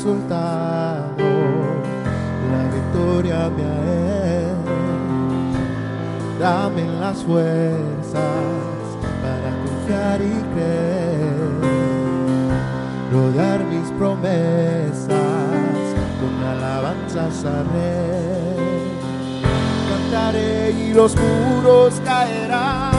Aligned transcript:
resultado, 0.00 1.28
la 2.50 2.62
victoria 2.74 3.50
me 3.50 3.62
es. 4.40 4.56
Dame 6.38 6.84
las 6.98 7.22
fuerzas 7.22 8.14
para 9.22 9.50
confiar 9.62 10.22
y 10.22 10.42
creer, 10.54 11.50
rodar 13.12 13.62
mis 13.64 13.90
promesas 13.98 15.08
con 16.18 16.32
alabanzas 16.48 17.44
a 17.44 17.62
Rey 17.74 18.40
cantaré 19.90 20.70
y 20.70 20.94
los 20.94 21.14
muros 21.14 22.00
caerán. 22.06 22.90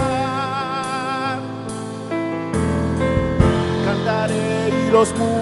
Cantaré 3.86 4.69
y 4.69 4.92
los 4.92 5.09
muros 5.18 5.40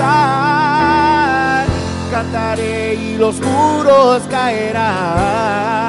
avanzar. 0.00 1.66
Cantaré 2.10 2.94
y 2.94 3.16
los 3.16 3.40
muros 3.40 4.22
caerán. 4.30 5.87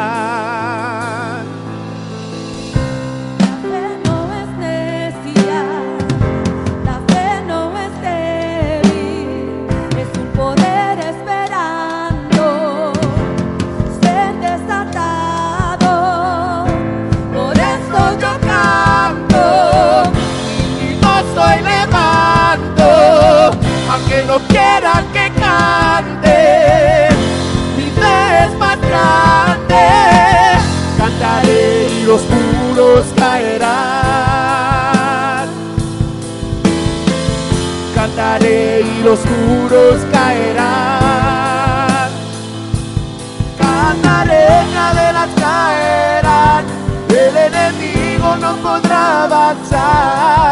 Los 32.09 32.21
muros 32.27 33.06
caerán, 33.15 33.69
cantaré 37.94 38.81
y 38.81 39.03
los 39.03 39.19
muros 39.25 40.01
caerán, 40.11 42.09
cantaré 43.59 44.47
cadenas 44.73 45.29
caerán, 45.39 46.65
el 47.09 47.38
enemigo 47.38 48.38
no 48.38 48.55
podrá 48.55 49.25
avanzar, 49.25 50.50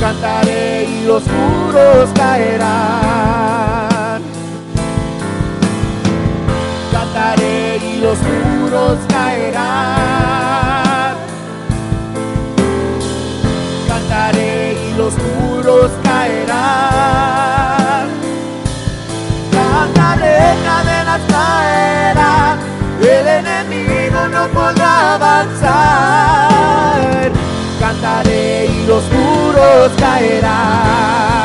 cantaré 0.00 0.84
y 0.84 1.04
los 1.04 1.22
muros 1.28 2.08
caerán. 2.16 3.68
Cantaré 6.90 7.76
y 7.76 8.00
los 8.00 8.18
muros 8.68 8.98
caerán. 9.08 9.66
Cantaré 13.88 14.74
y 14.74 14.92
los 14.94 15.14
muros 15.18 15.90
caerán. 16.02 16.48
Cantaré, 19.50 20.54
cadenas 20.64 21.20
caerán. 21.28 22.58
El 23.00 23.26
enemigo 23.26 24.28
no 24.28 24.48
podrá 24.48 25.14
avanzar. 25.14 26.60
Cantaré 27.80 28.66
y 28.66 28.86
los 28.86 29.04
muros 29.10 29.92
caerán. 29.98 31.37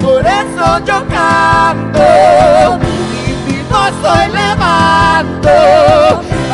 Por 0.00 0.26
eso 0.26 0.78
yo 0.86 1.06
canto 1.08 2.78
y 3.12 3.14
mi 3.46 3.58
voz 3.70 3.88
estoy 3.88 4.26
levando, 4.32 5.52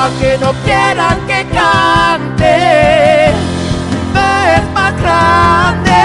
aunque 0.01 0.31
no 0.41 0.51
quieran 0.65 1.19
que 1.27 1.41
cante, 1.53 2.55
fe 4.13 4.33
es 4.57 4.65
más 4.75 4.93
grande. 5.01 6.03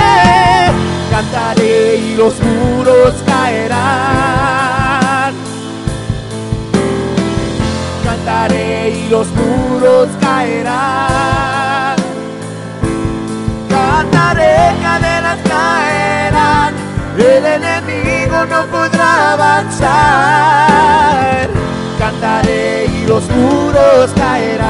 Cantaré 1.12 1.96
y 1.96 2.16
los 2.16 2.36
muros 2.42 3.14
caerán. 3.26 5.34
Cantaré 8.04 8.90
y 8.92 9.08
los 9.10 9.28
muros 9.30 10.08
caerán. 10.22 11.96
Cantaré, 13.70 14.56
cadenas 14.82 15.19
El 17.20 17.46
enemigo 17.46 18.46
no 18.46 18.66
podrá 18.68 19.34
avanzar. 19.34 19.90
Cantaré 21.98 22.86
y 22.86 23.06
los 23.06 23.30
muros 23.30 24.12
caerán. 24.16 24.70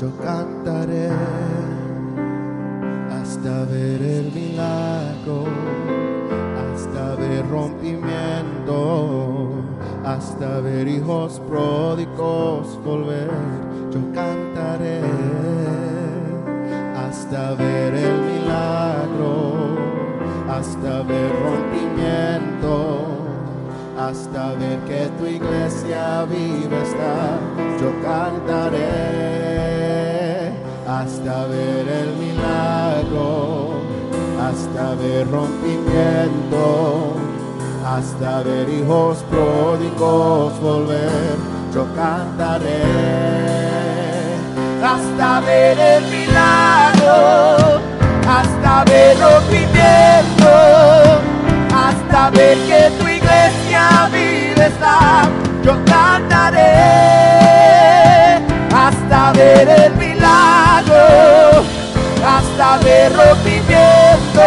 Yo 0.00 0.08
cantaré 0.16 1.10
hasta 3.20 3.66
ver 3.66 4.00
el 4.00 4.32
milagro, 4.32 5.44
hasta 6.72 7.16
ver 7.16 7.46
rompimiento, 7.50 9.50
hasta 10.02 10.60
ver 10.60 10.88
hijos 10.88 11.38
pródigos 11.46 12.82
volver. 12.82 13.28
Yo 13.90 14.00
cantaré 14.14 15.02
hasta 16.96 17.52
ver 17.56 17.92
el 17.92 18.22
milagro, 18.22 19.76
hasta 20.48 21.02
ver 21.02 21.30
rompimiento, 21.44 23.04
hasta 23.98 24.54
ver 24.54 24.78
que 24.88 25.10
tu 25.18 25.26
iglesia 25.26 26.24
viva 26.24 26.78
está. 26.78 27.38
Yo 27.78 27.92
cantaré 28.02 29.39
hasta 30.90 31.46
ver 31.46 31.86
el 31.88 32.16
milagro, 32.16 33.74
hasta 34.42 34.94
ver 34.96 35.30
rompimiento, 35.30 37.14
hasta 37.86 38.42
ver 38.42 38.68
hijos 38.68 39.18
pródigos 39.30 40.60
volver. 40.60 41.36
Yo 41.72 41.86
cantaré 41.94 42.82
hasta 44.82 45.40
ver 45.40 45.78
el 45.78 46.04
milagro, 46.06 47.80
hasta 48.28 48.84
ver 48.84 49.16
rompimiento, 49.20 50.50
hasta 51.72 52.30
ver 52.30 52.58
que 52.66 52.90
tu 52.98 53.06
iglesia 53.06 54.08
vive 54.12 54.66
está. 54.66 55.28
Yo 55.62 55.72
cantaré 55.84 57.30
hasta 58.74 59.32
ver 59.32 59.68
el 59.68 59.92
milagro, 59.92 60.09
hasta 62.24 62.78
ver 62.84 63.12
rompimiento, 63.16 64.42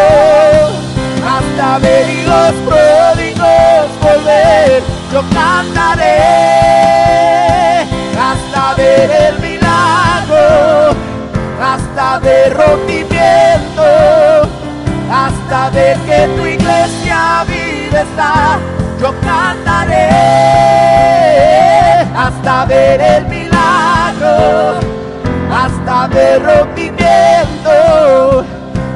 hasta 1.25 1.79
ver 1.79 2.09
hijos 2.09 2.53
pródigos 2.65 3.87
volver. 4.01 4.83
Yo 5.11 5.21
cantaré 5.33 6.19
hasta 8.19 8.73
ver 8.75 9.11
el 9.11 9.39
milagro, 9.39 10.95
hasta 11.61 12.19
ver 12.19 12.53
rompimiento, 12.55 13.83
hasta 15.11 15.69
ver 15.71 15.97
que 15.99 16.27
tu 16.37 16.45
iglesia 16.45 17.43
vive 17.47 18.01
está. 18.01 18.59
Yo 18.99 19.13
cantaré 19.21 20.09
hasta 22.15 22.65
ver 22.65 23.01
el 23.01 23.25
milagro, 23.25 24.79
ver 26.07 26.43
rompimiento, 26.43 28.45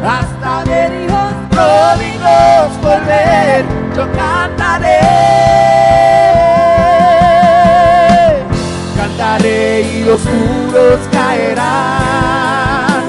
hasta 0.04 0.64
ver 0.66 1.04
hijos 1.04 1.34
pródigos 1.50 2.82
volver. 2.82 3.66
Yo 3.96 4.12
cantaré 4.14 5.48
cantaré 9.18 9.82
y 9.82 10.04
los 10.04 10.24
muros 10.26 11.00
caerán. 11.12 13.04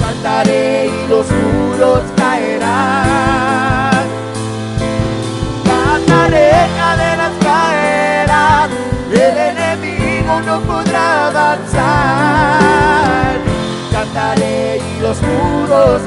Cantaré 0.00 0.86
y 0.86 1.08
los 1.08 1.26
muros 1.30 2.00
caerán. 2.00 2.17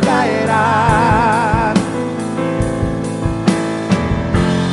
Caerán. 0.05 1.73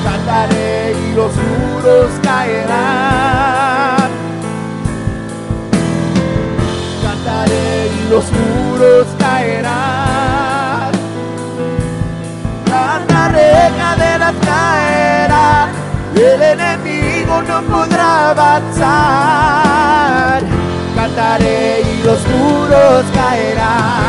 cantaré 0.04 0.92
y 0.92 1.14
los 1.14 1.32
muros 1.34 2.10
caerán. 2.22 4.10
Cantaré 7.02 7.88
y 7.88 8.08
los 8.10 8.24
muros 8.32 9.06
caerán. 9.18 10.92
Cantaré, 12.66 13.70
cadenas 13.78 14.34
caerán. 14.44 15.70
El 16.14 16.42
enemigo 16.42 17.42
no 17.42 17.62
podrá 17.62 18.30
avanzar. 18.30 19.62
Cantaré 20.94 21.80
y 21.80 22.02
los 22.02 22.20
muros 22.28 23.04
caerán. 23.14 24.07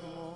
Praise 0.00 0.33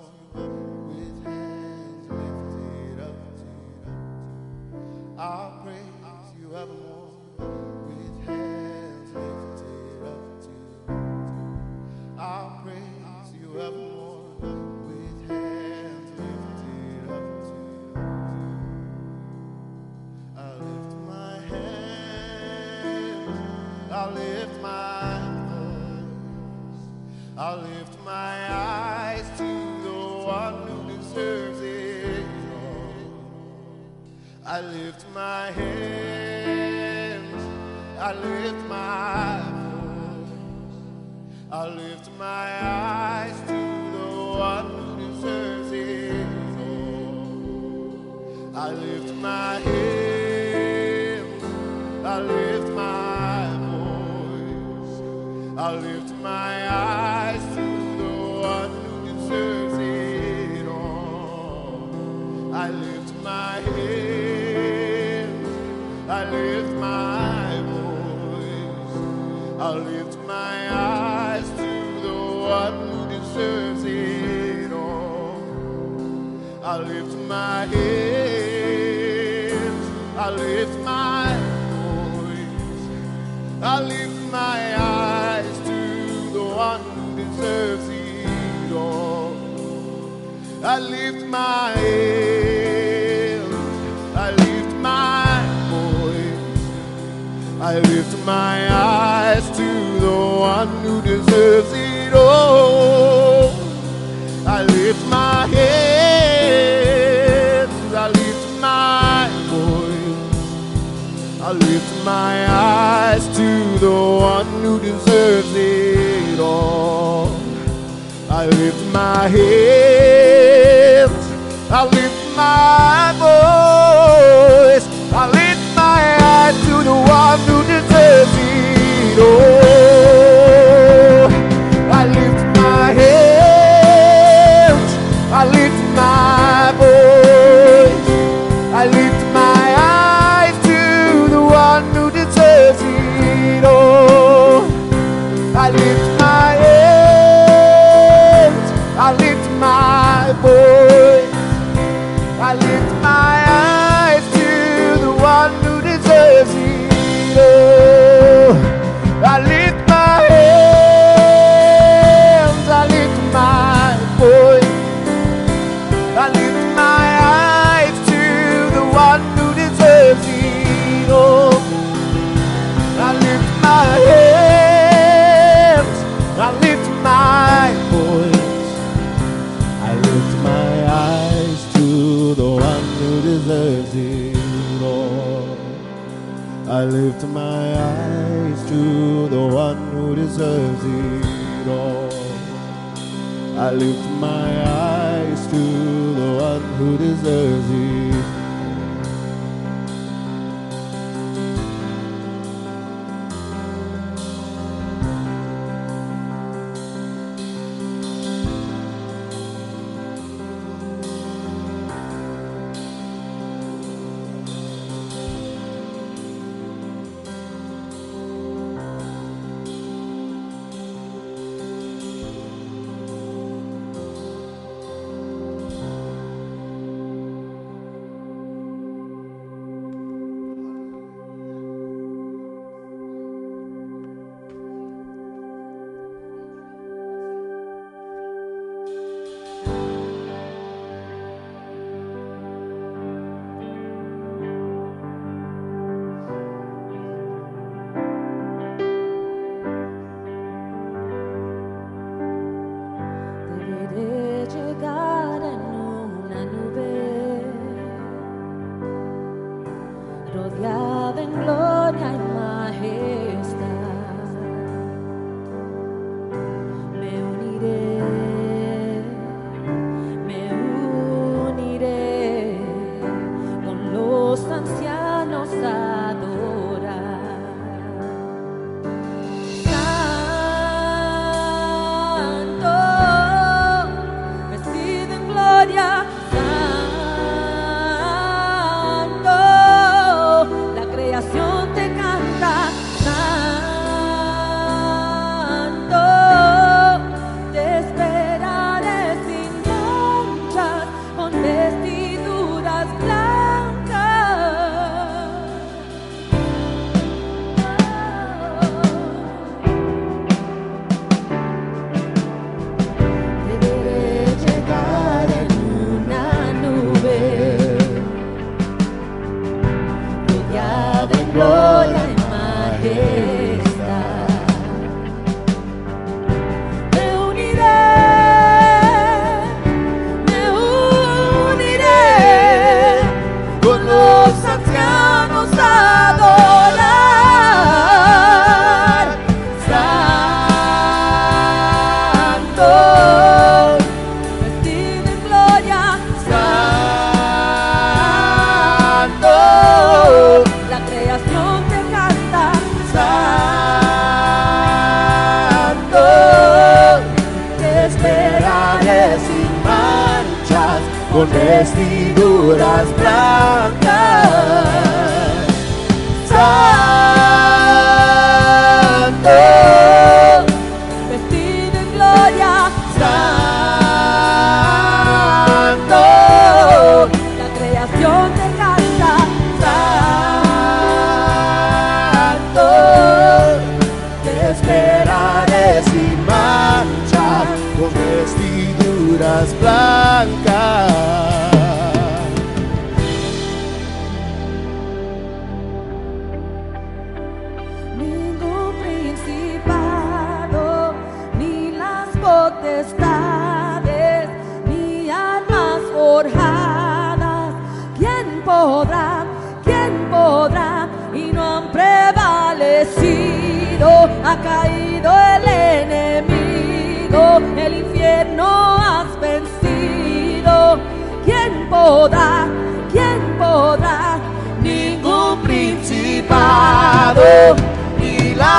con 361.11 361.29
vestiduras 361.31 362.85
blancas. 362.97 364.29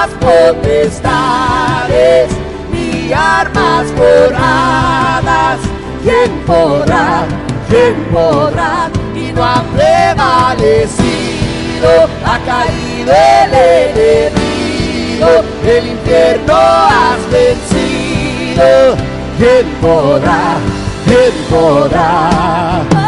Las 0.00 0.12
potestades, 0.14 1.90
ni 2.72 3.12
armas 3.12 3.86
forjadas. 3.98 5.58
¿Quién 6.02 6.30
podrá? 6.46 7.26
¿Quién 7.68 7.94
podrá? 8.10 8.88
Y 9.14 9.32
no 9.32 9.44
han 9.44 9.66
prevalecido, 9.76 10.88
ha 12.24 12.38
caído 12.38 13.12
el 13.12 13.52
enemigo, 13.90 15.30
el 15.66 15.86
infierno 15.88 16.54
has 16.56 17.20
vencido. 17.30 18.96
¿Quién 19.36 19.66
podrá? 19.82 20.56
¿Quién 21.04 21.34
podrá? 21.50 22.99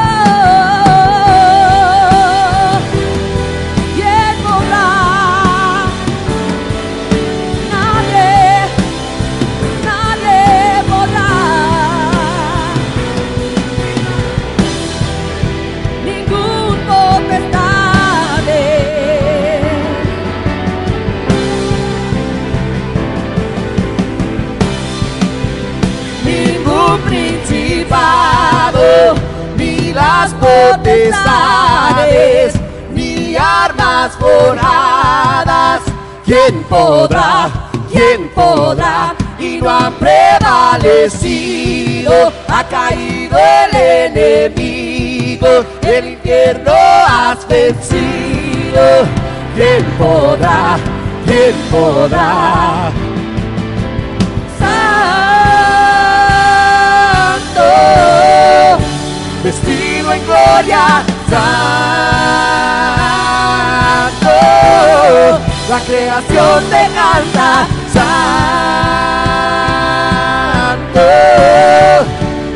Potestades, 30.92 32.54
ni 32.92 33.36
armas 33.36 34.12
forjadas. 34.18 35.80
¿Quién 36.24 36.62
podrá? 36.64 37.50
¿Quién 37.90 38.28
podrá? 38.34 39.14
Y 39.38 39.58
no 39.58 39.70
han 39.70 39.92
prevalecido, 39.94 41.12
ha 42.48 42.64
caído 42.64 43.38
el 43.38 43.74
enemigo, 44.14 45.64
el 45.82 46.08
infierno 46.10 46.72
has 46.72 47.46
vencido. 47.48 49.06
¿Quién 49.56 49.84
podrá? 49.98 50.78
¿Quién 51.26 51.54
podrá? 51.70 52.92
Santo, 57.48 57.62
vestido 59.42 59.91
en 60.14 60.20
gloria, 60.26 60.84
Santo, 61.30 61.48
la 65.70 65.78
creación 65.86 66.58
te 66.70 66.82
canta, 66.98 67.48
Santo, 70.82 71.06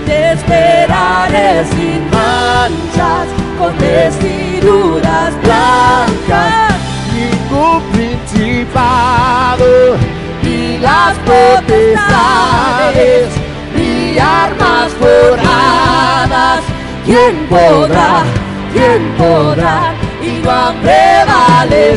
te 0.05 0.33
esperaré 0.33 1.64
sin 1.71 2.03
manchas, 2.11 3.27
con 3.59 3.73
vestiduras 3.79 5.33
blancas, 5.42 6.75
ningún 7.14 7.81
principado, 7.92 9.97
ni 10.42 10.77
las 10.79 11.16
potestades, 11.21 13.29
ni 13.75 14.19
armas 14.19 14.92
forjadas. 15.01 16.65
¿Quién 17.07 17.47
podrá? 17.49 18.25
¿Quién 18.73 19.14
podrá? 19.16 19.95
Y 20.21 20.42
no 20.42 20.51
han 20.51 20.75
prevalecido, 20.81 21.95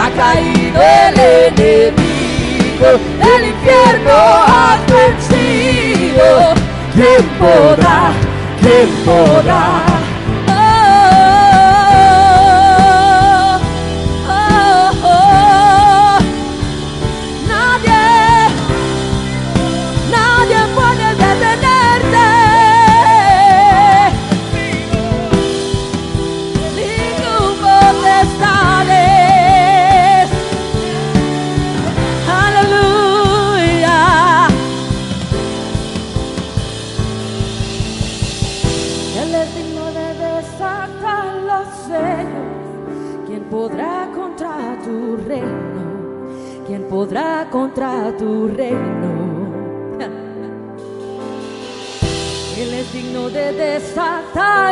ha 0.00 0.08
caído 0.10 0.80
el 0.80 1.18
enemigo, 1.48 2.90
el 3.20 3.44
infierno 3.48 4.14
has 4.46 4.80
vencido. 4.86 6.54
¿Quién 6.94 7.24
podrá? 7.40 8.12
¿Quién 8.60 8.88
podrá? 9.04 9.85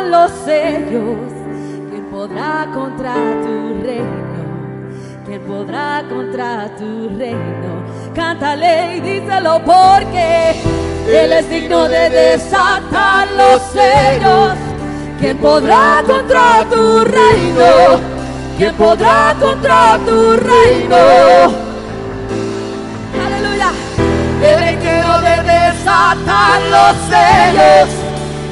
Los 0.05 0.31
sellos. 0.45 1.31
¿Quién 1.89 2.05
podrá 2.11 2.67
contra 2.73 3.13
tu 3.13 3.81
reino? 3.83 4.35
¿Quién 5.25 5.41
podrá 5.41 6.03
contra 6.07 6.69
tu 6.77 7.09
reino? 7.17 7.83
Cántale 8.13 8.97
y 8.97 8.99
díselo 9.01 9.61
porque 9.65 10.55
Él 11.07 11.33
es 11.33 11.49
digno 11.49 11.87
de 11.87 12.09
desatar 12.09 13.27
los 13.31 13.61
sellos. 13.61 14.53
¿Quién 15.19 15.37
podrá 15.37 16.03
contra 16.05 16.65
tu 16.69 17.03
reino? 17.05 17.99
¿Quién 18.57 18.75
podrá 18.75 19.35
contra 19.39 19.99
tu 20.05 20.37
reino? 20.37 20.95
Aleluya. 23.25 23.71
El 24.41 24.63
enemigo 24.63 25.19
de 25.21 25.35
desatar 25.43 26.61
los 26.69 26.95
sellos, 27.09 27.89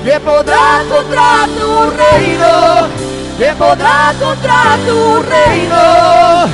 que 0.03 0.19
podrá 0.19 0.83
contra 0.89 1.47
tu 1.57 1.89
reino, 1.91 2.87
que 3.37 3.53
podrá 3.57 4.13
contra 4.19 4.77
tu 4.85 5.23
reino, 5.23 6.49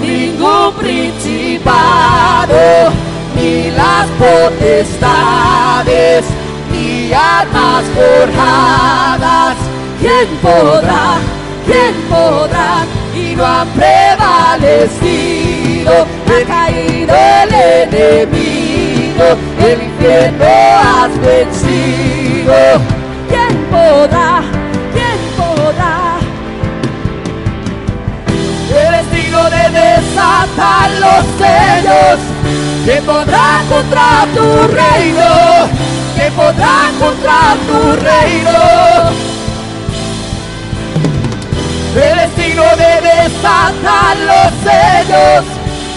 ningún 0.00 0.74
principado, 0.74 2.90
ni 3.36 3.70
las 3.70 4.08
potestades, 4.18 6.24
ni 6.72 7.12
armas 7.12 7.84
forjadas, 7.94 9.54
¿quién 10.00 10.26
podrá? 10.42 11.18
¿Quién 11.64 11.94
podrá? 12.08 12.84
Y 13.14 13.36
no 13.36 13.46
han 13.46 13.68
prevalecido, 13.68 16.08
ha 16.26 16.44
caído 16.44 17.14
el 17.14 17.54
enemigo, 17.92 19.36
el 19.60 19.82
infierno 19.82 20.44
has 20.44 21.16
vencido. 21.20 22.29
Podrá? 23.70 24.42
¿Quién 24.92 25.18
podrá? 25.36 26.18
Eres 28.86 29.10
digno 29.12 29.42
de 29.50 29.70
desatar 29.80 30.90
los 31.00 31.24
sellos. 31.38 32.18
¿Quién 32.84 33.04
podrá 33.04 33.62
contra 33.68 34.26
tu 34.34 34.68
reino? 34.68 35.68
¿Quién 36.14 36.32
podrá 36.34 36.90
contra 36.98 37.56
tu 37.66 37.96
reino? 37.96 38.58
Eres 41.96 42.36
digno 42.36 42.64
de 42.76 42.92
desatar 43.08 44.16
los 44.30 44.52
sellos. 44.64 45.44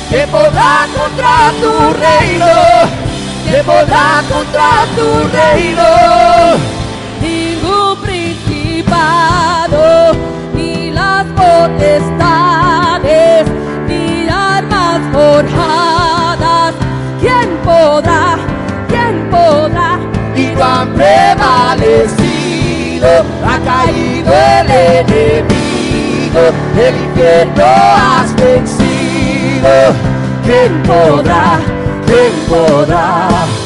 ¿Quién 0.10 0.30
podrá 0.30 0.88
contra 0.96 1.52
tu 1.62 1.94
reino? 1.94 3.13
¿Quién 3.54 3.66
podrá 3.68 4.24
contra 4.28 4.88
tu 4.96 5.08
reino? 5.30 5.86
ningún 7.22 8.02
principado, 8.02 9.84
ni 10.56 10.90
las 10.90 11.26
potestades, 11.38 12.18
ni 13.88 14.28
armas 14.28 15.02
forjadas. 15.12 16.74
¿Quién 17.22 17.50
podrá? 17.64 18.40
¿Quién 18.88 19.30
podrá? 19.30 20.00
y 20.36 20.60
han 20.60 20.92
prevalecido, 20.96 21.92
ha 23.46 23.60
caído 23.60 24.34
el 24.34 24.72
enemigo, 24.72 26.42
el 26.76 26.96
infierno 27.06 27.66
has 27.68 28.34
vencido. 28.36 29.94
¿Quién 30.44 30.72
podrá? 30.82 31.83
¿Quién 32.14 33.63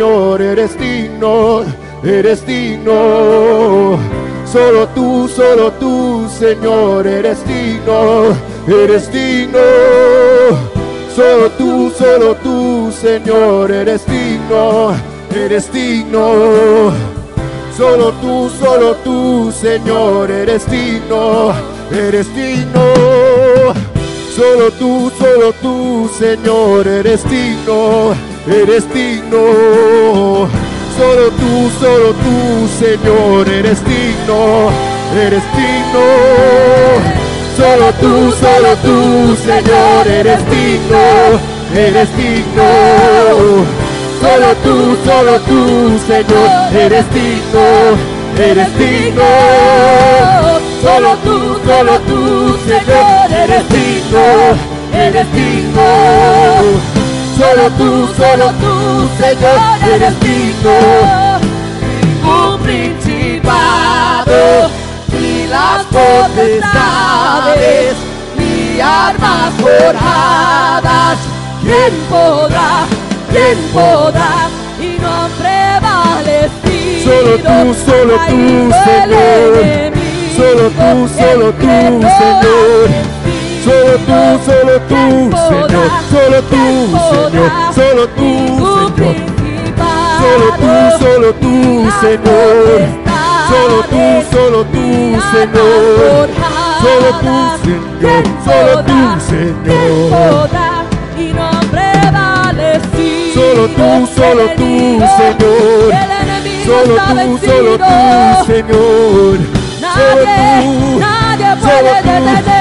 Señor, 0.00 0.40
eres 0.40 0.78
digno, 0.78 1.62
eres 2.02 2.46
digno. 2.46 3.98
Solo 4.50 4.88
tú, 4.94 5.28
solo 5.28 5.70
tú, 5.72 6.26
Señor, 6.38 7.06
eres 7.06 7.46
digno, 7.46 8.34
eres 8.66 9.12
digno. 9.12 9.58
Solo 11.14 11.50
tú, 11.50 11.92
solo 11.98 12.34
tú, 12.36 12.90
Señor, 12.98 13.70
eres 13.70 14.06
digno, 14.06 14.94
eres 15.34 15.70
digno. 15.70 16.92
Solo 17.76 18.12
tú, 18.22 18.50
solo 18.58 18.94
tú, 19.04 19.52
Señor, 19.52 20.30
eres 20.30 20.64
digno, 20.70 21.52
eres 21.92 22.34
digno. 22.34 22.80
Solo 24.34 24.70
tú, 24.78 25.12
solo 25.18 25.52
tú, 25.60 26.10
Señor, 26.18 26.88
eres 26.88 27.22
digno, 27.28 28.14
eres 28.46 28.92
digno. 28.92 30.48
Solo 30.96 31.30
tú, 31.30 31.70
solo 31.80 32.12
tú, 32.12 32.68
Señor, 32.78 33.48
eres 33.48 33.84
digno, 33.84 34.70
eres 35.16 35.42
digno. 35.56 37.20
Solo 37.56 37.92
tú, 38.00 38.32
solo 38.32 38.76
tú, 38.82 39.36
Señor, 39.36 40.06
eres 40.06 40.40
digno, 40.50 41.40
eres 41.74 42.16
digno. 42.16 42.70
Solo 44.20 44.54
tú, 44.62 44.96
solo 45.04 45.40
tú, 45.40 45.98
Señor, 46.06 46.74
eres 46.74 47.04
digno, 47.14 47.96
eres 48.38 48.78
digno. 48.78 49.22
Solo 50.82 51.16
tú, 51.24 51.58
solo 51.66 51.98
tú, 52.00 52.56
Señor, 52.66 53.32
eres 53.32 53.68
digno, 53.68 54.24
eres 54.92 55.32
digno. 55.32 56.89
Solo 57.40 57.70
tú, 57.70 58.06
solo 58.18 58.52
tú, 58.60 59.08
Señor, 59.18 59.58
eres 59.94 60.14
digno. 60.20 60.76
Ningún 62.02 62.60
principado, 62.60 64.38
ni 65.10 65.46
las 65.46 65.84
potestades, 65.86 66.84
ni 68.36 68.78
armas 68.78 69.54
forjadas. 69.58 71.16
¿Quién 71.62 71.94
podrá? 72.10 72.84
¿Quién 73.32 73.58
podrá? 73.72 74.50
Y 74.78 74.98
no 75.00 75.28
prevalecido. 75.38 77.04
Solo 77.04 77.32
tú, 77.38 77.74
solo 77.86 78.14
tú, 78.28 78.70
Señor. 78.84 79.52
Solo 80.36 80.64
tú, 80.68 81.08
solo 81.18 81.46
tú, 81.52 81.66
Señor. 82.02 83.19
Solo 83.64 83.94
tú, 84.06 84.18
solo 84.46 84.74
tú, 84.88 84.94
¿Quién 84.94 85.30
Señor. 85.30 85.88
Solo 86.10 86.38
tú, 86.42 86.62
¿Quién 86.80 87.00
Señor. 87.30 87.50
Solo 87.74 88.04
tú, 88.08 88.28
Señor. 88.96 89.16
Solo 90.20 90.48
tú, 90.60 90.72
solo 91.00 91.28
tú, 91.34 91.52
Señor. 92.00 92.80
Solo 93.50 93.78
tú, 93.90 94.02
solo 94.32 94.60
tú, 94.64 94.86
Señor. 95.32 95.78
Solo 96.82 97.10
tú, 97.20 97.36
Señor. 97.64 98.00
¿Quién 98.00 98.26
Solo 98.44 98.74
tú? 98.84 98.98
Señor. 99.20 100.48
Solo 103.34 103.64
tú, 103.68 103.88
solo 104.16 104.44
tú, 104.56 104.70
Señor. 105.18 105.90
Solo 106.64 106.94
tú, 107.08 107.38
solo 107.46 107.72
tú, 107.78 107.94
Señor. 108.46 109.38
Solo 109.80 110.14
Nadie, 110.14 110.62
tú, 110.62 110.98
nadie 111.00 111.48
solo 111.60 111.90
puede 112.02 112.42
tú. 112.42 112.59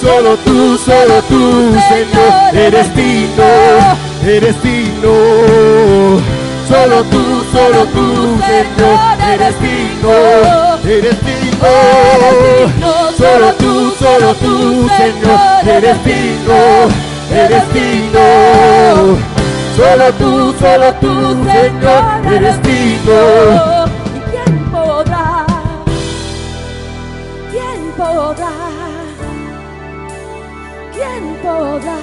Solo 0.00 0.36
tú. 0.36 0.78
Solo 0.78 1.22
tú, 1.28 1.74
Señor, 1.88 2.54
eres 2.54 2.94
digno, 2.94 3.44
eres 4.24 4.62
digno. 4.62 5.12
Solo 6.68 7.04
tú, 7.04 7.44
solo 7.52 7.86
tú, 7.86 8.38
Señor, 8.46 8.98
eres 9.32 9.60
digno. 9.60 10.60
Eres 10.84 11.16
digno, 11.24 11.68
Solo 13.18 13.52
tú, 13.58 13.92
solo 13.98 14.34
tú, 14.34 14.88
Señor, 14.88 15.68
eres 15.68 16.04
digno, 16.04 16.88
eres 17.30 17.74
digno. 17.74 19.18
Solo 19.76 20.12
tú, 20.14 20.54
solo 20.58 20.94
tú, 20.94 21.44
Señor, 21.44 22.32
eres 22.32 22.62
digno. 22.62 23.69
Podrá? 28.30 28.50
¿Quién 30.92 31.36
podrá? 31.42 31.98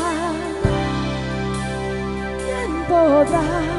¿Quién 2.43 2.85
podrá? 2.89 3.76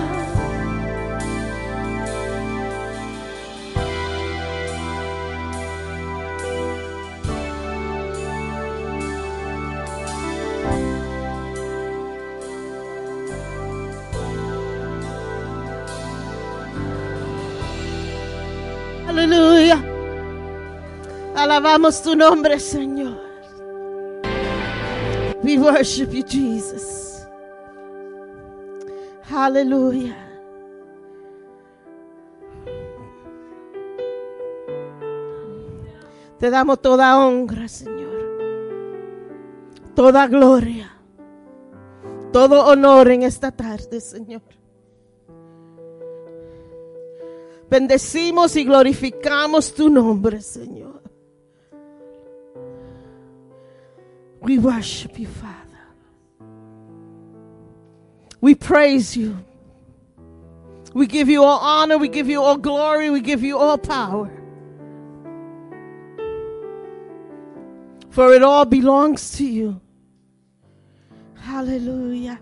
Alabamos 21.58 22.00
tu 22.00 22.14
nombre, 22.14 22.60
Señor. 22.60 23.18
We 25.42 25.58
worship 25.58 26.12
you, 26.12 26.22
Jesus. 26.22 27.26
Aleluya. 29.28 30.16
Te 36.38 36.48
damos 36.48 36.80
toda 36.80 37.18
honra, 37.18 37.66
Señor. 37.66 38.06
Toda 39.96 40.28
gloria. 40.28 40.96
Todo 42.32 42.66
honor 42.66 43.10
en 43.10 43.24
esta 43.24 43.50
tarde, 43.50 44.00
Señor. 44.00 44.42
Bendecimos 47.68 48.54
y 48.54 48.62
glorificamos 48.62 49.74
tu 49.74 49.90
nombre, 49.90 50.40
Señor. 50.40 50.97
We 54.40 54.58
worship 54.58 55.18
you, 55.18 55.26
Father. 55.26 55.56
We 58.40 58.54
praise 58.54 59.16
you. 59.16 59.36
We 60.94 61.06
give 61.06 61.28
you 61.28 61.44
all 61.44 61.58
honor. 61.58 61.98
We 61.98 62.08
give 62.08 62.28
you 62.28 62.42
all 62.42 62.56
glory. 62.56 63.10
We 63.10 63.20
give 63.20 63.42
you 63.42 63.58
all 63.58 63.78
power. 63.78 64.30
For 68.10 68.32
it 68.32 68.42
all 68.42 68.64
belongs 68.64 69.32
to 69.38 69.44
you. 69.44 69.80
Hallelujah. 71.34 72.40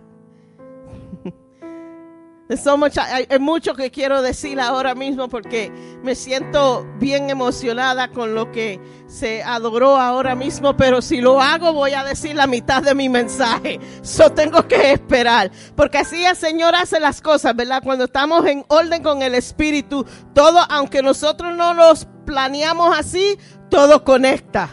So 2.55 2.77
much, 2.77 2.97
hay, 2.97 3.27
hay 3.29 3.39
mucho 3.41 3.75
que 3.75 3.91
quiero 3.91 4.23
decir 4.23 4.61
ahora 4.61 4.95
mismo 4.95 5.29
porque 5.29 5.73
me 6.05 6.15
siento 6.15 6.87
bien 7.01 7.29
emocionada 7.29 8.09
con 8.09 8.37
lo 8.37 8.53
que 8.53 8.81
se 9.09 9.43
adoró 9.43 9.97
ahora 9.97 10.37
mismo, 10.37 10.77
pero 10.77 11.03
si 11.03 11.21
lo 11.21 11.41
hago 11.41 11.73
voy 11.73 11.95
a 11.95 12.05
decir 12.05 12.37
la 12.37 12.47
mitad 12.47 12.85
de 12.85 12.95
mi 12.95 13.09
mensaje. 13.09 13.81
So 14.03 14.31
tengo 14.31 14.69
que 14.69 14.93
esperar, 14.93 15.51
porque 15.75 15.99
así 15.99 16.25
el 16.25 16.37
Señor 16.37 16.77
hace 16.77 17.01
las 17.01 17.21
cosas, 17.21 17.57
¿verdad? 17.57 17.83
Cuando 17.83 18.05
estamos 18.05 18.47
en 18.47 18.65
orden 18.69 19.03
con 19.03 19.23
el 19.23 19.35
Espíritu, 19.35 20.07
todo, 20.33 20.61
aunque 20.71 21.03
nosotros 21.03 21.57
no 21.57 21.75
los 21.75 22.07
planeamos 22.27 22.97
así, 22.97 23.37
todo 23.71 24.05
conecta. 24.05 24.71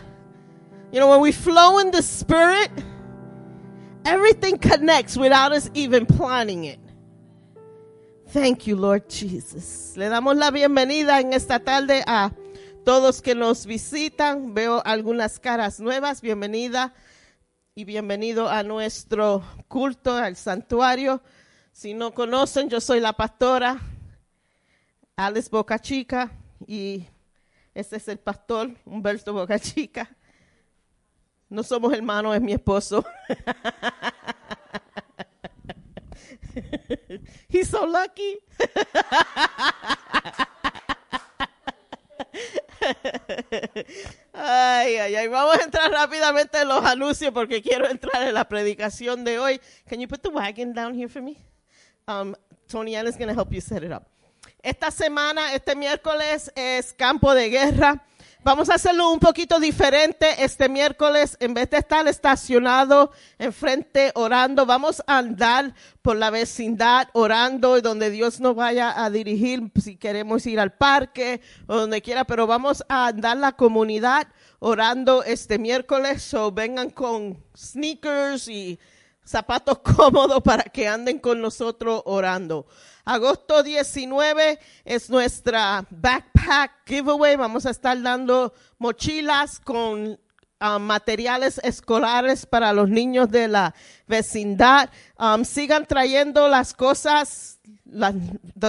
You 0.91 0.99
know, 0.99 1.09
when 1.09 1.21
we 1.21 1.31
flow 1.31 1.79
in 1.79 1.89
the 1.89 2.03
Spirit, 2.03 2.69
everything 4.05 4.57
connects 4.59 5.17
without 5.17 5.51
us 5.51 5.71
even 5.74 6.05
planning 6.05 6.65
it. 6.65 6.82
Thank 8.34 8.65
you, 8.65 8.75
Lord 8.75 9.03
Jesus. 9.09 9.95
Le 9.95 10.09
damos 10.09 10.36
la 10.36 10.49
bienvenida 10.49 11.19
en 11.19 11.34
esta 11.34 11.59
tarde 11.59 12.03
a 12.07 12.31
todos 12.84 13.21
que 13.21 13.36
nos 13.36 13.67
visitan. 13.67 14.55
Veo 14.55 14.81
algunas 14.86 15.39
caras 15.39 15.79
nuevas. 15.79 16.19
Bienvenida 16.19 16.95
y 17.75 17.84
bienvenido 17.84 18.49
a 18.49 18.63
nuestro 18.63 19.43
culto, 19.67 20.15
al 20.15 20.36
santuario. 20.36 21.21
Si 21.71 21.93
no 21.93 22.11
conocen, 22.11 22.71
yo 22.71 22.81
soy 22.81 22.99
la 22.99 23.13
pastora 23.13 23.79
Alice 25.15 25.49
Boca 25.51 25.77
Chica 25.77 26.31
y 26.65 27.05
este 27.75 27.97
es 27.97 28.07
el 28.07 28.17
pastor 28.17 28.71
Humberto 28.84 29.31
Boca 29.31 29.59
Chica. 29.59 30.09
No 31.49 31.61
somos 31.61 31.93
hermanos, 31.93 32.36
es 32.36 32.41
mi 32.41 32.53
esposo. 32.53 33.05
He's 37.49 37.70
so 37.70 37.86
lucky. 37.86 38.39
Ay, 44.34 44.97
ay, 44.97 45.16
ay. 45.16 45.28
Vamos 45.28 45.58
a 45.58 45.64
entrar 45.64 45.91
rápidamente 45.91 46.60
en 46.60 46.68
los 46.68 46.84
anuncios 46.84 47.32
porque 47.34 47.62
quiero 47.62 47.89
entrar 47.89 48.24
en 48.24 48.34
la 48.34 48.47
predicación 48.47 49.24
de 49.24 49.39
hoy. 49.39 49.62
Can 49.88 49.99
you 49.99 50.08
put 50.08 50.22
the 50.22 50.30
wagon 50.30 50.74
down 50.74 50.93
here 50.93 51.08
for 51.08 51.22
me? 51.22 51.38
Um, 52.08 52.36
Tony 52.68 52.95
is 52.95 53.16
going 53.16 53.30
to 53.30 53.34
help 53.34 53.54
you 53.54 53.62
set 53.62 53.84
it 53.84 53.91
up. 53.91 54.08
Esta 54.62 54.91
semana, 54.91 55.54
este 55.54 55.76
miércoles, 55.76 56.51
es 56.56 56.93
campo 56.93 57.34
de 57.34 57.49
guerra. 57.49 58.01
Vamos 58.46 58.70
a 58.70 58.74
hacerlo 58.74 59.10
un 59.10 59.22
poquito 59.22 59.58
diferente 59.58 60.44
este 60.44 60.68
miércoles. 60.68 61.38
En 61.39 61.54
vez 61.54 61.70
de 61.70 61.78
estar 61.78 62.06
estacionado 62.10 63.14
enfrente 63.39 64.12
orando, 64.16 64.66
vamos 64.66 65.02
a 65.08 65.20
andar 65.20 65.74
por 66.02 66.18
la 66.18 66.30
vecindad 66.30 67.08
orando 67.14 67.78
y 67.78 67.82
donde 67.82 68.10
Dios 68.10 68.41
nos 68.41 68.54
vaya 68.54 69.02
a 69.02 69.10
dirigir, 69.10 69.72
si 69.82 69.96
queremos 69.96 70.46
ir 70.46 70.60
al 70.60 70.74
parque 70.74 71.39
o 71.68 71.78
donde 71.78 72.02
quiera, 72.02 72.26
pero 72.26 72.46
vamos 72.46 72.84
a 72.89 73.08
andar 73.08 73.38
la 73.38 73.54
comunidad 73.54 74.28
orando 74.60 75.24
este 75.24 75.58
miércoles. 75.58 76.22
So 76.22 76.52
vengan 76.52 76.89
con 76.89 77.41
sneakers 77.56 78.50
y 78.50 78.78
zapatos 79.24 79.80
cómodos 79.96 80.41
para 80.44 80.64
que 80.64 80.89
anden 80.89 81.20
con 81.20 81.41
nosotros 81.41 82.02
orando. 82.04 82.68
Agosto 83.06 83.64
19 83.64 84.60
es 84.86 85.10
nuestra 85.10 85.86
backpack 85.89 86.86
giveaway. 86.86 87.36
Vamos 87.36 87.66
a 87.66 87.72
estar 87.72 88.01
dando 88.01 88.54
mochilas 88.78 89.60
con 89.60 90.18
um, 90.62 90.82
materiales 90.82 91.60
escolares 91.64 92.45
para 92.45 92.72
los 92.72 92.88
niños 92.88 93.30
de 93.30 93.49
la 93.49 93.76
vecindad. 94.08 94.89
Um, 95.20 95.43
sigan 95.43 95.86
trayendo 95.86 96.47
las 96.47 96.74
cosas, 96.74 97.60
las 97.84 98.16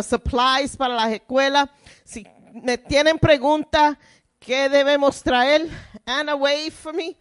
supplies 0.06 0.76
para 0.76 0.94
las 0.94 1.12
escuelas. 1.12 1.70
Si 2.04 2.26
me 2.54 2.76
tienen 2.76 3.20
preguntas, 3.20 3.96
¿qué 4.40 4.68
debemos 4.68 5.22
traer? 5.22 5.68
Anna, 6.06 6.34
wave 6.34 6.72
for 6.72 6.92
me. 6.92 7.16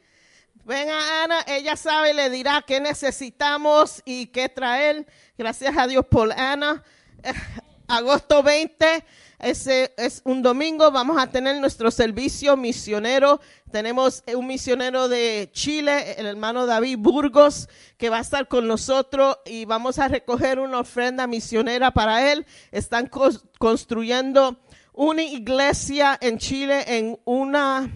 Venga 0.65 1.23
Ana, 1.23 1.43
ella 1.45 1.75
sabe, 1.75 2.13
le 2.13 2.29
dirá 2.29 2.63
qué 2.65 2.79
necesitamos 2.79 4.01
y 4.03 4.27
qué 4.27 4.49
traer. 4.49 5.05
Gracias 5.37 5.77
a 5.77 5.85
Dios 5.85 6.05
por 6.07 6.31
Ana. 6.31 6.83
Agosto 7.87 8.43
20, 8.43 9.05
ese 9.39 9.93
es 9.97 10.21
un 10.25 10.41
domingo, 10.41 10.91
vamos 10.91 11.21
a 11.21 11.27
tener 11.27 11.59
nuestro 11.59 11.91
servicio 11.91 12.55
misionero. 12.57 13.39
Tenemos 13.71 14.23
un 14.35 14.47
misionero 14.47 15.07
de 15.07 15.49
Chile, 15.51 16.15
el 16.17 16.25
hermano 16.25 16.65
David 16.65 16.97
Burgos, 16.99 17.67
que 17.97 18.09
va 18.09 18.17
a 18.17 18.21
estar 18.21 18.47
con 18.47 18.67
nosotros 18.67 19.37
y 19.45 19.65
vamos 19.65 19.99
a 19.99 20.07
recoger 20.07 20.59
una 20.59 20.79
ofrenda 20.79 21.27
misionera 21.27 21.91
para 21.91 22.31
él. 22.31 22.45
Están 22.71 23.09
construyendo 23.57 24.59
una 24.93 25.23
iglesia 25.23 26.17
en 26.21 26.37
Chile 26.37 26.97
en 26.97 27.19
una 27.25 27.89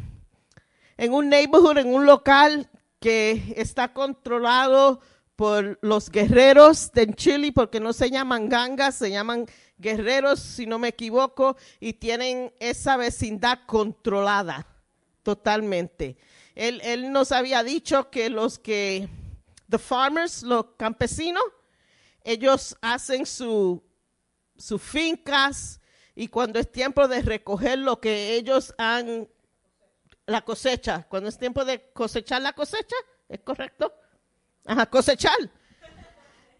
en 0.99 1.13
un 1.13 1.29
neighborhood, 1.29 1.77
en 1.77 1.93
un 1.93 2.07
local 2.07 2.69
que 2.99 3.53
está 3.55 3.93
controlado 3.93 4.99
por 5.37 5.77
los 5.83 6.09
guerreros 6.09 6.91
de 6.91 7.13
Chile, 7.13 7.51
porque 7.53 7.79
no 7.79 7.93
se 7.93 8.09
llaman 8.09 8.49
gangas, 8.49 8.95
se 8.95 9.11
llaman 9.11 9.45
guerreros, 9.77 10.39
si 10.39 10.65
no 10.65 10.79
me 10.79 10.89
equivoco, 10.89 11.55
y 11.79 11.93
tienen 11.93 12.51
esa 12.59 12.97
vecindad 12.97 13.59
controlada 13.67 14.67
totalmente. 15.21 16.17
Él, 16.55 17.11
nos 17.11 17.31
había 17.31 17.63
dicho 17.63 18.09
que 18.09 18.31
los 18.31 18.57
que, 18.57 19.07
the 19.69 19.77
farmers, 19.77 20.41
los 20.41 20.65
campesinos, 20.75 21.43
ellos 22.23 22.75
hacen 22.81 23.27
su, 23.27 23.83
sus 24.57 24.81
fincas 24.81 25.79
y 26.15 26.29
cuando 26.29 26.57
es 26.57 26.71
tiempo 26.71 27.07
de 27.07 27.21
recoger 27.21 27.77
lo 27.77 28.01
que 28.01 28.33
ellos 28.33 28.73
han 28.79 29.29
la 30.25 30.43
cosecha, 30.43 31.05
cuando 31.07 31.29
es 31.29 31.37
tiempo 31.37 31.63
de 31.63 31.91
cosechar 31.91 32.41
la 32.41 32.53
cosecha, 32.53 32.95
¿es 33.29 33.39
correcto? 33.41 33.93
Ajá, 34.67 34.85
cosechar. 34.85 35.37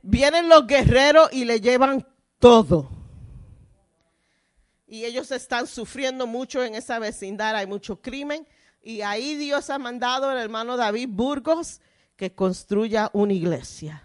Vienen 0.02 0.48
los 0.50 0.66
guerreros 0.66 1.30
y 1.34 1.46
le 1.46 1.60
llevan 1.62 2.06
todo. 2.40 2.90
y 4.90 5.04
ellos 5.04 5.32
están 5.32 5.68
sufriendo 5.68 6.26
mucho 6.28 6.64
en 6.64 6.74
esa 6.76 6.98
vecindad, 6.98 7.56
hay 7.58 7.68
mucho 7.68 8.02
crimen. 8.02 8.48
Y 8.82 9.02
ahí 9.02 9.36
Dios 9.36 9.70
ha 9.70 9.78
mandado 9.78 10.30
al 10.30 10.38
hermano 10.38 10.78
David 10.78 11.10
Burgos 11.12 11.82
que 12.16 12.34
construya 12.34 13.10
una 13.12 13.34
iglesia. 13.34 14.04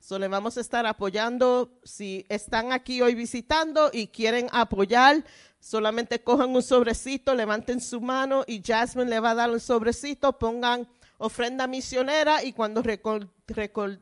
So, 0.00 0.18
le 0.18 0.28
vamos 0.28 0.58
a 0.58 0.60
estar 0.60 0.84
apoyando. 0.84 1.70
Si 1.82 2.26
están 2.28 2.72
aquí 2.72 3.00
hoy 3.00 3.14
visitando 3.14 3.88
y 3.90 4.08
quieren 4.08 4.48
apoyar, 4.52 5.24
solamente 5.60 6.22
cojan 6.22 6.54
un 6.54 6.62
sobrecito, 6.62 7.34
levanten 7.34 7.80
su 7.80 8.02
mano 8.02 8.44
y 8.46 8.62
Jasmine 8.62 9.08
le 9.08 9.20
va 9.20 9.30
a 9.30 9.34
dar 9.34 9.50
un 9.50 9.60
sobrecito, 9.60 10.38
pongan 10.38 10.86
ofrenda 11.16 11.66
misionera 11.66 12.44
y 12.44 12.52
cuando 12.52 12.82
recol- 12.82 13.30
recol- 13.48 14.00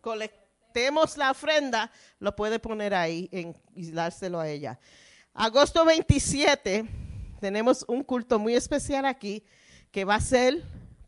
colectemos 0.00 1.16
la 1.16 1.30
ofrenda, 1.30 1.90
lo 2.18 2.34
puede 2.36 2.58
poner 2.58 2.94
ahí 2.94 3.28
en- 3.32 3.56
y 3.74 3.90
dárselo 3.90 4.40
a 4.40 4.48
ella. 4.48 4.78
Agosto 5.34 5.84
27 5.84 6.86
tenemos 7.40 7.84
un 7.88 8.02
culto 8.02 8.38
muy 8.38 8.54
especial 8.54 9.04
aquí 9.04 9.44
que 9.90 10.04
va 10.04 10.16
a 10.16 10.20
ser 10.20 10.62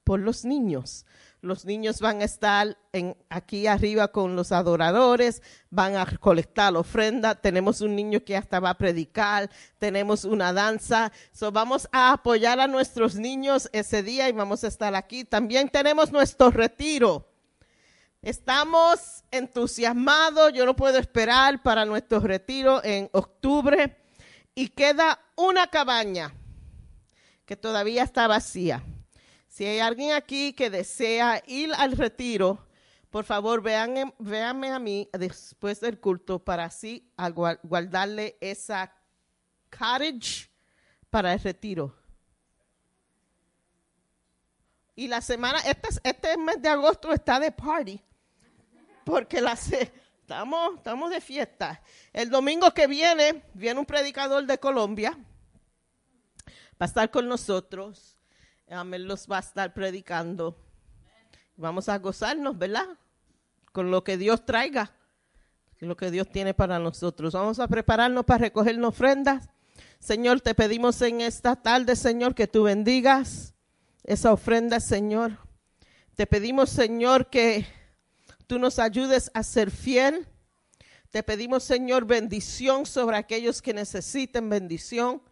por 0.05 0.21
los 0.21 0.45
niños. 0.45 1.07
Los 1.41 1.65
niños 1.65 2.01
van 2.01 2.21
a 2.21 2.25
estar 2.25 2.77
en, 2.93 3.17
aquí 3.29 3.69
arriba 3.69 4.09
con 4.09 4.35
los 4.35 4.51
adoradores, 4.51 5.41
van 5.71 5.97
a 5.97 6.05
colectar 6.05 6.73
la 6.73 6.81
ofrenda. 6.81 7.37
Tenemos 7.37 7.81
un 7.81 7.95
niño 7.95 8.25
que 8.25 8.37
hasta 8.37 8.59
va 8.59 8.71
a 8.71 8.79
predicar, 8.79 9.49
tenemos 9.79 10.25
una 10.25 10.53
danza. 10.53 11.13
So, 11.31 11.53
vamos 11.53 11.89
a 11.93 12.13
apoyar 12.13 12.59
a 12.59 12.67
nuestros 12.67 13.15
niños 13.15 13.71
ese 13.73 14.03
día 14.03 14.29
y 14.29 14.33
vamos 14.33 14.65
a 14.65 14.69
estar 14.69 14.97
aquí. 14.97 15.25
También 15.25 15.69
tenemos 15.69 16.11
nuestro 16.11 16.51
retiro. 16.51 17.29
Estamos 18.21 19.23
entusiasmados, 19.31 20.53
yo 20.53 20.67
no 20.67 20.75
puedo 20.75 20.99
esperar 20.99 21.63
para 21.63 21.85
nuestro 21.85 22.19
retiro 22.19 22.83
en 22.83 23.09
octubre 23.13 23.97
y 24.57 24.71
queda 24.71 25.21
una 25.37 25.69
cabaña 25.69 26.35
que 27.47 27.55
todavía 27.55 28.03
está 28.03 28.27
vacía. 28.27 28.83
Si 29.59 29.67
hay 29.67 29.81
alguien 29.81 30.13
aquí 30.13 30.53
que 30.53 30.71
desea 30.71 31.43
ir 31.49 31.73
al 31.75 31.91
retiro, 31.97 32.65
por 33.11 33.25
favor 33.25 33.61
vean, 33.61 34.15
véanme 34.21 34.71
a 34.71 34.79
mí 34.79 35.11
después 35.13 35.81
del 35.81 35.99
culto 35.99 36.39
para 36.39 36.67
así 36.67 37.11
guardarle 37.65 38.39
esa 38.41 38.95
cottage 39.69 40.49
para 41.11 41.33
el 41.33 41.41
retiro. 41.41 41.93
Y 44.95 45.09
la 45.09 45.21
semana, 45.21 45.59
este, 45.67 45.89
este 46.05 46.37
mes 46.37 46.63
de 46.63 46.69
agosto 46.69 47.13
está 47.13 47.41
de 47.41 47.51
party, 47.51 48.01
porque 49.05 49.41
la, 49.41 49.55
estamos, 49.55 50.77
estamos 50.77 51.11
de 51.11 51.21
fiesta. 51.21 51.83
El 52.13 52.31
domingo 52.31 52.71
que 52.73 52.87
viene, 52.87 53.43
viene 53.55 53.81
un 53.81 53.87
predicador 53.87 54.47
de 54.47 54.57
Colombia, 54.59 55.19
va 55.21 56.77
a 56.79 56.85
estar 56.85 57.11
con 57.11 57.27
nosotros. 57.27 58.18
Él 58.69 59.05
los 59.05 59.27
va 59.27 59.39
a 59.39 59.41
estar 59.41 59.73
predicando. 59.73 60.55
Vamos 61.57 61.89
a 61.89 61.99
gozarnos, 61.99 62.57
¿verdad? 62.59 62.87
Con 63.73 63.91
lo 63.91 64.05
que 64.05 64.19
Dios 64.19 64.45
traiga, 64.45 64.93
lo 65.81 65.97
que 65.97 66.11
Dios 66.11 66.29
tiene 66.31 66.53
para 66.53 66.79
nosotros. 66.79 67.33
Vamos 67.33 67.59
a 67.61 67.67
prepararnos 67.67 68.25
para 68.25 68.45
recoger 68.45 68.83
ofrendas. 68.85 69.49
Señor, 69.99 70.41
te 70.41 70.55
pedimos 70.55 71.01
en 71.03 71.23
esta 71.23 71.57
tarde, 71.57 71.97
Señor, 71.97 72.35
que 72.35 72.47
tú 72.47 72.65
bendigas 72.65 73.55
esa 74.05 74.33
ofrenda, 74.33 74.81
Señor. 74.81 75.39
Te 76.15 76.27
pedimos, 76.27 76.71
Señor, 76.71 77.31
que 77.31 77.67
tú 78.47 78.59
nos 78.59 78.79
ayudes 78.79 79.31
a 79.35 79.43
ser 79.43 79.71
fiel. 79.71 80.27
Te 81.11 81.23
pedimos, 81.23 81.65
Señor, 81.65 82.05
bendición 82.05 82.85
sobre 82.85 83.17
aquellos 83.17 83.63
que 83.63 83.73
necesiten 83.73 84.49
bendición. 84.51 85.23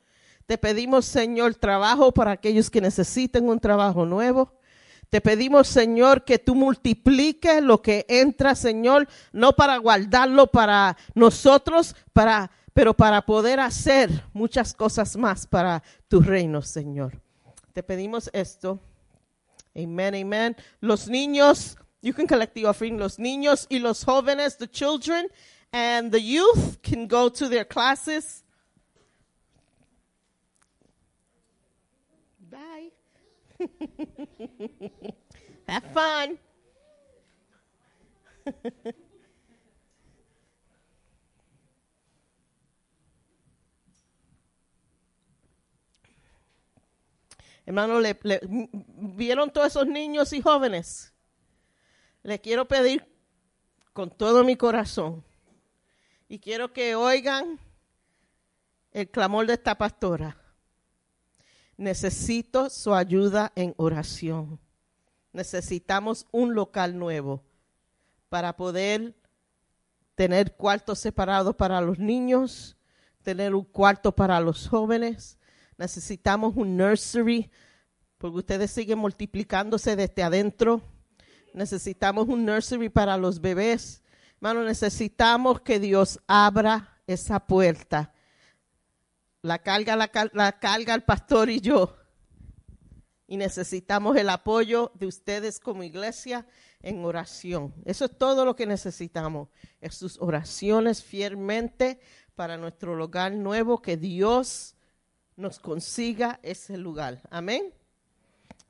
Te 0.47 0.59
pedimos, 0.59 1.05
Señor, 1.07 1.57
trabajo 1.57 2.13
para 2.13 2.33
aquellos 2.33 2.71
que 2.71 2.81
necesiten 2.81 3.49
un 3.49 3.59
trabajo 3.59 4.07
nuevo. 4.07 4.53
Te 5.09 5.21
pedimos, 5.21 5.67
Señor, 5.69 6.25
que 6.25 6.39
tú 6.39 6.55
multipliques 6.55 7.63
lo 7.63 7.83
que 7.83 8.07
entra, 8.09 8.55
Señor, 8.55 9.09
no 9.33 9.53
para 9.55 9.77
guardarlo 9.77 10.47
para 10.49 10.97
nosotros, 11.15 11.95
para, 12.13 12.51
pero 12.73 12.95
para 12.95 13.27
poder 13.27 13.61
hacer 13.61 14.25
muchas 14.33 14.73
cosas 14.73 15.17
más 15.17 15.47
para 15.47 15.83
tu 16.09 16.21
reino, 16.21 16.63
Señor. 16.63 17.21
Te 17.73 17.83
pedimos 17.83 18.31
esto. 18.33 18.81
Amen, 19.77 20.15
amen. 20.15 20.57
Los 20.81 21.09
niños, 21.09 21.77
you 22.03 22.15
can 22.15 22.27
collect 22.27 22.55
the 22.55 22.67
offering. 22.67 22.99
Los 22.99 23.19
niños 23.19 23.67
y 23.69 23.81
los 23.81 24.05
jóvenes, 24.05 24.57
the 24.59 24.69
children 24.69 25.29
and 25.73 26.11
the 26.11 26.23
youth 26.23 26.79
can 26.83 27.07
go 27.07 27.31
to 27.31 27.49
their 27.49 27.67
classes. 27.67 28.46
Have 35.67 35.93
fun. 35.93 36.39
Hermano, 47.67 48.01
le, 48.01 48.17
¿vieron 48.45 49.51
todos 49.51 49.67
esos 49.67 49.87
niños 49.89 50.33
y 50.33 50.41
jóvenes? 50.41 51.13
Le 52.23 52.41
quiero 52.41 52.69
pedir 52.69 53.05
con 53.93 54.11
todo 54.11 54.45
mi 54.45 54.57
corazón 54.57 55.25
y 56.29 56.39
quiero 56.39 56.73
que 56.73 56.95
oigan 56.95 57.59
el 58.93 59.11
clamor 59.11 59.47
de 59.47 59.55
esta 59.55 59.77
pastora. 59.77 60.46
Necesito 61.77 62.71
su 62.71 62.95
ayuda 62.95 63.53
en 63.55 63.75
oración. 63.77 64.59
Necesitamos 65.33 66.27
un 66.33 66.55
local 66.55 66.99
nuevo 66.99 67.43
para 68.29 68.57
poder 68.57 69.15
tener 70.15 70.57
cuartos 70.57 70.99
separados 70.99 71.55
para 71.55 71.81
los 71.81 71.99
niños, 71.99 72.77
tener 73.23 73.55
un 73.55 73.65
cuarto 73.65 74.13
para 74.13 74.41
los 74.41 74.67
jóvenes. 74.67 75.39
Necesitamos 75.77 76.57
un 76.57 76.77
nursery 76.77 77.51
porque 78.19 78.39
ustedes 78.39 78.71
siguen 78.71 78.99
multiplicándose 78.99 79.95
desde 79.95 80.23
adentro. 80.23 80.81
Necesitamos 81.53 82.29
un 82.29 82.47
nursery 82.47 82.89
para 82.89 83.17
los 83.19 83.41
bebés. 83.41 84.03
Hermano, 84.37 84.65
necesitamos 84.65 85.61
que 85.61 85.79
Dios 85.79 86.19
abra 86.27 86.99
esa 87.07 87.41
puerta. 87.41 88.13
La 89.47 89.61
carga, 89.61 89.95
la, 89.95 90.11
la 90.33 90.95
el 90.95 91.03
pastor 91.05 91.51
y 91.51 91.61
yo. 91.61 91.97
Y 93.29 93.37
necesitamos 93.37 94.17
el 94.17 94.29
apoyo 94.29 94.93
de 94.95 95.07
ustedes 95.07 95.61
como 95.61 95.83
iglesia 95.83 96.47
en 96.83 97.05
oración. 97.05 97.73
Eso 97.85 98.07
es 98.07 98.19
todo 98.19 98.45
lo 98.45 98.57
que 98.57 98.67
necesitamos. 98.67 99.49
Es 99.81 99.95
sus 99.95 100.21
oraciones 100.21 101.03
fielmente 101.03 102.01
para 102.35 102.57
nuestro 102.57 102.97
lugar 102.97 103.33
nuevo, 103.33 103.81
que 103.81 103.97
Dios 103.97 104.75
nos 105.37 105.59
consiga 105.59 106.41
ese 106.43 106.77
lugar. 106.77 107.23
Amén. 107.31 107.73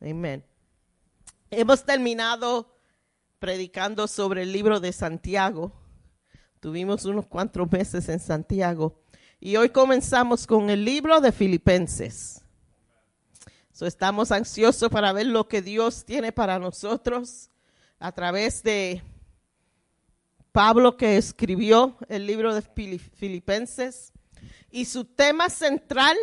Amén. 0.01 0.45
Hemos 1.51 1.85
terminado 1.85 2.77
predicando 3.39 4.07
sobre 4.09 4.43
el 4.43 4.53
libro 4.53 4.81
de 4.81 4.93
Santiago. 4.93 5.73
Tuvimos 6.61 7.05
unos 7.05 7.27
cuantos 7.27 7.71
meses 7.71 8.09
en 8.09 8.21
Santiago. 8.21 9.06
Y 9.39 9.57
hoy 9.57 9.69
comenzamos 9.69 10.47
con 10.47 10.71
el 10.71 10.85
libro 10.85 11.21
de 11.21 11.31
Filipenses. 11.31 12.43
So, 13.73 13.87
estamos 13.87 14.33
ansiosos 14.33 14.89
para 14.89 15.13
ver 15.13 15.27
lo 15.27 15.47
que 15.49 15.61
Dios 15.61 16.05
tiene 16.05 16.33
para 16.33 16.59
nosotros 16.59 17.51
a 17.99 18.13
través 18.13 18.63
de 18.63 19.03
Pablo 20.53 20.97
que 20.97 21.19
escribió 21.19 21.99
el 22.09 22.27
libro 22.27 22.55
de 22.55 22.63
Fili- 22.63 22.99
Filipenses. 22.99 24.13
Y 24.71 24.87
su 24.87 25.05
tema 25.05 25.51
central 25.51 26.17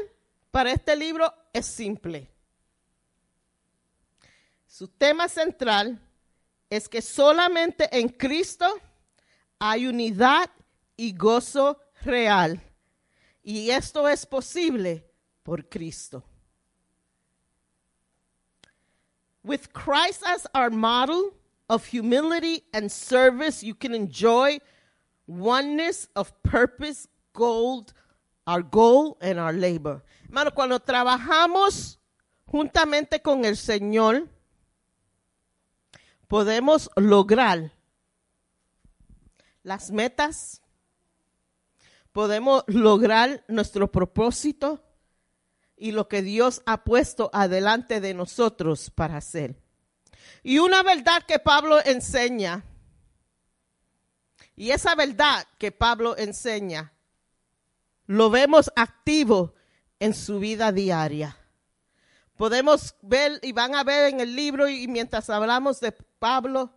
para 0.49 0.71
este 0.71 0.95
libro 0.95 1.31
es 1.53 1.67
simple. 1.67 2.29
Su 4.67 4.87
tema 4.87 5.29
central 5.29 6.01
es 6.71 6.89
que 6.89 7.03
solamente 7.03 7.87
en 7.95 8.09
Cristo 8.09 8.65
hay 9.59 9.85
unidad 9.85 10.49
y 10.97 11.15
gozo 11.15 11.79
real. 12.01 12.59
Y 13.43 13.69
esto 13.69 14.07
es 14.07 14.25
posible 14.25 15.03
por 15.43 15.67
Cristo. 15.69 16.23
With 19.43 19.73
Christ 19.73 20.23
as 20.25 20.47
our 20.55 20.69
model 20.69 21.33
of 21.69 21.85
humility 21.85 22.63
and 22.73 22.89
service, 22.89 23.61
you 23.61 23.75
can 23.75 23.93
enjoy 23.93 24.59
oneness 25.27 26.07
of 26.15 26.31
purpose, 26.43 27.07
gold, 27.33 27.93
our 28.47 28.61
goal 28.61 29.17
and 29.19 29.39
our 29.39 29.51
labor. 29.51 30.01
Hermano, 30.25 30.51
cuando 30.51 30.79
trabajamos 30.79 31.97
juntamente 32.45 33.21
con 33.21 33.43
el 33.43 33.57
Señor, 33.57 34.29
podemos 36.29 36.89
lograr 36.95 37.71
las 39.63 39.91
metas, 39.91 40.62
podemos 42.13 42.63
lograr 42.67 43.43
nuestro 43.47 43.91
propósito 43.91 44.81
y 45.75 45.91
lo 45.91 46.07
que 46.07 46.21
Dios 46.21 46.61
ha 46.65 46.83
puesto 46.83 47.29
adelante 47.33 47.99
de 47.99 48.13
nosotros 48.13 48.89
para 48.91 49.17
hacer. 49.17 49.59
Y 50.43 50.59
una 50.59 50.83
verdad 50.83 51.23
que 51.27 51.39
Pablo 51.39 51.83
enseña, 51.83 52.63
y 54.55 54.69
esa 54.69 54.95
verdad 54.95 55.45
que 55.57 55.71
Pablo 55.71 56.15
enseña, 56.15 56.93
lo 58.05 58.29
vemos 58.29 58.71
activo 58.75 59.55
en 59.99 60.13
su 60.13 60.39
vida 60.39 60.71
diaria. 60.71 61.37
Podemos 62.37 62.95
ver 63.01 63.39
y 63.41 63.51
van 63.51 63.73
a 63.73 63.83
ver 63.83 64.13
en 64.13 64.19
el 64.19 64.35
libro 64.35 64.67
y 64.67 64.87
mientras 64.87 65.29
hablamos 65.29 65.79
de 65.79 65.91
Pablo, 65.91 66.71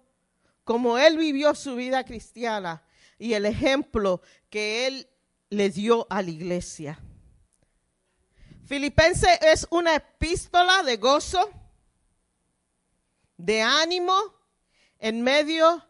cómo 0.64 0.98
él 0.98 1.18
vivió 1.18 1.54
su 1.54 1.76
vida 1.76 2.04
cristiana 2.04 2.82
y 3.18 3.34
el 3.34 3.46
ejemplo 3.46 4.22
que 4.48 4.86
él 4.86 5.08
le 5.50 5.70
dio 5.70 6.06
a 6.10 6.22
la 6.22 6.30
iglesia. 6.30 6.98
Filipense 8.64 9.38
es 9.42 9.66
una 9.70 9.94
epístola 9.94 10.82
de 10.82 10.96
gozo, 10.96 11.50
de 13.36 13.62
ánimo 13.62 14.16
en 14.98 15.22
medio 15.22 15.86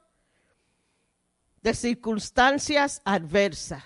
de 1.62 1.74
circunstancias 1.74 3.00
adversas. 3.04 3.82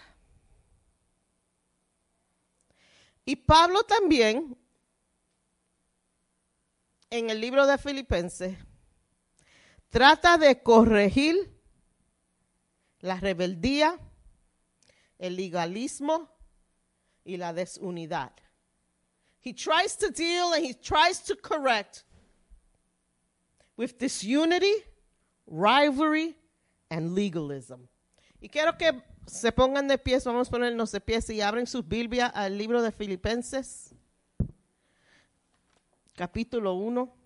Y 3.25 3.37
Pablo 3.37 3.85
también, 3.85 4.59
en 7.11 7.31
el 7.31 7.41
libro 7.41 7.67
de 7.67 7.79
Filipenses, 7.79 8.59
trata 9.89 10.37
de 10.37 10.63
corregir 10.65 11.57
la 12.99 13.21
rebeldía, 13.21 14.01
el 15.21 15.37
legalismo 15.37 16.29
y 17.25 17.37
la 17.37 17.53
desunidad. 17.53 18.33
He 19.41 19.53
tries 19.53 19.97
to 19.99 20.11
deal 20.11 20.53
and 20.55 20.65
he 20.65 20.75
tries 20.75 21.21
to 21.25 21.37
correct 21.37 22.05
with 23.77 23.99
disunity, 23.99 24.75
rivalry, 25.47 26.37
and 26.91 27.15
legalism. 27.15 27.89
Y 28.41 28.49
quiero 28.49 28.77
que 28.77 28.93
se 29.27 29.53
pongan 29.53 29.87
de 29.87 29.99
pies, 29.99 30.25
vamos 30.25 30.49
a 30.49 30.51
ponernos 30.51 30.91
de 30.91 31.01
pies 31.01 31.29
y 31.31 31.41
abren 31.41 31.67
sus 31.67 31.87
Biblia 31.87 32.27
al 32.27 32.57
libro 32.57 32.83
de 32.83 32.91
Filipenses, 32.91 33.95
capítulo 36.17 36.75
1. 36.75 37.20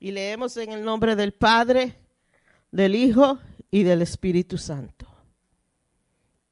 Y 0.00 0.12
leemos 0.12 0.56
en 0.56 0.72
el 0.72 0.82
nombre 0.82 1.14
del 1.14 1.32
Padre, 1.32 1.94
del 2.72 2.94
Hijo 2.94 3.38
y 3.70 3.82
del 3.82 4.00
Espíritu 4.00 4.56
Santo. 4.56 5.06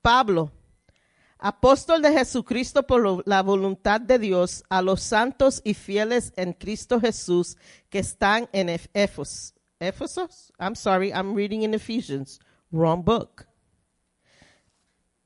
Pablo, 0.02 0.52
apóstol 1.38 2.02
de 2.02 2.12
Jesucristo 2.12 2.86
por 2.86 3.26
la 3.26 3.42
voluntad 3.42 4.02
de 4.02 4.18
Dios, 4.18 4.64
a 4.68 4.82
los 4.82 5.02
santos 5.02 5.62
y 5.64 5.72
fieles 5.72 6.34
en 6.36 6.52
Cristo 6.52 7.00
Jesús 7.00 7.56
que 7.88 8.00
están 8.00 8.50
en 8.52 8.68
Éfeso. 8.68 9.54
Éfesos? 9.80 10.52
I'm 10.58 10.74
sorry, 10.74 11.10
I'm 11.10 11.34
reading 11.34 11.62
in 11.62 11.72
Ephesians. 11.72 12.40
Wrong 12.70 13.02
book. 13.02 13.46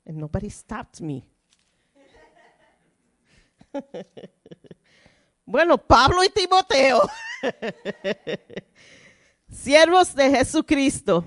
And 0.07 0.18
nobody 0.18 0.49
stopped 0.49 1.01
me. 1.01 1.25
bueno, 5.45 5.77
Pablo 5.79 6.23
y 6.23 6.29
Timoteo. 6.29 7.03
Siervos 9.51 10.14
de 10.14 10.30
Jesucristo, 10.30 11.24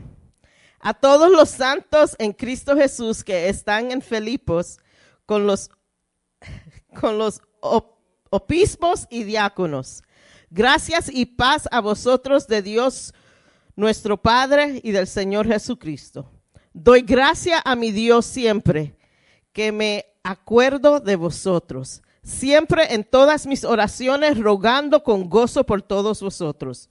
a 0.79 0.93
todos 0.93 1.31
los 1.31 1.49
santos 1.49 2.15
en 2.19 2.33
Cristo 2.33 2.75
Jesús 2.75 3.23
que 3.23 3.49
están 3.49 3.91
en 3.91 4.01
Filipos 4.01 4.77
con 5.25 5.45
los, 5.47 5.69
con 6.99 7.17
los 7.17 7.41
obispos 8.29 9.07
y 9.09 9.23
diáconos. 9.23 10.03
Gracias 10.49 11.09
y 11.11 11.25
paz 11.25 11.67
a 11.71 11.81
vosotros 11.81 12.47
de 12.47 12.61
Dios 12.61 13.13
nuestro 13.75 14.21
Padre 14.21 14.79
y 14.83 14.91
del 14.91 15.07
Señor 15.07 15.47
Jesucristo. 15.47 16.31
Doy 16.73 17.01
gracia 17.01 17.61
a 17.63 17.75
mi 17.75 17.91
Dios 17.91 18.25
siempre 18.25 18.95
que 19.51 19.71
me 19.71 20.05
acuerdo 20.23 20.99
de 20.99 21.15
vosotros 21.15 22.01
siempre 22.25 22.95
en 22.95 23.03
todas 23.03 23.45
mis 23.45 23.63
oraciones 23.63 24.37
rogando 24.37 25.03
con 25.03 25.29
gozo 25.29 25.63
por 25.63 25.83
todos 25.83 26.21
vosotros, 26.21 26.89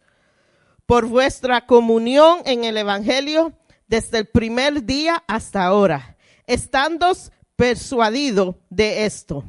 por 0.87 1.07
vuestra 1.07 1.67
comunión 1.67 2.39
en 2.47 2.65
el 2.65 2.77
Evangelio 2.77 3.53
desde 3.89 4.19
el 4.19 4.27
primer 4.27 4.85
día 4.85 5.25
hasta 5.27 5.65
ahora, 5.65 6.17
estando 6.47 7.13
persuadido 7.57 8.61
de 8.71 9.05
esto, 9.07 9.45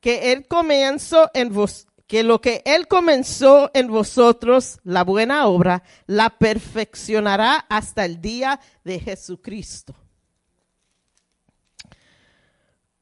que 0.00 0.32
él 0.32 0.46
comenzó 0.48 1.30
en 1.34 1.52
vos, 1.52 1.86
que 2.08 2.24
lo 2.24 2.40
que 2.40 2.62
él 2.64 2.88
comenzó 2.88 3.70
en 3.74 3.86
vosotros, 3.86 4.80
la 4.82 5.04
buena 5.04 5.46
obra, 5.46 5.84
la 6.06 6.30
perfeccionará 6.30 7.64
hasta 7.68 8.04
el 8.04 8.20
día 8.20 8.58
de 8.82 8.98
Jesucristo. 8.98 9.94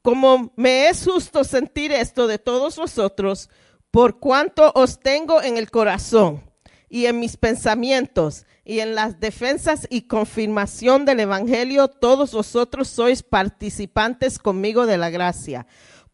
Como 0.07 0.53
me 0.55 0.87
es 0.87 1.03
justo 1.03 1.43
sentir 1.43 1.91
esto 1.91 2.27
de 2.27 2.39
todos 2.39 2.77
vosotros, 2.77 3.49
por 3.91 4.19
cuanto 4.21 4.71
os 4.73 5.01
tengo 5.01 5.41
en 5.41 5.57
el 5.57 5.69
corazón 5.69 6.49
y 6.87 7.07
en 7.07 7.19
mis 7.19 7.35
pensamientos 7.35 8.45
y 8.63 8.79
en 8.79 8.95
las 8.95 9.19
defensas 9.19 9.85
y 9.89 10.03
confirmación 10.03 11.03
del 11.03 11.19
Evangelio, 11.19 11.89
todos 11.89 12.31
vosotros 12.31 12.87
sois 12.87 13.21
participantes 13.21 14.39
conmigo 14.39 14.85
de 14.85 14.97
la 14.97 15.09
gracia. 15.09 15.67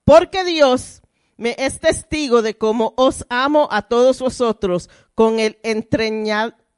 Porque 0.04 0.44
Dios 0.44 1.04
me 1.38 1.56
es 1.60 1.80
testigo 1.80 2.41
de 2.41 2.58
cómo 2.58 2.96
os 2.98 3.28
amo 3.30 3.68
a 3.70 3.84
todos 3.84 4.20
vosotros 4.22 4.89
con 5.14 5.39
el 5.39 5.60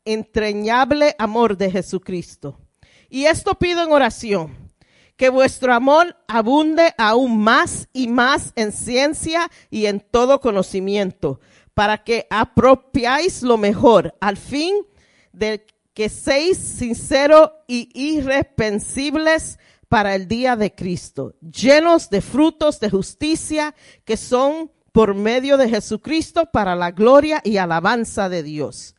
entrañable 0.03 1.15
amor 1.17 1.55
de 1.55 1.71
Jesucristo. 1.71 2.59
Y 3.09 3.27
esto 3.27 3.53
pido 3.53 3.85
en 3.85 3.93
oración 3.93 4.64
que 5.17 5.29
vuestro 5.29 5.73
amor 5.73 6.17
abunde 6.27 6.93
aún 6.97 7.39
más 7.39 7.87
y 7.93 8.07
más 8.07 8.51
en 8.55 8.71
ciencia 8.71 9.49
y 9.69 9.85
en 9.85 9.99
todo 9.99 10.39
conocimiento, 10.39 11.39
para 11.73 12.03
que 12.03 12.27
apropiáis 12.29 13.41
lo 13.41 13.57
mejor, 13.57 14.15
al 14.19 14.37
fin 14.37 14.75
de 15.31 15.65
que 15.93 16.09
seáis 16.09 16.57
sinceros 16.57 17.51
y 17.67 17.89
irrepensibles 17.93 19.59
para 19.87 20.15
el 20.15 20.27
día 20.27 20.55
de 20.55 20.73
Cristo, 20.73 21.35
llenos 21.39 22.09
de 22.09 22.21
frutos 22.21 22.79
de 22.79 22.89
justicia 22.89 23.75
que 24.03 24.17
son 24.17 24.71
por 24.91 25.13
medio 25.13 25.57
de 25.57 25.69
Jesucristo 25.69 26.49
para 26.51 26.75
la 26.75 26.91
gloria 26.91 27.41
y 27.43 27.57
alabanza 27.57 28.29
de 28.29 28.43
Dios. 28.43 28.95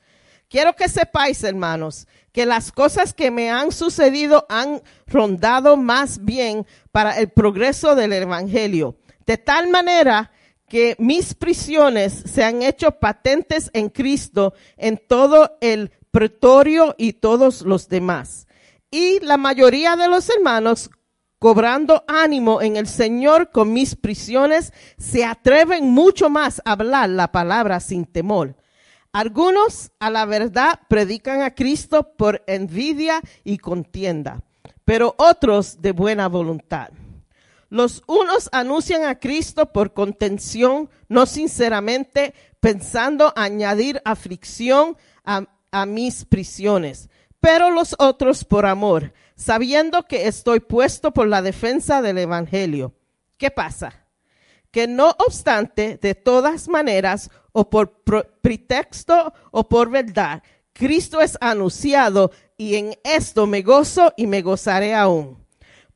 Quiero 0.48 0.76
que 0.76 0.88
sepáis, 0.88 1.42
hermanos, 1.42 2.06
que 2.36 2.44
las 2.44 2.70
cosas 2.70 3.14
que 3.14 3.30
me 3.30 3.50
han 3.50 3.72
sucedido 3.72 4.44
han 4.50 4.82
rondado 5.06 5.78
más 5.78 6.22
bien 6.22 6.66
para 6.92 7.18
el 7.18 7.30
progreso 7.30 7.94
del 7.94 8.12
Evangelio, 8.12 8.98
de 9.24 9.38
tal 9.38 9.70
manera 9.70 10.30
que 10.68 10.96
mis 10.98 11.32
prisiones 11.32 12.12
se 12.12 12.44
han 12.44 12.60
hecho 12.60 12.90
patentes 12.90 13.70
en 13.72 13.88
Cristo 13.88 14.52
en 14.76 15.00
todo 15.08 15.56
el 15.62 15.92
pretorio 16.10 16.94
y 16.98 17.14
todos 17.14 17.62
los 17.62 17.88
demás. 17.88 18.46
Y 18.90 19.18
la 19.20 19.38
mayoría 19.38 19.96
de 19.96 20.06
los 20.06 20.28
hermanos, 20.28 20.90
cobrando 21.38 22.04
ánimo 22.06 22.60
en 22.60 22.76
el 22.76 22.86
Señor 22.86 23.50
con 23.50 23.72
mis 23.72 23.96
prisiones, 23.96 24.74
se 24.98 25.24
atreven 25.24 25.88
mucho 25.88 26.28
más 26.28 26.60
a 26.66 26.72
hablar 26.72 27.08
la 27.08 27.32
palabra 27.32 27.80
sin 27.80 28.04
temor 28.04 28.56
algunos 29.16 29.92
a 29.98 30.10
la 30.10 30.26
verdad 30.26 30.78
predican 30.88 31.40
a 31.40 31.54
Cristo 31.54 32.12
por 32.18 32.44
envidia 32.46 33.22
y 33.44 33.56
contienda, 33.56 34.42
pero 34.84 35.14
otros 35.16 35.80
de 35.80 35.92
buena 35.92 36.28
voluntad. 36.28 36.90
Los 37.70 38.02
unos 38.06 38.50
anuncian 38.52 39.04
a 39.04 39.18
Cristo 39.18 39.72
por 39.72 39.94
contención, 39.94 40.90
no 41.08 41.24
sinceramente, 41.24 42.34
pensando 42.60 43.32
añadir 43.36 44.02
aflicción 44.04 44.98
a, 45.24 45.46
mis 45.86 46.26
prisiones, 46.26 47.08
pero 47.40 47.70
los 47.70 47.96
otros 47.98 48.44
por 48.44 48.66
amor, 48.66 49.14
sabiendo 49.34 50.02
que 50.02 50.26
estoy 50.26 50.60
puesto 50.60 51.12
por 51.12 51.26
la 51.26 51.40
defensa 51.40 52.02
del 52.02 52.18
Evangelio. 52.18 52.92
¿Qué 53.38 53.50
pasa? 53.50 54.06
que 54.76 54.86
no 54.86 55.16
obstante, 55.26 55.98
de 56.02 56.14
todas 56.14 56.68
maneras, 56.68 57.30
o 57.58 57.70
por 57.70 58.02
pretexto 58.42 59.32
o 59.50 59.66
por 59.66 59.88
verdad, 59.88 60.42
Cristo 60.74 61.22
es 61.22 61.38
anunciado 61.40 62.30
y 62.58 62.74
en 62.74 62.98
esto 63.02 63.46
me 63.46 63.62
gozo 63.62 64.12
y 64.14 64.26
me 64.26 64.42
gozaré 64.42 64.94
aún. 64.94 65.38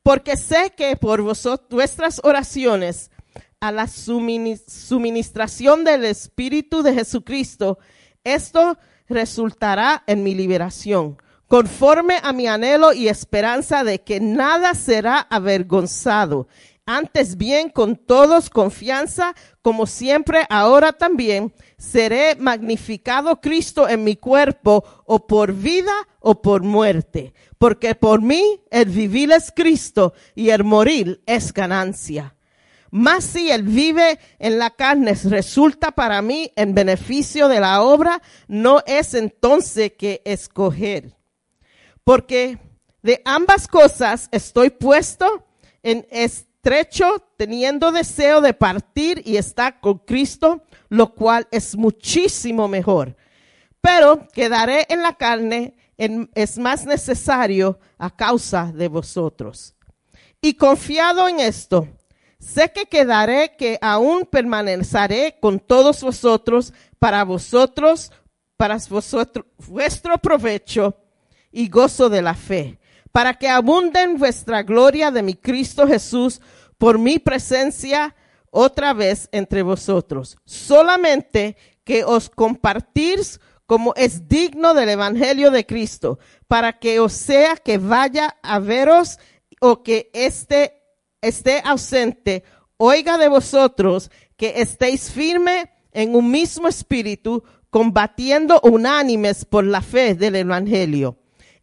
Porque 0.01 0.37
sé 0.37 0.73
que 0.75 0.95
por 0.95 1.21
vuestras 1.21 2.19
oraciones 2.23 3.11
a 3.59 3.71
la 3.71 3.85
sumini- 3.85 4.59
suministración 4.67 5.83
del 5.83 6.05
Espíritu 6.05 6.81
de 6.81 6.95
Jesucristo, 6.95 7.77
esto 8.23 8.79
resultará 9.07 10.03
en 10.07 10.23
mi 10.23 10.33
liberación, 10.33 11.21
conforme 11.45 12.15
a 12.23 12.33
mi 12.33 12.47
anhelo 12.47 12.91
y 12.91 13.07
esperanza 13.07 13.83
de 13.83 14.01
que 14.01 14.19
nada 14.19 14.73
será 14.73 15.19
avergonzado. 15.19 16.47
Antes 16.93 17.37
bien, 17.37 17.69
con 17.69 17.95
todos 17.95 18.49
confianza, 18.49 19.33
como 19.61 19.87
siempre, 19.87 20.45
ahora 20.49 20.91
también, 20.91 21.53
seré 21.77 22.35
magnificado 22.35 23.39
Cristo 23.39 23.87
en 23.87 24.03
mi 24.03 24.17
cuerpo, 24.17 24.83
o 25.05 25.25
por 25.25 25.53
vida 25.53 25.93
o 26.19 26.41
por 26.41 26.63
muerte. 26.63 27.33
Porque 27.57 27.95
por 27.95 28.21
mí 28.21 28.59
el 28.69 28.89
vivir 28.89 29.31
es 29.31 29.53
Cristo 29.55 30.13
y 30.35 30.49
el 30.49 30.65
morir 30.65 31.23
es 31.25 31.53
ganancia. 31.53 32.35
Mas 32.89 33.23
si 33.23 33.49
el 33.49 33.63
vive 33.63 34.19
en 34.37 34.59
la 34.59 34.71
carne 34.71 35.13
resulta 35.13 35.93
para 35.93 36.21
mí 36.21 36.51
en 36.57 36.75
beneficio 36.75 37.47
de 37.47 37.61
la 37.61 37.83
obra, 37.83 38.21
no 38.49 38.83
es 38.85 39.13
entonces 39.13 39.93
que 39.97 40.21
escoger. 40.25 41.15
Porque 42.03 42.57
de 43.01 43.21
ambas 43.23 43.69
cosas 43.69 44.27
estoy 44.33 44.71
puesto 44.71 45.47
en 45.83 46.05
estrecho, 46.63 47.25
teniendo 47.37 47.91
deseo 47.91 48.39
de 48.39 48.53
partir 48.53 49.23
y 49.25 49.37
estar 49.37 49.79
con 49.79 49.97
Cristo, 49.97 50.63
lo 50.89 51.15
cual 51.15 51.47
es 51.49 51.75
muchísimo 51.75 52.67
mejor. 52.67 53.15
Pero 53.81 54.27
quedaré 54.31 54.85
en 54.89 55.01
la 55.01 55.13
carne 55.13 55.75
en- 55.97 56.29
es 56.35 56.59
más 56.59 56.85
necesario 56.85 57.79
a 57.97 58.15
causa 58.15 58.71
de 58.73 58.87
vosotros. 58.87 59.73
Y 60.39 60.53
confiado 60.53 61.27
en 61.27 61.39
esto, 61.39 61.87
sé 62.39 62.71
que 62.71 62.85
quedaré, 62.85 63.55
que 63.57 63.79
aún 63.81 64.27
permaneceré 64.29 65.37
con 65.41 65.59
todos 65.59 66.03
vosotros 66.03 66.73
para 66.99 67.23
vosotros, 67.23 68.11
para 68.55 68.77
vosotros, 68.87 69.45
vuestro 69.67 70.15
provecho 70.19 70.95
y 71.51 71.67
gozo 71.69 72.07
de 72.07 72.21
la 72.21 72.35
fe, 72.35 72.79
para 73.11 73.33
que 73.33 73.49
abunden 73.49 74.17
vuestra 74.17 74.63
gloria 74.63 75.11
de 75.11 75.23
mi 75.23 75.33
Cristo 75.33 75.87
Jesús 75.87 76.41
por 76.77 76.97
mi 76.97 77.19
presencia 77.19 78.15
otra 78.49 78.93
vez 78.93 79.29
entre 79.31 79.61
vosotros. 79.61 80.37
Solamente 80.45 81.57
que 81.83 82.03
os 82.03 82.29
compartís 82.29 83.39
como 83.65 83.93
es 83.95 84.27
digno 84.27 84.73
del 84.73 84.89
Evangelio 84.89 85.49
de 85.49 85.65
Cristo, 85.65 86.19
para 86.49 86.77
que 86.77 86.99
os 86.99 87.13
sea 87.13 87.55
que 87.55 87.77
vaya 87.77 88.35
a 88.43 88.59
veros 88.59 89.17
o 89.61 89.81
que 89.81 90.09
esté, 90.13 90.83
esté 91.21 91.61
ausente, 91.63 92.43
oiga 92.75 93.17
de 93.17 93.29
vosotros 93.29 94.11
que 94.35 94.55
estéis 94.57 95.09
firme 95.09 95.71
en 95.93 96.15
un 96.15 96.31
mismo 96.31 96.67
espíritu, 96.67 97.43
combatiendo 97.69 98.59
unánimes 98.63 99.45
por 99.45 99.63
la 99.63 99.81
fe 99.81 100.15
del 100.15 100.35
Evangelio, 100.35 101.17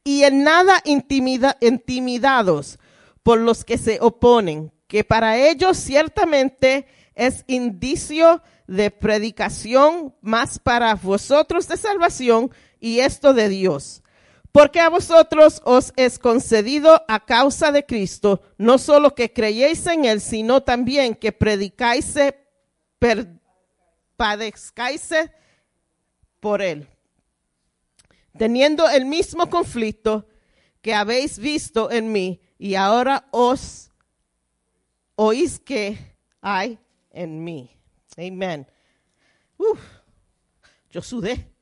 y 0.09 0.25
en 0.25 0.43
nada 0.43 0.81
intimida- 0.87 1.59
intimidados 1.61 2.79
por 3.23 3.39
los 3.39 3.63
que 3.63 3.77
se 3.77 3.99
oponen, 4.01 4.73
que 4.87 5.05
para 5.05 5.37
ellos 5.37 5.77
ciertamente 5.77 6.87
es 7.15 7.45
indicio 7.47 8.43
de 8.67 8.91
predicación, 8.91 10.15
más 10.23 10.59
para 10.59 10.95
vosotros 10.95 11.69
de 11.69 11.77
salvación 11.77 12.51
y 12.81 13.01
esto 13.01 13.35
de 13.35 13.51
Dios. 13.51 14.03
Porque 14.51 14.81
a 14.81 14.89
vosotros 14.89 15.61
os 15.67 15.93
es 15.97 16.19
concedido 16.19 17.05
a 17.07 17.27
causa 17.27 17.71
de 17.71 17.85
Cristo, 17.85 18.41
no 18.57 18.79
solo 18.79 19.15
que 19.15 19.35
creyéis 19.35 19.87
en 19.89 20.07
Él, 20.07 20.23
sino 20.23 20.63
también 20.63 21.17
que 21.17 21.33
predicáis, 21.33 22.15
padezcáis 24.17 25.11
por 26.41 26.63
Él. 26.63 26.89
Teniendo 28.37 28.89
el 28.89 29.05
mismo 29.05 29.49
conflicto 29.49 30.27
que 30.83 30.95
habéis 30.95 31.39
visto 31.39 31.91
en 31.91 32.13
mí 32.13 32.41
y 32.59 32.75
ahora 32.75 33.29
os 33.31 33.91
oís 35.17 35.59
que 35.59 36.17
hay 36.41 36.79
en 37.11 37.43
mí. 37.43 37.71
Amén. 38.17 38.67
Uf, 39.57 39.81
yo 40.91 41.03
sudé. 41.03 41.53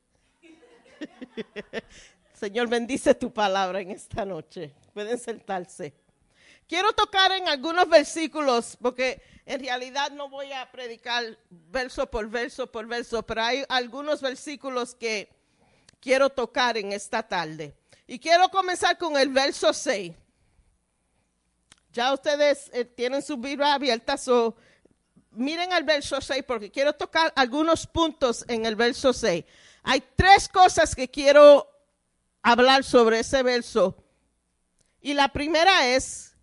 Señor, 2.33 2.67
bendice 2.67 3.15
tu 3.15 3.33
palabra 3.33 3.81
en 3.81 3.91
esta 3.91 4.25
noche. 4.25 4.73
Pueden 4.93 5.17
sentarse. 5.17 5.93
Quiero 6.67 6.91
tocar 6.93 7.31
en 7.31 7.47
algunos 7.47 7.87
versículos, 7.87 8.77
porque 8.81 9.21
en 9.45 9.61
realidad 9.61 10.11
no 10.11 10.29
voy 10.29 10.51
a 10.51 10.69
predicar 10.71 11.37
verso 11.49 12.09
por 12.11 12.29
verso 12.29 12.71
por 12.71 12.85
verso, 12.87 13.25
pero 13.25 13.41
hay 13.41 13.63
algunos 13.69 14.21
versículos 14.21 14.93
que 14.93 15.29
quiero 16.07 16.29
tocar 16.29 16.77
en 16.77 16.93
esta 16.93 17.21
tarde. 17.21 17.75
Y 18.07 18.17
quiero 18.17 18.47
comenzar 18.47 18.97
con 18.97 19.17
el 19.17 19.27
verso 19.27 19.73
6. 19.73 20.13
Ya 21.91 22.13
ustedes 22.13 22.69
eh, 22.71 22.85
tienen 22.85 23.21
su 23.21 23.35
Biblia 23.35 23.73
abierta, 23.73 24.15
so 24.15 24.55
miren 25.31 25.73
el 25.73 25.83
verso 25.83 26.21
6 26.21 26.45
porque 26.47 26.71
quiero 26.71 26.93
tocar 26.93 27.33
algunos 27.35 27.85
puntos 27.85 28.45
en 28.47 28.65
el 28.65 28.77
verso 28.77 29.11
6. 29.11 29.43
Hay 29.83 30.01
tres 30.15 30.47
cosas 30.47 30.95
que 30.95 31.09
quiero 31.09 31.67
hablar 32.41 32.85
sobre 32.85 33.19
ese 33.19 33.43
verso. 33.43 34.01
Y 35.01 35.13
la 35.13 35.27
primera 35.27 35.87
es 35.89 36.33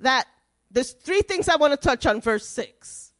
that 0.00 0.24
there's 0.72 0.94
three 0.94 1.20
things 1.20 1.46
I 1.46 1.56
want 1.56 1.78
to 1.78 1.88
touch 1.88 2.06
on 2.06 2.22
verse 2.22 2.46
6. 2.46 3.12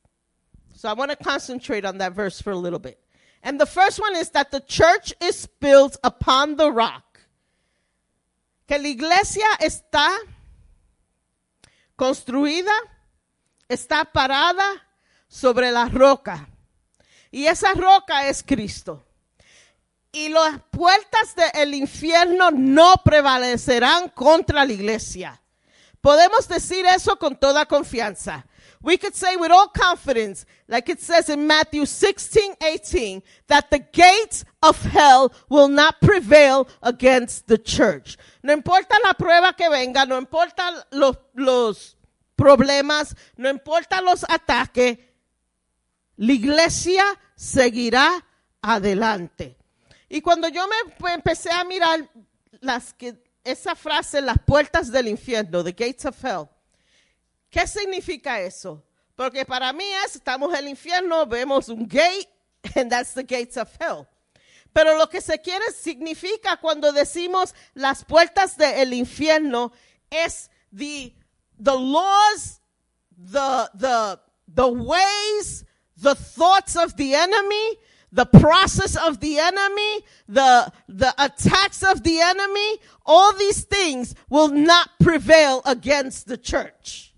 So 0.77 0.89
I 0.89 0.95
want 0.95 1.11
to 1.11 1.17
concentrate 1.17 1.85
on 1.85 1.99
that 1.99 2.15
verse 2.15 2.41
for 2.41 2.53
a 2.53 2.57
little 2.57 2.79
bit. 2.79 3.06
And 3.47 3.61
the 3.61 3.67
first 3.67 4.01
one 4.01 4.17
is 4.17 4.31
that 4.31 4.51
the 4.51 4.59
church 4.59 5.15
is 5.21 5.47
built 5.61 5.97
upon 6.03 6.57
the 6.57 6.73
rock. 6.73 7.21
Que 8.67 8.77
la 8.77 8.89
iglesia 8.89 9.47
está 9.61 10.09
construida, 11.97 12.73
está 13.69 14.05
parada 14.05 14.65
sobre 15.29 15.71
la 15.71 15.85
roca. 15.89 16.49
Y 17.31 17.47
esa 17.47 17.73
roca 17.75 18.27
es 18.27 18.43
Cristo. 18.43 19.05
Y 20.11 20.29
las 20.29 20.61
puertas 20.73 21.37
del 21.37 21.75
infierno 21.75 22.51
no 22.51 22.95
prevalecerán 23.05 24.09
contra 24.09 24.65
la 24.65 24.73
iglesia. 24.73 25.41
Podemos 26.01 26.49
decir 26.49 26.85
eso 26.85 27.17
con 27.17 27.37
toda 27.37 27.67
confianza. 27.67 28.45
We 28.87 28.99
could 28.99 29.17
say 29.17 29.35
with 29.35 29.51
all 29.51 29.67
confidence, 29.67 30.47
like 30.69 30.89
it 30.89 31.01
says 31.01 31.29
in 31.29 31.45
Matthew 31.45 31.87
16, 31.87 32.55
18, 32.63 33.21
that 33.49 33.69
the 33.69 33.81
gates 33.81 34.45
of 34.63 34.81
hell 34.81 35.35
will 35.49 35.67
not 35.67 36.01
prevail 36.01 36.69
against 36.85 37.49
the 37.49 37.59
church. 37.59 38.17
No 38.45 38.53
importa 38.53 38.95
la 39.03 39.15
prueba 39.15 39.57
que 39.57 39.69
venga, 39.69 40.07
no 40.07 40.17
importa 40.17 40.85
los, 40.93 41.17
los 41.35 41.97
problemas, 42.39 43.17
no 43.37 43.51
importa 43.51 44.01
los 44.01 44.23
ataques, 44.23 44.99
la 46.17 46.33
iglesia 46.33 47.03
seguirá 47.35 48.25
adelante. 48.63 49.57
Y 50.09 50.21
cuando 50.21 50.47
yo 50.47 50.65
me 51.01 51.13
empecé 51.13 51.51
a 51.51 51.65
mirar 51.65 52.09
las 52.61 52.93
que, 52.93 53.21
esa 53.43 53.75
frase, 53.75 54.21
las 54.21 54.39
puertas 54.47 54.93
del 54.93 55.09
infierno, 55.09 55.65
the 55.65 55.73
gates 55.73 56.05
of 56.05 56.17
hell, 56.25 56.49
¿qué 57.57 57.67
significa 57.67 58.39
eso? 58.41 58.83
Porque 59.15 59.47
para 59.47 59.73
mí 59.73 59.85
es, 60.05 60.17
estamos 60.17 60.53
en 60.53 60.59
el 60.59 60.69
infierno, 60.69 61.25
vemos 61.25 61.71
un 61.71 61.89
gate, 61.89 62.29
and 62.77 62.91
that's 62.91 63.15
the 63.15 63.23
gates 63.23 63.57
of 63.57 63.69
hell. 63.81 64.07
Pero 64.75 64.99
lo 64.99 65.09
que 65.09 65.23
se 65.23 65.39
quiere 65.39 65.73
significa 65.73 66.59
cuando 66.59 66.93
decimos 66.93 67.55
las 67.75 68.05
puertas 68.05 68.59
del 68.59 68.93
infierno 68.93 69.73
es 70.11 70.51
the, 70.71 71.15
the 71.59 71.75
laws, 71.75 72.61
the, 73.17 73.71
the, 73.75 74.21
the 74.55 74.69
ways, 74.69 75.65
the 75.97 76.15
thoughts 76.15 76.77
of 76.77 76.95
the 76.97 77.15
enemy, 77.15 77.79
the 78.13 78.27
process 78.27 78.97
of 78.97 79.19
the 79.21 79.39
enemy, 79.39 80.05
the, 80.29 80.71
the 80.89 81.15
attacks 81.17 81.83
of 81.83 82.03
the 82.03 82.21
enemy, 82.21 82.79
all 83.07 83.33
these 83.33 83.65
things 83.65 84.15
will 84.29 84.49
not 84.49 84.91
prevail 85.01 85.63
against 85.65 86.29
the 86.29 86.37
church. 86.37 87.15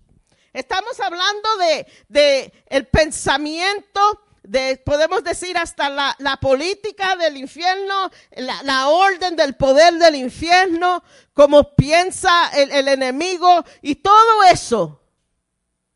Estamos 0.53 0.99
hablando 0.99 1.57
de, 1.57 1.87
de 2.07 2.53
el 2.67 2.87
pensamiento, 2.87 4.25
de, 4.43 4.77
podemos 4.83 5.23
decir 5.23 5.57
hasta 5.57 5.89
la, 5.89 6.15
la 6.19 6.37
política 6.37 7.15
del 7.15 7.37
infierno, 7.37 8.09
la, 8.31 8.63
la, 8.63 8.87
orden 8.87 9.35
del 9.35 9.55
poder 9.55 9.95
del 9.95 10.15
infierno, 10.15 11.03
como 11.33 11.75
piensa 11.75 12.49
el, 12.55 12.71
el 12.71 12.87
enemigo 12.87 13.63
y 13.81 13.95
todo 13.95 14.43
eso 14.51 15.01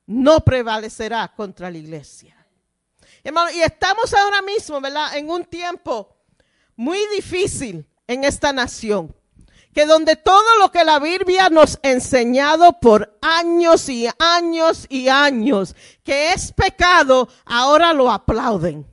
no 0.06 0.42
prevalecerá 0.42 1.34
contra 1.36 1.72
la 1.72 1.78
iglesia. 1.78 2.36
Hermano, 3.24 3.52
y 3.52 3.62
estamos 3.62 4.14
ahora 4.14 4.42
mismo, 4.42 4.82
¿verdad? 4.82 5.16
En 5.16 5.30
un 5.30 5.46
tiempo 5.46 6.16
muy 6.76 7.00
difícil 7.16 7.88
en 8.08 8.24
esta 8.24 8.52
nación. 8.52 9.16
Que 9.74 9.86
donde 9.86 10.16
todo 10.16 10.58
lo 10.60 10.72
que 10.72 10.84
la 10.84 11.00
Biblia 11.00 11.50
nos 11.50 11.80
ha 11.84 11.90
enseñado 11.90 12.80
por 12.80 13.18
años 13.22 13.90
y 13.90 14.08
años 14.20 14.86
y 14.90 15.10
años, 15.10 15.76
que 16.04 16.32
es 16.34 16.52
pecado, 16.52 17.28
ahora 17.46 17.94
lo 17.94 18.12
aplauden. 18.12 18.88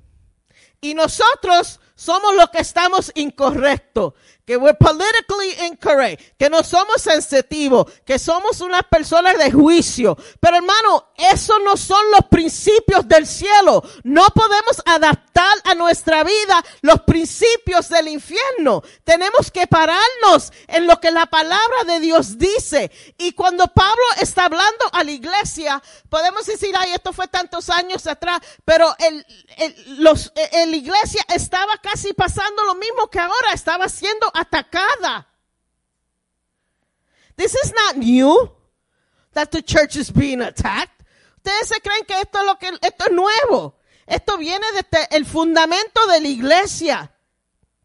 Y 0.81 0.95
nosotros 0.95 1.81
somos 1.95 2.35
los 2.35 2.49
que 2.49 2.61
estamos 2.61 3.13
incorrectos, 3.15 4.15
que 4.51 4.57
we're 4.57 4.75
politically 4.75 5.53
incorrect, 5.69 6.37
que 6.37 6.51
no 6.51 6.65
somos 6.65 7.01
sensitivos, 7.01 7.87
que 8.05 8.19
somos 8.19 8.61
unas 8.61 8.83
personas 8.83 9.39
de 9.39 9.53
juicio. 9.53 10.17
Pero 10.41 10.57
hermano, 10.57 11.13
esos 11.17 11.59
no 11.65 11.77
son 11.77 12.11
los 12.11 12.27
principios 12.29 13.07
del 13.07 13.29
cielo. 13.29 13.81
No 14.03 14.27
podemos 14.35 14.83
adaptar 14.85 15.57
a 15.63 15.77
nuestra 15.77 16.25
vida 16.25 16.65
los 16.81 17.03
principios 17.03 17.89
del 17.91 18.09
infierno. 18.09 18.83
Tenemos 19.05 19.53
que 19.53 19.69
pararnos 19.69 20.53
en 20.67 20.89
lo 20.89 20.99
que 20.99 21.13
la 21.13 21.27
palabra 21.27 21.85
de 21.87 22.01
Dios 22.01 22.37
dice. 22.37 22.91
Y 23.19 23.31
cuando 23.31 23.69
Pablo 23.69 24.03
está 24.21 24.47
hablando 24.47 24.85
a 24.93 25.05
la 25.05 25.13
iglesia, 25.13 25.81
podemos 26.09 26.45
decir, 26.45 26.75
ay, 26.77 26.91
esto 26.91 27.13
fue 27.13 27.29
tantos 27.29 27.71
años 27.71 28.05
atrás, 28.09 28.41
pero 28.65 28.93
el, 28.99 29.25
el, 29.59 30.03
los, 30.03 30.33
la 30.35 30.77
iglesia 30.77 31.25
estaba 31.29 31.77
casi 31.81 32.13
pasando 32.15 32.65
lo 32.65 32.75
mismo 32.75 33.09
que 33.09 33.21
ahora, 33.21 33.53
estaba 33.55 33.89
siendo 33.89 34.29
atacada. 34.41 35.27
This 37.37 37.55
is 37.55 37.73
not 37.73 37.97
new 37.97 38.51
that 39.33 39.51
the 39.51 39.63
church 39.63 39.97
is 39.97 40.11
being 40.11 40.41
attacked. 40.41 41.03
Ustedes 41.37 41.69
se 41.69 41.81
creen 41.81 42.05
que 42.05 42.21
esto 42.21 42.41
es 42.41 42.47
lo 42.47 42.59
que 42.59 42.69
esto 42.83 43.05
es 43.07 43.13
nuevo. 43.13 43.77
Esto 44.07 44.37
viene 44.37 44.67
desde 44.73 45.17
el 45.17 45.25
fundamento 45.25 46.07
de 46.09 46.21
la 46.21 46.29
iglesia, 46.29 47.15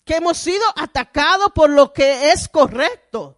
que 0.04 0.16
hemos 0.16 0.38
sido 0.38 0.64
atacados 0.76 1.52
por 1.54 1.70
lo 1.70 1.94
que 1.94 2.32
es 2.32 2.50
correcto. 2.50 3.38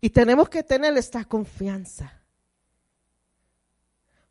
Y 0.00 0.10
tenemos 0.10 0.50
que 0.50 0.62
tener 0.62 0.96
esta 0.98 1.24
confianza. 1.24 2.20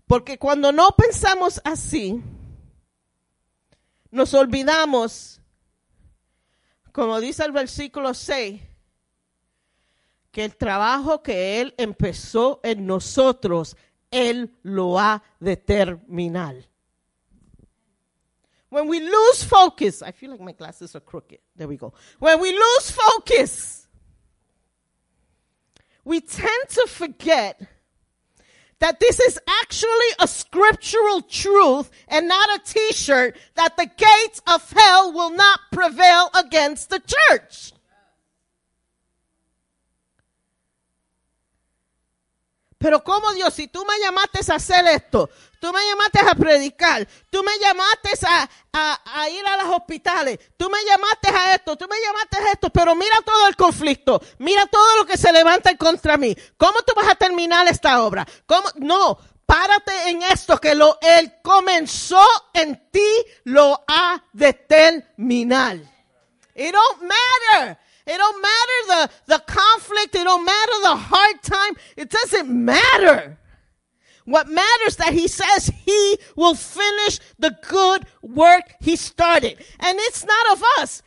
Porque 0.05 0.38
cuando 0.38 0.71
no 0.71 0.89
pensamos 0.91 1.59
así, 1.63 2.21
nos 4.14 4.34
olvidamos, 4.36 5.41
como 6.91 7.20
dice 7.20 7.43
el 7.43 7.51
versículo 7.51 8.14
6, 8.14 8.61
que 10.32 10.45
el 10.45 10.55
trabajo 10.55 11.24
que 11.24 11.61
Él 11.61 11.74
empezó 11.78 12.59
en 12.64 12.86
nosotros, 12.86 13.76
Él 14.11 14.55
lo 14.61 14.99
ha 14.99 15.24
de 15.39 15.57
terminar. 15.57 16.55
When 18.70 18.88
we 18.88 18.99
lose 18.99 19.43
focus, 19.43 20.03
I 20.03 20.11
feel 20.11 20.32
like 20.32 20.43
my 20.43 20.53
glasses 20.53 20.95
are 20.95 21.03
crooked. 21.03 21.39
There 21.55 21.68
we 21.68 21.78
go. 21.78 21.93
When 22.20 22.39
we 22.39 22.51
lose 22.51 22.91
focus, 22.91 23.88
we 26.03 26.22
tend 26.22 26.70
to 26.70 26.88
forget 26.88 27.61
that 28.84 29.00
this 29.00 29.18
is 29.18 29.40
actually 29.62 30.10
a 30.20 30.28
scriptural 30.28 31.22
truth 31.22 31.90
and 32.10 32.28
not 32.28 32.50
a 32.50 32.62
t-shirt 32.66 33.38
that 33.56 33.78
the 33.78 33.86
gates 33.86 34.42
of 34.46 34.70
hell 34.74 35.14
will 35.14 35.30
not 35.30 35.62
prevail 35.72 36.30
against 36.38 36.90
the 36.90 37.00
church. 37.00 37.72
Pero 42.84 43.02
como 43.02 43.32
Dios, 43.32 43.54
si 43.54 43.70
tú 43.70 43.86
me 43.86 43.98
llamaste 43.98 44.40
a 44.52 44.56
hacer 44.56 44.86
esto, 44.88 45.30
tú 45.62 45.72
me 45.72 45.80
llamaste 45.86 46.20
a 46.20 46.36
predicar, 46.36 47.08
tú 47.30 47.42
me 47.42 47.58
llamaste 47.58 48.10
a, 48.28 48.50
a, 48.74 49.22
a, 49.22 49.30
ir 49.30 49.48
a 49.48 49.64
los 49.64 49.78
hospitales, 49.78 50.38
tú 50.58 50.70
me 50.70 50.84
llamaste 50.84 51.30
a 51.30 51.56
esto, 51.56 51.78
tú 51.78 51.88
me 51.90 51.96
llamaste 52.06 52.38
a 52.40 52.52
esto, 52.52 52.70
pero 52.72 52.94
mira 52.94 53.16
todo 53.26 53.48
el 53.48 53.56
conflicto, 53.56 54.22
mira 54.40 54.66
todo 54.66 54.98
lo 54.98 55.06
que 55.06 55.16
se 55.16 55.32
levanta 55.32 55.74
contra 55.78 56.18
mí. 56.18 56.36
¿Cómo 56.58 56.82
tú 56.82 56.92
vas 56.94 57.08
a 57.08 57.16
terminar 57.16 57.66
esta 57.70 58.04
obra? 58.04 58.28
¿Cómo? 58.46 58.68
No, 58.76 59.18
párate 59.46 60.10
en 60.10 60.22
esto 60.24 60.60
que 60.60 60.76
lo 60.76 60.98
él 61.00 61.36
comenzó 61.42 62.22
en 62.54 62.90
ti 62.92 63.08
lo 63.46 63.82
ha 63.88 64.22
de 64.34 64.52
terminar. 64.52 65.78
It 66.54 66.74
don't 66.74 67.02
matter. 67.02 67.78
It 68.06 68.18
don't 68.18 68.41
matter 68.41 68.88
the, 68.88 69.36
the 69.36 69.43
conflict. 69.45 70.16
It 70.16 70.24
don't 70.24 70.45
matter 70.45 70.74
the 70.82 70.95
hard 70.95 71.41
time. 71.41 71.76
It 71.95 72.10
doesn't 72.10 72.49
matter. 72.49 73.38
What 74.26 74.47
matters 74.47 74.95
that 74.97 75.14
he 75.14 75.28
says 75.28 75.72
he 75.86 76.18
will 76.36 76.56
finish 76.56 77.20
the 77.39 77.58
good 77.68 78.06
work 78.22 78.76
he 78.80 78.95
started. 78.95 79.58
And 79.80 79.97
it's 80.01 80.26
not 80.26 80.54
of 80.54 80.64
us. 80.80 81.04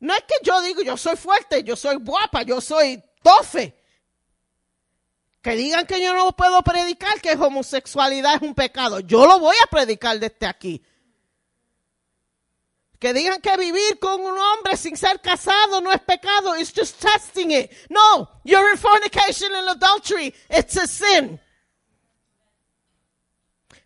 No 0.00 0.14
es 0.14 0.22
que 0.28 0.38
yo 0.44 0.60
digo, 0.62 0.82
yo 0.84 0.96
soy 0.96 1.16
fuerte, 1.16 1.64
yo 1.64 1.74
soy 1.76 1.96
guapa, 1.96 2.44
yo 2.46 2.60
soy 2.60 3.02
tofe. 3.24 3.72
Que 5.42 5.56
digan 5.56 5.86
que 5.86 6.00
yo 6.02 6.14
no 6.14 6.32
puedo 6.32 6.62
predicar 6.62 7.20
que 7.20 7.32
homosexualidad 7.32 8.36
es 8.36 8.42
un 8.42 8.54
pecado. 8.54 9.00
Yo 9.00 9.26
lo 9.26 9.38
voy 9.38 9.56
a 9.62 9.70
predicar 9.70 10.18
desde 10.18 10.46
aquí. 10.46 10.82
Que 13.04 13.12
digan 13.12 13.38
que 13.42 13.54
vivir 13.58 13.98
con 13.98 14.18
un 14.22 14.38
hombre 14.38 14.78
sin 14.78 14.96
ser 14.96 15.20
casado 15.20 15.82
no 15.82 15.92
es 15.92 16.00
pecado. 16.00 16.56
It's 16.56 16.72
just 16.72 16.98
testing 16.98 17.50
it. 17.50 17.70
No, 17.90 18.30
you're 18.44 18.70
in 18.70 18.78
fornication 18.78 19.54
and 19.54 19.68
adultery. 19.68 20.32
It's 20.48 20.74
a 20.78 20.86
sin. 20.86 21.38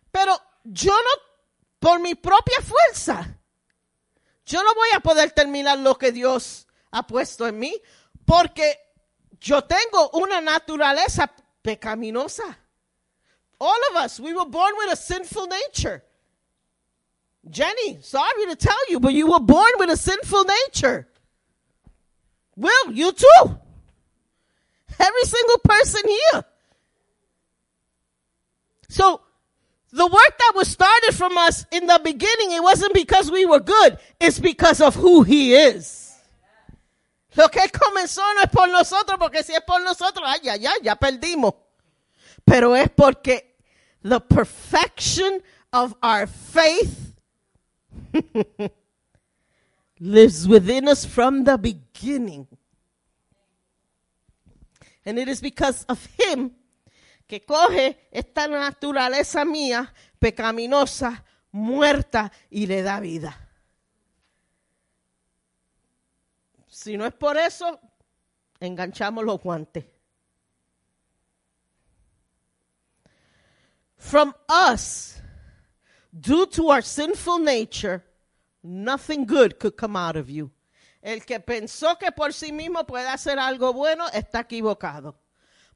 Pero 0.09 0.37
yo 0.63 0.93
no, 0.93 1.21
por 1.81 1.99
mi 1.99 2.15
propia 2.15 2.61
fuerza, 2.61 3.37
yo 4.45 4.63
no 4.63 4.73
voy 4.73 4.87
a 4.95 5.01
poder 5.01 5.31
terminar 5.31 5.79
lo 5.79 5.95
que 5.95 6.13
Dios 6.13 6.65
ha 6.89 7.05
puesto 7.05 7.45
en 7.45 7.59
mí, 7.59 7.75
porque 8.25 8.79
yo 9.41 9.65
tengo 9.65 10.11
una 10.11 10.39
naturaleza 10.39 11.29
pecaminosa. 11.61 12.57
All 13.59 13.81
of 13.91 13.97
us, 13.97 14.17
we 14.21 14.33
were 14.33 14.49
born 14.49 14.73
with 14.77 14.93
a 14.93 14.95
sinful 14.95 15.45
nature. 15.49 16.05
Jenny, 17.47 17.99
sorry 18.01 18.45
to 18.47 18.55
tell 18.55 18.89
you, 18.89 18.99
but 18.99 19.13
you 19.13 19.27
were 19.27 19.39
born 19.39 19.71
with 19.77 19.89
a 19.89 19.97
sinful 19.97 20.45
nature. 20.65 21.07
Will, 22.55 22.91
you 22.91 23.11
too. 23.11 23.57
Every 24.99 25.23
single 25.23 25.57
person 25.63 26.01
here. 26.07 26.43
So, 28.89 29.21
the 29.91 30.05
work 30.05 30.37
that 30.37 30.53
was 30.55 30.67
started 30.67 31.13
from 31.13 31.37
us 31.37 31.65
in 31.71 31.87
the 31.87 31.99
beginning, 32.03 32.51
it 32.51 32.61
wasn't 32.61 32.93
because 32.93 33.31
we 33.31 33.45
were 33.45 33.59
good, 33.59 33.97
it's 34.19 34.39
because 34.39 34.81
of 34.81 34.95
who 34.95 35.23
He 35.23 35.53
is. 35.53 36.09
Lo 37.35 37.47
que 37.47 37.61
comenzó 37.69 38.21
no 38.35 38.41
es 38.41 38.49
por 38.51 38.67
nosotros, 38.67 39.17
porque 39.17 39.43
si 39.43 39.53
es 39.53 39.61
por 39.65 39.79
nosotros, 39.79 40.23
ay, 40.25 40.39
ya, 40.43 40.55
ya, 40.55 40.71
ya 40.81 40.95
perdimos. 40.95 41.53
Pero 42.45 42.73
es 42.73 42.89
porque 42.89 43.43
the 44.03 44.19
perfection 44.19 45.39
of 45.71 45.95
our 46.01 46.27
faith 46.27 47.08
lives 49.99 50.47
within 50.47 50.87
us 50.87 51.05
from 51.05 51.43
the 51.43 51.57
beginning. 51.57 52.47
And 55.05 55.17
it 55.19 55.27
is 55.27 55.41
because 55.41 55.83
of 55.85 56.05
Him 56.17 56.51
que 57.27 57.41
coge 57.41 58.09
esta 58.11 58.47
naturaleza 58.47 59.45
mía 59.45 59.93
pecaminosa, 60.19 61.23
muerta 61.51 62.31
y 62.49 62.65
le 62.65 62.81
da 62.81 62.99
vida. 62.99 63.49
Si 66.67 66.97
no 66.97 67.05
es 67.05 67.13
por 67.13 67.37
eso, 67.37 67.79
enganchamos 68.59 69.23
los 69.23 69.41
guantes. 69.41 69.85
From 73.97 74.33
us, 74.47 75.18
due 76.11 76.45
to 76.47 76.69
our 76.69 76.81
sinful 76.81 77.39
nature, 77.39 78.03
nothing 78.63 79.25
good 79.25 79.59
could 79.59 79.75
come 79.75 79.95
out 79.95 80.15
of 80.15 80.29
you. 80.29 80.51
El 81.01 81.25
que 81.25 81.39
pensó 81.39 81.97
que 81.97 82.11
por 82.11 82.33
sí 82.33 82.51
mismo 82.51 82.85
puede 82.85 83.07
hacer 83.07 83.39
algo 83.39 83.73
bueno 83.73 84.05
está 84.13 84.41
equivocado 84.41 85.15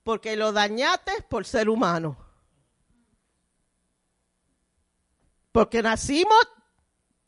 porque 0.03 0.35
lo 0.35 0.51
dañaste 0.51 1.23
por 1.29 1.45
ser 1.45 1.69
humano. 1.69 2.17
Porque 5.51 5.81
nacimos 5.81 6.47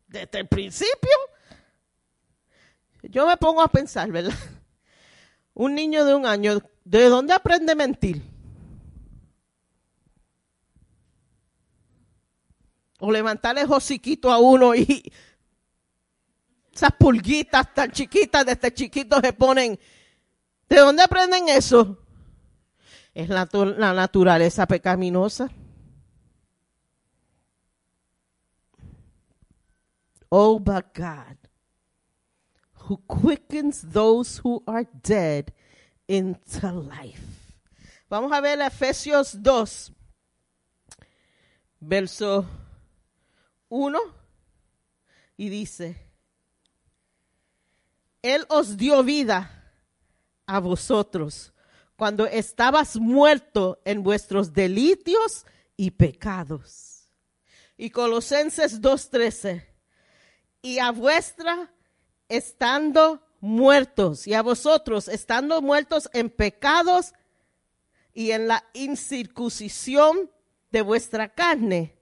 desde 0.07 0.39
el 0.39 0.47
principio. 0.47 1.11
Yo 3.03 3.27
me 3.27 3.37
pongo 3.37 3.61
a 3.61 3.67
pensar, 3.67 4.11
¿verdad? 4.11 4.33
Un 5.53 5.75
niño 5.75 6.03
de 6.05 6.15
un 6.15 6.25
año, 6.25 6.59
¿de 6.83 7.07
dónde 7.07 7.33
aprende 7.33 7.71
a 7.71 7.75
mentir? 7.75 8.21
O 13.05 13.11
levantarle 13.11 13.61
el 13.61 13.71
hociquito 13.71 14.31
a 14.31 14.39
uno 14.39 14.73
y 14.73 15.11
esas 16.73 16.91
pulguitas 16.97 17.73
tan 17.73 17.91
chiquitas 17.91 18.45
desde 18.45 18.73
chiquitos 18.73 19.21
se 19.21 19.33
ponen. 19.33 19.79
¿De 20.67 20.77
dónde 20.77 21.03
aprenden 21.03 21.47
eso? 21.49 21.99
es 23.15 23.29
la, 23.29 23.47
la 23.77 23.93
naturaleza 23.93 24.67
pecaminosa. 24.67 25.49
Oh, 30.29 30.59
but 30.59 30.93
God, 30.93 31.37
who 32.73 32.97
quickens 33.07 33.81
those 33.81 34.39
who 34.39 34.61
are 34.67 34.85
dead 35.01 35.53
into 36.07 36.71
life. 36.73 37.21
Vamos 38.09 38.33
a 38.33 38.41
ver 38.41 38.59
Efesios 38.59 39.41
2, 39.41 39.93
verso 41.79 42.45
1, 43.69 43.99
y 45.37 45.49
dice, 45.49 46.07
Él 48.21 48.45
os 48.49 48.77
dio 48.77 49.03
vida 49.03 49.73
a 50.45 50.59
vosotros 50.59 51.53
cuando 51.95 52.27
estabas 52.27 52.97
muerto 52.97 53.81
en 53.85 54.03
vuestros 54.03 54.53
delitos 54.53 55.45
y 55.77 55.91
pecados. 55.91 57.09
Y 57.77 57.89
Colosenses 57.89 58.81
2.13, 58.81 59.65
y 60.61 60.79
a 60.79 60.91
vuestra 60.91 61.73
estando 62.29 63.21
muertos, 63.39 64.27
y 64.27 64.33
a 64.33 64.41
vosotros 64.41 65.07
estando 65.07 65.61
muertos 65.61 66.09
en 66.13 66.29
pecados 66.29 67.13
y 68.13 68.31
en 68.31 68.47
la 68.47 68.63
incircuncisión 68.73 70.31
de 70.71 70.81
vuestra 70.81 71.29
carne, 71.29 71.94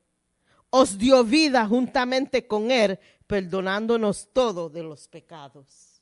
os 0.75 0.97
dio 0.97 1.23
vida 1.23 1.67
juntamente 1.67 2.47
con 2.47 2.71
él, 2.71 2.99
perdonándonos 3.27 4.29
todo 4.33 4.71
de 4.71 4.81
los 4.81 5.07
pecados. 5.07 6.01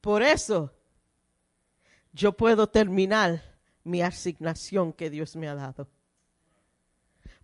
Por 0.00 0.20
eso 0.24 0.74
yo 2.12 2.32
puedo 2.32 2.66
terminar 2.66 3.40
mi 3.84 4.02
asignación 4.02 4.92
que 4.92 5.10
Dios 5.10 5.36
me 5.36 5.46
ha 5.46 5.54
dado. 5.54 5.86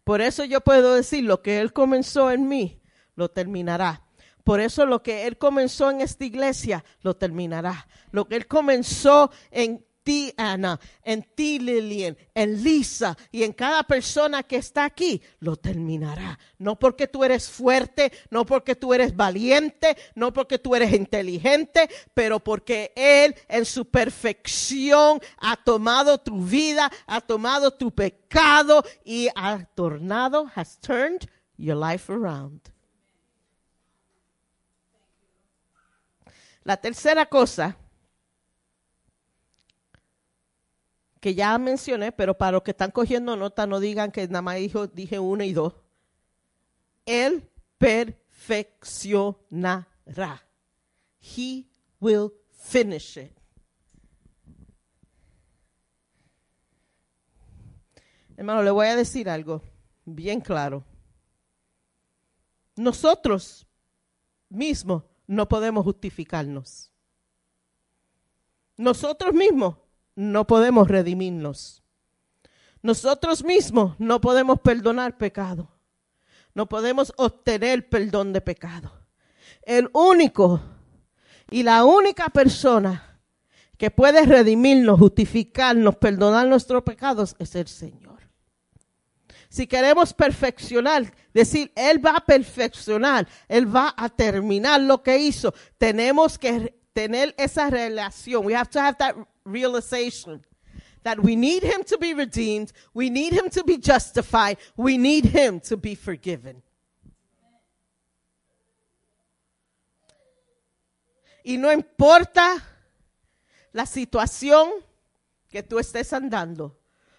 Por 0.03 0.21
eso 0.21 0.45
yo 0.45 0.61
puedo 0.61 0.95
decir 0.95 1.23
lo 1.23 1.41
que 1.41 1.61
Él 1.61 1.73
comenzó 1.73 2.33
en 2.33 2.49
mí, 2.49 2.81
lo 3.15 3.31
terminará. 3.31 4.03
Por 4.43 4.59
eso 4.59 4.87
lo 4.87 5.05
que 5.05 5.29
Él 5.29 5.39
comenzó 5.39 5.89
en 5.89 6.01
esta 6.01 6.25
iglesia, 6.25 6.85
lo 7.03 7.15
terminará. 7.15 7.87
Lo 8.11 8.27
que 8.27 8.35
Él 8.35 8.49
comenzó 8.49 9.31
en 9.53 9.86
ti, 10.07 10.33
Ana, 10.37 10.79
en 11.03 11.25
ti, 11.35 11.59
Lilian, 11.59 12.17
en 12.33 12.63
Lisa 12.63 13.19
y 13.33 13.43
en 13.43 13.53
cada 13.53 13.83
persona 13.83 14.45
que 14.45 14.55
está 14.55 14.85
aquí, 14.85 15.21
lo 15.41 15.57
terminará. 15.57 16.39
No 16.59 16.79
porque 16.79 17.09
tú 17.09 17.25
eres 17.25 17.51
fuerte, 17.51 18.13
no 18.31 18.47
porque 18.47 18.77
tú 18.77 18.95
eres 18.95 19.17
valiente, 19.17 19.97
no 20.15 20.33
porque 20.33 20.61
tú 20.61 20.77
eres 20.77 20.93
inteligente, 20.93 21.91
pero 22.15 22.39
porque 22.39 22.93
Él 22.95 23.35
en 23.49 23.65
su 23.65 23.91
perfección 23.91 25.21
ha 25.39 25.57
tomado 25.57 26.19
tu 26.19 26.41
vida, 26.41 26.89
ha 27.09 27.21
tomado 27.21 27.73
tu 27.73 27.91
pecado 27.91 28.85
y 29.05 29.29
ha 29.35 29.65
tornado, 29.75 30.49
has 30.55 30.79
turned 30.79 31.29
your 31.59 31.77
life 31.77 32.13
around. 32.13 32.61
La 36.63 36.77
tercera 36.77 37.27
cosa 37.27 37.77
que 41.27 41.35
ya 41.35 41.59
mencioné, 41.59 42.13
pero 42.13 42.39
para 42.39 42.53
los 42.53 42.63
que 42.63 42.71
están 42.71 42.93
cogiendo 42.93 43.35
nota, 43.35 43.67
no 43.67 43.81
digan 43.81 44.13
que 44.13 44.29
nada 44.29 44.43
más 44.43 44.59
dijo, 44.59 44.87
dije 44.87 45.19
uno 45.19 45.43
y 45.43 45.53
dos. 45.53 45.75
Él 47.05 47.51
perfeccionará. 47.79 50.47
He 51.21 51.67
will 51.99 52.31
finish 52.53 53.19
it. 53.19 53.33
Hermano, 58.37 58.63
le 58.63 58.71
voy 58.71 58.87
a 58.87 58.95
decir 58.95 59.29
algo 59.29 59.65
bien 60.05 60.41
claro. 60.41 60.85
Nosotros 62.77 63.67
mismos 64.49 65.03
no 65.27 65.49
podemos 65.49 65.83
justificarnos. 65.83 66.93
Nosotros 68.77 69.35
mismos 69.35 69.86
no 70.17 70.47
podemos 70.47 70.89
redimirnos. 70.89 71.83
Nosotros 72.83 73.45
mismos 73.45 73.95
no 73.99 74.21
podemos 74.21 74.61
perdonar 74.61 75.17
pecado. 75.17 75.71
No 76.55 76.67
podemos 76.67 77.13
obtener 77.17 77.89
perdón 77.89 78.33
de 78.33 78.41
pecado. 78.41 78.93
El 79.63 79.91
único 79.93 80.61
y 81.51 81.63
la 81.63 81.85
única 81.85 82.29
persona 82.31 83.21
que 83.77 83.91
puede 83.91 84.25
redimirnos, 84.25 84.99
justificarnos, 84.99 85.97
perdonar 85.97 86.47
nuestros 86.49 86.83
pecados 86.83 87.37
es 87.39 87.55
el 87.55 87.69
Señor. 87.69 88.23
Si 89.51 89.67
queremos 89.67 90.15
perfeccionar, 90.15 91.13
decir, 91.33 91.71
Él 91.77 92.05
va 92.05 92.17
a 92.17 92.25
perfeccionar, 92.25 93.29
Él 93.49 93.75
va 93.75 93.95
a 93.97 94.09
terminar 94.09 94.81
lo 94.81 95.03
que 95.03 95.19
hizo, 95.19 95.55
tenemos 95.79 96.39
que 96.39 96.81
tener 96.93 97.35
esa 97.37 97.69
relación. 97.69 98.45
We 98.47 98.57
have 98.57 98.71
to 98.71 98.81
have 98.81 98.97
that 98.99 99.17
realization 99.47 100.45
that 101.07 101.23
we 101.23 101.37
need 101.37 101.63
him 101.63 101.85
to 101.85 101.97
be 101.99 102.13
redeemed, 102.13 102.73
we 102.93 103.09
need 103.09 103.33
him 103.33 103.49
to 103.49 103.63
be 103.63 103.79
justified, 103.79 104.59
we 104.77 104.99
need 104.99 105.25
him 105.25 105.61
to 105.61 105.77
be 105.77 105.95
forgiven. 105.95 106.63
Y 111.45 111.57
no 111.59 111.71
importa 111.71 112.61
la 113.73 113.87
situación 113.87 114.69
que 115.49 115.63
tú 115.63 115.79
estés 115.79 116.13
andando, 116.13 116.77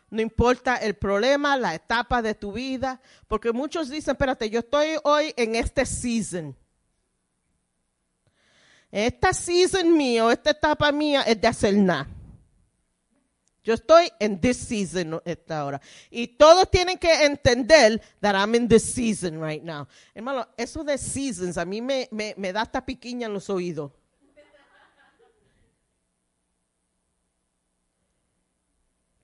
no 0.10 0.22
importa 0.22 0.76
el 0.76 0.96
problema, 0.96 1.56
la 1.56 1.74
etapa 1.74 2.22
de 2.22 2.36
tu 2.36 2.52
vida, 2.52 3.00
porque 3.30 3.54
muchos 3.54 3.90
dicen, 3.90 4.16
espérate, 4.16 4.50
yo 4.50 4.60
estoy 4.60 4.98
hoy 5.06 5.34
en 5.38 5.56
este 5.56 5.86
season. 5.86 6.54
Esta 8.92 9.34
season 9.34 9.96
mío, 9.96 10.30
esta 10.30 10.50
etapa 10.50 10.92
mía 10.92 11.22
es 11.22 11.40
de 11.40 11.48
hacer 11.48 11.74
nada. 11.76 12.17
Yo 13.68 13.74
estoy 13.74 14.10
en 14.18 14.40
this 14.40 14.56
season 14.56 15.22
esta 15.26 15.66
hora. 15.66 15.82
Y 16.10 16.26
todos 16.26 16.72
tienen 16.72 16.98
que 16.98 17.26
entender 17.26 18.02
that 18.22 18.34
I'm 18.34 18.56
in 18.56 18.66
this 18.70 18.94
season 18.94 19.42
right 19.44 19.62
now. 19.62 19.90
Hermano, 20.16 20.48
eso 20.56 20.86
de 20.86 20.98
seasons 20.98 21.58
a 21.58 21.66
mí 21.66 21.82
me, 21.82 22.08
me, 22.10 22.34
me 22.38 22.54
da 22.54 22.62
esta 22.62 22.86
piquiña 22.86 23.28
en 23.28 23.34
los 23.34 23.50
oídos. 23.50 23.92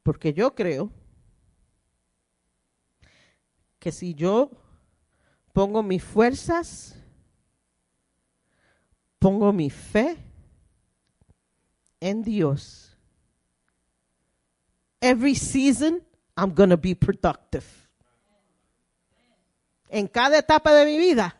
Porque 0.04 0.34
yo 0.34 0.54
creo 0.54 0.91
que 3.80 3.94
si 3.94 4.14
yo 4.14 4.52
pongo 5.54 5.82
mis 5.82 6.04
fuerzas, 6.04 6.98
pongo 9.20 9.54
mi 9.54 9.70
fe 9.70 10.18
en 12.02 12.22
Dios, 12.24 12.93
every 15.04 15.36
season 15.36 16.01
I'm 16.36 16.54
going 16.54 16.70
to 16.70 16.78
be 16.78 16.95
productive. 16.95 17.66
En 19.89 20.08
cada 20.08 20.39
etapa 20.39 20.74
de 20.74 20.86
mi 20.86 20.97
vida, 20.97 21.36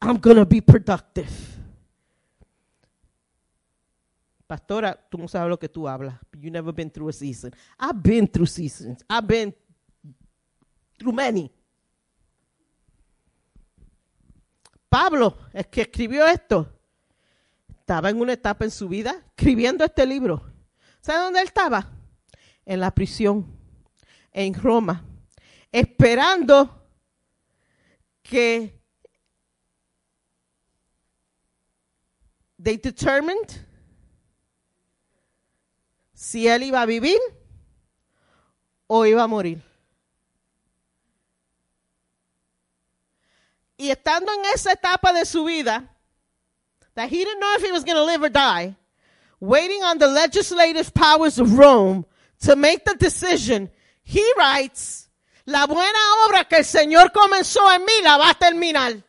I'm 0.00 0.18
going 0.18 0.36
to 0.36 0.46
be 0.46 0.60
productive. 0.60 1.28
Pastora, 4.46 4.94
tú 5.10 5.18
no 5.18 5.26
sabes 5.26 5.48
lo 5.48 5.58
que 5.58 5.68
tú 5.68 5.88
hablas. 5.88 6.14
You 6.38 6.52
never 6.52 6.72
been 6.72 6.88
through 6.88 7.08
a 7.08 7.12
season. 7.12 7.52
I've 7.80 8.00
been 8.00 8.28
through 8.28 8.46
seasons. 8.46 9.02
I've 9.10 9.26
been 9.26 9.52
through 10.96 11.12
many. 11.12 11.50
Pablo, 14.88 15.36
el 15.52 15.66
que 15.66 15.82
escribió 15.82 16.24
esto, 16.26 16.72
estaba 17.68 18.08
en 18.08 18.20
una 18.20 18.34
etapa 18.34 18.64
en 18.64 18.70
su 18.70 18.88
vida 18.88 19.24
escribiendo 19.36 19.84
este 19.84 20.06
libro. 20.06 20.44
¿Sabe 21.00 21.24
dónde 21.24 21.40
él 21.40 21.46
estaba? 21.46 21.95
En 22.66 22.80
la 22.80 22.90
prisión, 22.90 23.46
en 24.32 24.52
Roma, 24.52 25.02
esperando 25.72 26.68
que 28.22 28.72
they 32.58 32.76
determined 32.76 33.66
si 36.12 36.48
él 36.48 36.64
iba 36.64 36.82
a 36.82 36.86
vivir 36.86 37.20
o 38.88 39.06
iba 39.06 39.22
a 39.22 39.28
morir. 39.28 39.62
Y 43.78 43.90
estando 43.90 44.32
en 44.32 44.46
esa 44.54 44.72
etapa 44.72 45.12
de 45.12 45.24
su 45.24 45.44
vida, 45.44 45.88
that 46.94 47.10
he 47.10 47.24
didn't 47.24 47.38
know 47.38 47.54
if 47.56 47.62
he 47.62 47.72
was 47.72 47.84
going 47.84 47.96
to 47.96 48.04
live 48.04 48.22
or 48.22 48.30
die, 48.30 48.74
waiting 49.38 49.82
on 49.82 49.98
the 49.98 50.06
legislative 50.06 50.92
powers 50.94 51.38
of 51.38 51.58
Rome 51.58 52.06
to 52.40 52.56
make 52.56 52.84
the 52.84 52.94
decision, 52.94 53.70
he 54.02 54.24
writes, 54.36 55.08
la 55.46 55.66
buena 55.66 55.98
obra 56.26 56.48
que 56.48 56.58
el 56.58 56.64
Señor 56.64 57.12
comenzó 57.12 57.74
en 57.74 57.82
mí 57.82 58.02
la 58.02 58.18
va 58.18 58.30
a 58.30 58.34
terminar. 58.34 59.02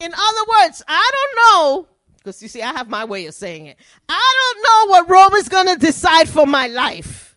In 0.00 0.12
other 0.12 0.44
words, 0.60 0.82
I 0.88 1.10
don't 1.12 1.36
know, 1.36 1.88
because 2.18 2.42
you 2.42 2.48
see, 2.48 2.62
I 2.62 2.72
have 2.72 2.88
my 2.88 3.04
way 3.04 3.26
of 3.26 3.34
saying 3.34 3.66
it. 3.66 3.76
I 4.08 4.34
don't 4.40 4.62
know 4.62 4.92
what 4.92 5.08
Rome 5.08 5.34
is 5.34 5.48
going 5.48 5.68
to 5.68 5.76
decide 5.76 6.28
for 6.28 6.46
my 6.46 6.66
life. 6.66 7.36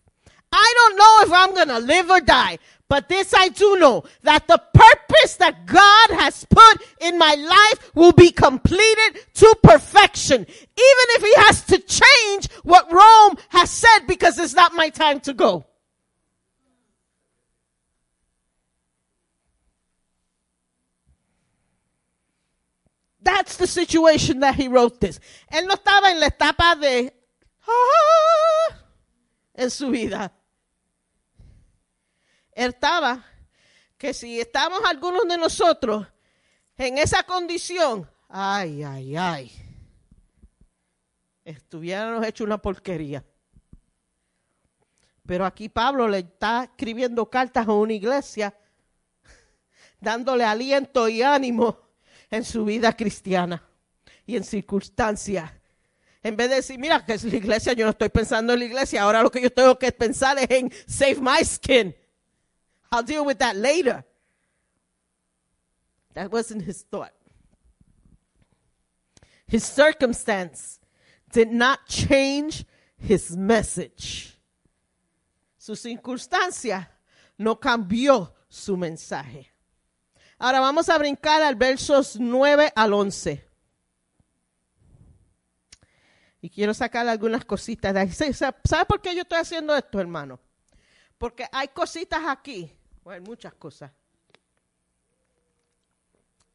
I 0.52 0.74
don't 0.78 0.98
know 0.98 1.18
if 1.22 1.34
I'm 1.34 1.54
going 1.54 1.80
to 1.80 1.86
live 1.86 2.10
or 2.10 2.22
die. 2.22 2.60
But 2.88 3.10
this 3.10 3.34
I 3.34 3.50
do 3.50 3.78
know, 3.78 4.04
that 4.24 4.48
the 4.48 4.62
purpose 5.16 5.36
that 5.38 5.66
God 5.66 6.22
has 6.22 6.46
put 6.50 6.82
in 7.02 7.18
my 7.18 7.36
life 7.36 7.96
will 7.96 8.12
be 8.12 8.32
completed 8.32 9.20
to 9.36 9.56
perfection. 9.64 10.42
Even 10.42 10.48
if 10.78 11.22
he 11.22 11.34
has 11.38 11.66
to 11.66 11.80
change 11.80 12.52
what 12.64 12.92
Rome 12.92 13.38
has 13.50 13.70
said 13.70 14.08
because 14.08 14.38
it's 14.38 14.54
not 14.54 14.74
my 14.74 14.90
time 14.90 15.20
to 15.22 15.34
go. 15.34 15.66
That's 23.22 23.58
the 23.58 23.66
situation 23.66 24.42
that 24.42 24.54
he 24.54 24.68
wrote 24.68 25.00
this. 25.00 25.20
Él 25.52 25.66
no 25.66 25.76
estaba 25.76 26.12
en 26.12 26.20
la 26.20 26.28
etapa 26.28 26.80
de 26.80 27.12
ah, 27.68 28.76
en 29.56 29.72
su 29.72 29.90
vida. 29.90 30.32
Él 32.56 32.72
estaba 32.72 33.24
que 34.06 34.14
si 34.14 34.40
estamos 34.40 34.82
algunos 34.86 35.28
de 35.28 35.36
nosotros 35.36 36.06
en 36.78 37.00
esa 37.00 37.24
condición, 37.24 38.08
ay, 38.30 38.84
ay, 38.84 39.18
ay, 39.18 39.52
estuviéramos 41.44 42.24
hecho 42.24 42.44
una 42.44 42.60
porquería. 42.60 43.26
Pero 45.26 45.44
aquí 45.44 45.70
Pablo 45.70 46.08
le 46.08 46.20
está 46.20 46.66
escribiendo 46.66 47.28
cartas 47.28 47.68
a 47.68 47.72
una 47.72 47.94
iglesia, 47.94 48.56
dándole 50.00 50.44
aliento 50.44 51.10
y 51.10 51.24
ánimo 51.24 51.80
en 52.30 52.44
su 52.44 52.64
vida 52.64 52.96
cristiana 52.96 53.68
y 54.28 54.36
en 54.36 54.44
circunstancias. 54.44 55.52
En 56.22 56.38
vez 56.38 56.52
de 56.52 56.58
decir, 56.58 56.78
mira, 56.78 57.04
que 57.04 57.14
es 57.14 57.24
la 57.24 57.38
iglesia, 57.38 57.74
yo 57.74 57.86
no 57.86 57.90
estoy 57.90 58.10
pensando 58.10 58.54
en 58.54 58.60
la 58.60 58.66
iglesia, 58.66 59.02
ahora 59.02 59.24
lo 59.24 59.32
que 59.32 59.42
yo 59.42 59.52
tengo 59.52 59.80
que 59.80 59.92
pensar 59.92 60.38
es 60.38 60.52
en 60.52 60.72
save 60.86 61.18
my 61.20 61.44
skin. 61.44 62.05
I'll 62.92 63.04
deal 63.04 63.26
with 63.26 63.40
that 63.40 63.56
later. 63.56 64.06
That 66.14 66.32
wasn't 66.32 66.64
his 66.64 66.84
thought. 66.84 67.14
His 69.48 69.64
circumstance 69.64 70.80
did 71.32 71.52
not 71.52 71.86
change 71.88 72.66
his 72.98 73.36
message. 73.36 74.38
Su 75.58 75.76
circunstancia 75.76 76.90
no 77.38 77.60
cambió 77.60 78.34
su 78.48 78.78
mensaje. 78.78 79.52
Ahora 80.38 80.60
vamos 80.60 80.90
a 80.90 80.98
brincar 80.98 81.42
al 81.42 81.56
versos 81.56 82.18
9 82.20 82.72
al 82.76 82.94
11. 82.94 83.44
Y 86.42 86.50
quiero 86.50 86.74
sacar 86.74 87.08
algunas 87.08 87.44
cositas 87.46 87.94
de 87.94 88.00
ahí. 88.00 88.12
¿Sabe 88.12 88.86
por 88.88 89.02
qué 89.02 89.16
yo 89.16 89.24
estoy 89.24 89.40
haciendo 89.40 89.76
esto, 89.76 90.00
hermano? 90.00 90.40
Porque 91.18 91.48
hay 91.52 91.70
cositas 91.70 92.22
aquí, 92.28 92.72
bueno, 93.04 93.26
muchas 93.26 93.54
cosas, 93.54 93.92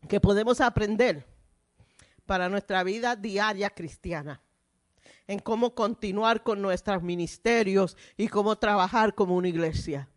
que 0.08 0.20
podemos 0.20 0.61
aprender 0.61 1.24
para 2.26 2.48
nuestra 2.48 2.82
vida 2.82 3.16
diaria 3.16 3.70
cristiana, 3.70 4.40
en 5.26 5.38
cómo 5.38 5.74
continuar 5.74 6.42
con 6.42 6.61
nuestros 6.61 7.02
ministerios 7.02 7.96
y 8.16 8.28
cómo 8.28 8.56
trabajar 8.56 9.14
como 9.14 9.36
una 9.36 9.48
iglesia. 9.48 10.08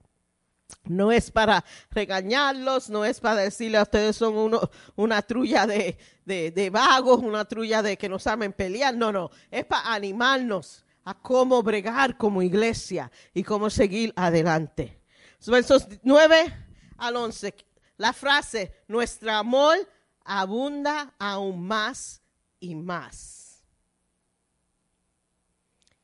No 0.85 1.11
es 1.11 1.29
para 1.29 1.63
regañarlos, 1.91 2.89
no 2.89 3.05
es 3.05 3.19
para 3.19 3.41
decirle 3.41 3.77
a 3.77 3.83
ustedes 3.83 4.15
son 4.15 4.35
uno, 4.35 4.69
una 4.95 5.21
trulla 5.21 5.67
de, 5.67 5.97
de, 6.25 6.51
de 6.51 6.69
vagos, 6.69 7.19
una 7.19 7.45
trulla 7.45 7.81
de 7.81 7.97
que 7.97 8.09
no 8.09 8.17
saben 8.17 8.53
pelear. 8.53 8.95
No, 8.95 9.11
no, 9.11 9.29
es 9.51 9.65
para 9.65 9.93
animarnos 9.93 10.83
a 11.05 11.13
cómo 11.13 11.61
bregar 11.61 12.17
como 12.17 12.41
iglesia 12.41 13.11
y 13.33 13.43
cómo 13.43 13.69
seguir 13.69 14.13
adelante. 14.15 15.01
Versos 15.45 15.87
9 16.03 16.53
al 16.97 17.15
11. 17.15 17.53
La 17.97 18.13
frase, 18.13 18.83
nuestro 18.87 19.31
amor 19.31 19.77
abunda 20.23 21.13
aún 21.19 21.65
más 21.67 22.21
y 22.59 22.75
más. 22.75 23.63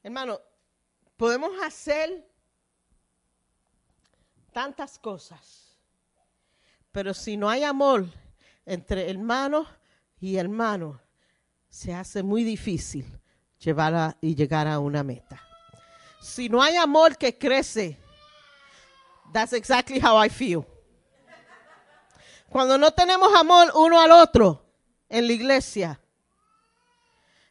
Hermano, 0.04 0.40
podemos 1.16 1.52
hacer 1.64 2.26
tantas 4.52 4.98
cosas, 5.00 5.78
pero 6.92 7.14
si 7.14 7.38
no 7.38 7.50
hay 7.50 7.64
amor 7.64 8.08
entre 8.66 9.10
hermano 9.10 9.68
y 10.20 10.36
hermano, 10.36 11.02
se 11.70 11.94
hace 11.94 12.24
muy 12.24 12.44
difícil 12.44 13.19
llevar 13.60 14.18
y 14.22 14.36
llegar 14.36 14.68
a 14.68 14.80
una 14.80 15.04
meta. 15.04 15.42
Si 16.22 16.50
no 16.50 16.62
hay 16.62 16.76
amor 16.76 17.18
que 17.18 17.38
crece, 17.38 17.98
that's 19.32 19.54
exactly 19.54 20.00
how 20.00 20.24
I 20.24 20.30
feel. 20.30 20.66
Cuando 22.50 22.78
no 22.78 22.92
tenemos 22.92 23.34
amor 23.36 23.72
uno 23.76 24.00
al 24.00 24.12
otro 24.12 24.66
en 25.08 25.28
la 25.28 25.34
iglesia, 25.34 26.00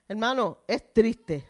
hermano, 0.09 0.59
es 0.67 0.93
triste. 0.93 1.49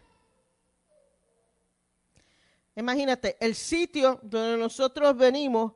Imagínate, 2.77 3.37
el 3.41 3.55
sitio 3.55 4.21
donde 4.23 4.57
nosotros 4.57 5.17
venimos 5.17 5.73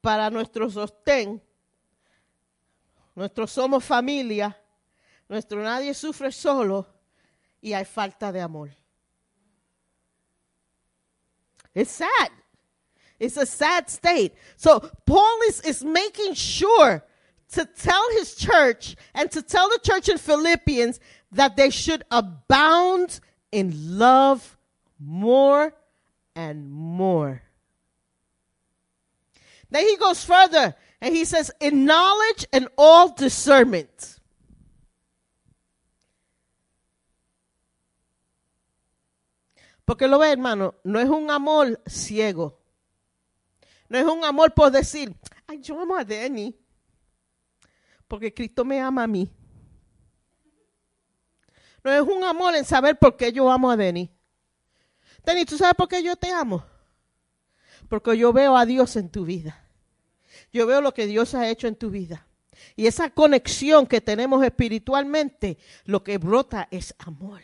para 0.00 0.30
nuestro 0.30 0.70
sostén, 0.70 1.42
nuestro 3.14 3.46
somos 3.46 3.84
familia, 3.84 4.58
nuestro 5.28 5.62
nadie 5.62 5.92
sufre 5.92 6.32
solo 6.32 6.91
y 7.62 7.72
hay 7.72 7.84
falta 7.84 8.32
de 8.32 8.40
amor. 8.40 8.70
It's 11.74 11.92
sad. 11.92 12.30
It's 13.18 13.36
a 13.36 13.46
sad 13.46 13.88
state. 13.88 14.34
So 14.56 14.80
Paul 15.06 15.38
is, 15.46 15.60
is 15.60 15.84
making 15.84 16.34
sure 16.34 17.04
to 17.52 17.64
tell 17.64 18.04
his 18.12 18.34
church 18.34 18.96
and 19.14 19.30
to 19.30 19.42
tell 19.42 19.68
the 19.68 19.78
church 19.82 20.08
in 20.08 20.18
Philippians 20.18 20.98
that 21.30 21.56
they 21.56 21.70
should 21.70 22.02
abound 22.10 23.20
in 23.52 23.98
love 23.98 24.58
more 24.98 25.72
and 26.34 26.70
more. 26.70 27.42
Then 29.70 29.86
he 29.86 29.96
goes 29.96 30.24
further 30.24 30.74
and 31.00 31.14
he 31.14 31.24
says, 31.24 31.50
in 31.60 31.84
knowledge 31.84 32.46
and 32.52 32.68
all 32.76 33.14
discernment. 33.14 34.18
Porque 39.84 40.06
lo 40.06 40.18
ve, 40.18 40.32
hermano, 40.32 40.74
no 40.84 41.00
es 41.00 41.08
un 41.08 41.30
amor 41.30 41.80
ciego. 41.86 42.60
No 43.88 43.98
es 43.98 44.04
un 44.04 44.24
amor 44.24 44.54
por 44.54 44.70
decir, 44.70 45.14
ay, 45.46 45.60
yo 45.60 45.80
amo 45.80 45.96
a 45.96 46.04
Denny. 46.04 46.56
Porque 48.08 48.32
Cristo 48.32 48.64
me 48.64 48.80
ama 48.80 49.04
a 49.04 49.06
mí. 49.06 49.30
No 51.84 51.92
es 51.92 52.02
un 52.02 52.22
amor 52.24 52.54
en 52.54 52.64
saber 52.64 52.98
por 52.98 53.16
qué 53.16 53.32
yo 53.32 53.50
amo 53.50 53.70
a 53.70 53.76
Denny. 53.76 54.10
Denny, 55.24 55.44
¿tú 55.44 55.58
sabes 55.58 55.74
por 55.74 55.88
qué 55.88 56.02
yo 56.02 56.16
te 56.16 56.30
amo? 56.30 56.64
Porque 57.88 58.16
yo 58.16 58.32
veo 58.32 58.56
a 58.56 58.64
Dios 58.64 58.96
en 58.96 59.10
tu 59.10 59.24
vida. 59.24 59.68
Yo 60.52 60.66
veo 60.66 60.80
lo 60.80 60.94
que 60.94 61.06
Dios 61.06 61.34
ha 61.34 61.48
hecho 61.48 61.66
en 61.66 61.76
tu 61.76 61.90
vida. 61.90 62.26
Y 62.76 62.86
esa 62.86 63.10
conexión 63.10 63.86
que 63.86 64.00
tenemos 64.00 64.44
espiritualmente, 64.44 65.58
lo 65.84 66.04
que 66.04 66.18
brota 66.18 66.68
es 66.70 66.94
amor. 66.98 67.42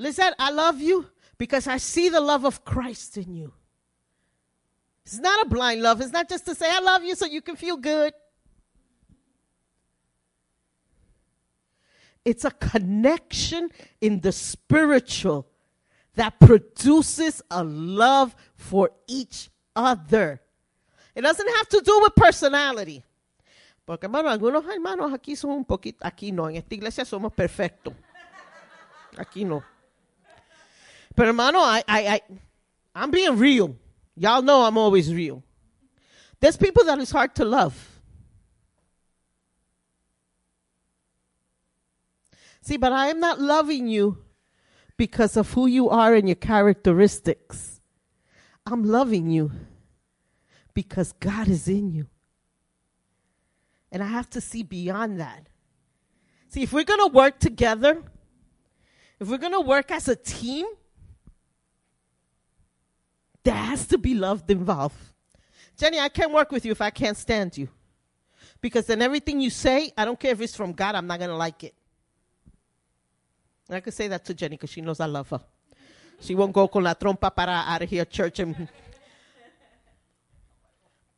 Listen, 0.00 0.32
I 0.38 0.50
love 0.50 0.80
you 0.80 1.04
because 1.36 1.66
I 1.66 1.76
see 1.76 2.08
the 2.08 2.22
love 2.22 2.46
of 2.46 2.64
Christ 2.64 3.18
in 3.18 3.34
you. 3.34 3.52
It's 5.04 5.18
not 5.18 5.44
a 5.44 5.48
blind 5.50 5.82
love. 5.82 6.00
It's 6.00 6.10
not 6.10 6.26
just 6.26 6.46
to 6.46 6.54
say, 6.54 6.64
I 6.70 6.80
love 6.80 7.04
you 7.04 7.14
so 7.14 7.26
you 7.26 7.42
can 7.42 7.54
feel 7.54 7.76
good. 7.76 8.14
It's 12.24 12.46
a 12.46 12.50
connection 12.50 13.68
in 14.00 14.20
the 14.20 14.32
spiritual 14.32 15.46
that 16.14 16.40
produces 16.40 17.42
a 17.50 17.62
love 17.62 18.34
for 18.56 18.92
each 19.06 19.50
other. 19.76 20.40
It 21.14 21.20
doesn't 21.20 21.56
have 21.56 21.68
to 21.68 21.82
do 21.84 22.00
with 22.00 22.14
personality. 22.14 23.04
Porque, 23.86 24.04
hermano, 24.04 24.30
algunos 24.30 24.64
hermanos 24.64 25.12
aquí 25.12 25.36
son 25.36 25.50
un 25.50 25.64
poquito, 25.66 25.98
aquí 26.00 26.32
no, 26.32 26.48
en 26.48 26.56
esta 26.56 26.74
iglesia 26.74 27.04
somos 27.04 27.34
perfectos. 27.34 27.92
Aquí 29.18 29.44
no. 29.44 29.62
Pero, 31.20 31.28
hermano, 31.32 31.58
I, 31.58 31.84
I, 31.86 32.08
I, 32.14 32.20
I'm 32.94 33.10
being 33.10 33.36
real. 33.36 33.76
Y'all 34.16 34.40
know 34.40 34.62
I'm 34.62 34.78
always 34.78 35.12
real. 35.12 35.42
There's 36.40 36.56
people 36.56 36.82
that 36.84 36.98
it's 36.98 37.10
hard 37.10 37.34
to 37.34 37.44
love. 37.44 38.00
See, 42.62 42.78
but 42.78 42.94
I 42.94 43.08
am 43.08 43.20
not 43.20 43.38
loving 43.38 43.86
you 43.86 44.16
because 44.96 45.36
of 45.36 45.52
who 45.52 45.66
you 45.66 45.90
are 45.90 46.14
and 46.14 46.26
your 46.26 46.36
characteristics. 46.36 47.82
I'm 48.64 48.82
loving 48.82 49.28
you 49.28 49.52
because 50.72 51.12
God 51.12 51.48
is 51.48 51.68
in 51.68 51.90
you. 51.90 52.06
And 53.92 54.02
I 54.02 54.06
have 54.06 54.30
to 54.30 54.40
see 54.40 54.62
beyond 54.62 55.20
that. 55.20 55.50
See, 56.48 56.62
if 56.62 56.72
we're 56.72 56.84
going 56.84 57.10
to 57.10 57.14
work 57.14 57.38
together, 57.40 58.04
if 59.20 59.28
we're 59.28 59.36
going 59.36 59.52
to 59.52 59.60
work 59.60 59.90
as 59.90 60.08
a 60.08 60.16
team, 60.16 60.64
there 63.42 63.54
has 63.54 63.86
to 63.86 63.98
be 63.98 64.14
love 64.14 64.44
involved. 64.48 64.96
Jenny, 65.76 65.98
I 65.98 66.08
can't 66.08 66.32
work 66.32 66.52
with 66.52 66.64
you 66.64 66.72
if 66.72 66.80
I 66.80 66.90
can't 66.90 67.16
stand 67.16 67.56
you. 67.56 67.68
Because 68.60 68.86
then 68.86 69.00
everything 69.00 69.40
you 69.40 69.50
say, 69.50 69.92
I 69.96 70.04
don't 70.04 70.20
care 70.20 70.32
if 70.32 70.40
it's 70.40 70.54
from 70.54 70.72
God, 70.72 70.94
I'm 70.94 71.06
not 71.06 71.18
going 71.18 71.30
to 71.30 71.36
like 71.36 71.64
it. 71.64 71.74
And 73.68 73.76
I 73.76 73.80
could 73.80 73.94
say 73.94 74.08
that 74.08 74.24
to 74.26 74.34
Jenny 74.34 74.56
because 74.56 74.70
she 74.70 74.80
knows 74.80 75.00
I 75.00 75.06
love 75.06 75.30
her. 75.30 75.40
She 76.20 76.34
won't 76.34 76.52
go 76.52 76.68
con 76.68 76.82
la 76.82 76.94
trompa 76.94 77.34
para 77.34 77.64
out 77.66 77.82
of 77.82 77.88
here 77.88 78.04
church. 78.04 78.40
And 78.40 78.54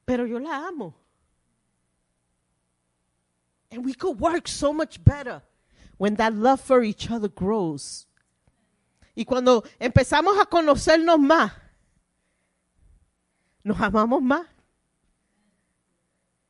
Pero 0.07 0.25
yo 0.25 0.37
la 0.37 0.69
amo. 0.69 0.95
And 3.71 3.85
we 3.85 3.95
could 3.95 4.21
work 4.21 4.47
so 4.47 4.73
much 4.73 5.03
better 5.03 5.43
when 5.97 6.15
that 6.17 6.35
love 6.35 6.61
for 6.61 6.83
each 6.83 7.11
other 7.11 7.29
grows. 7.29 8.07
Y 9.17 9.25
cuando 9.25 9.65
empezamos 9.81 10.39
a 10.39 10.47
conocernos 10.47 11.19
más, 11.19 11.53
nos 13.65 13.81
amamos 13.81 14.23
más. 14.23 14.47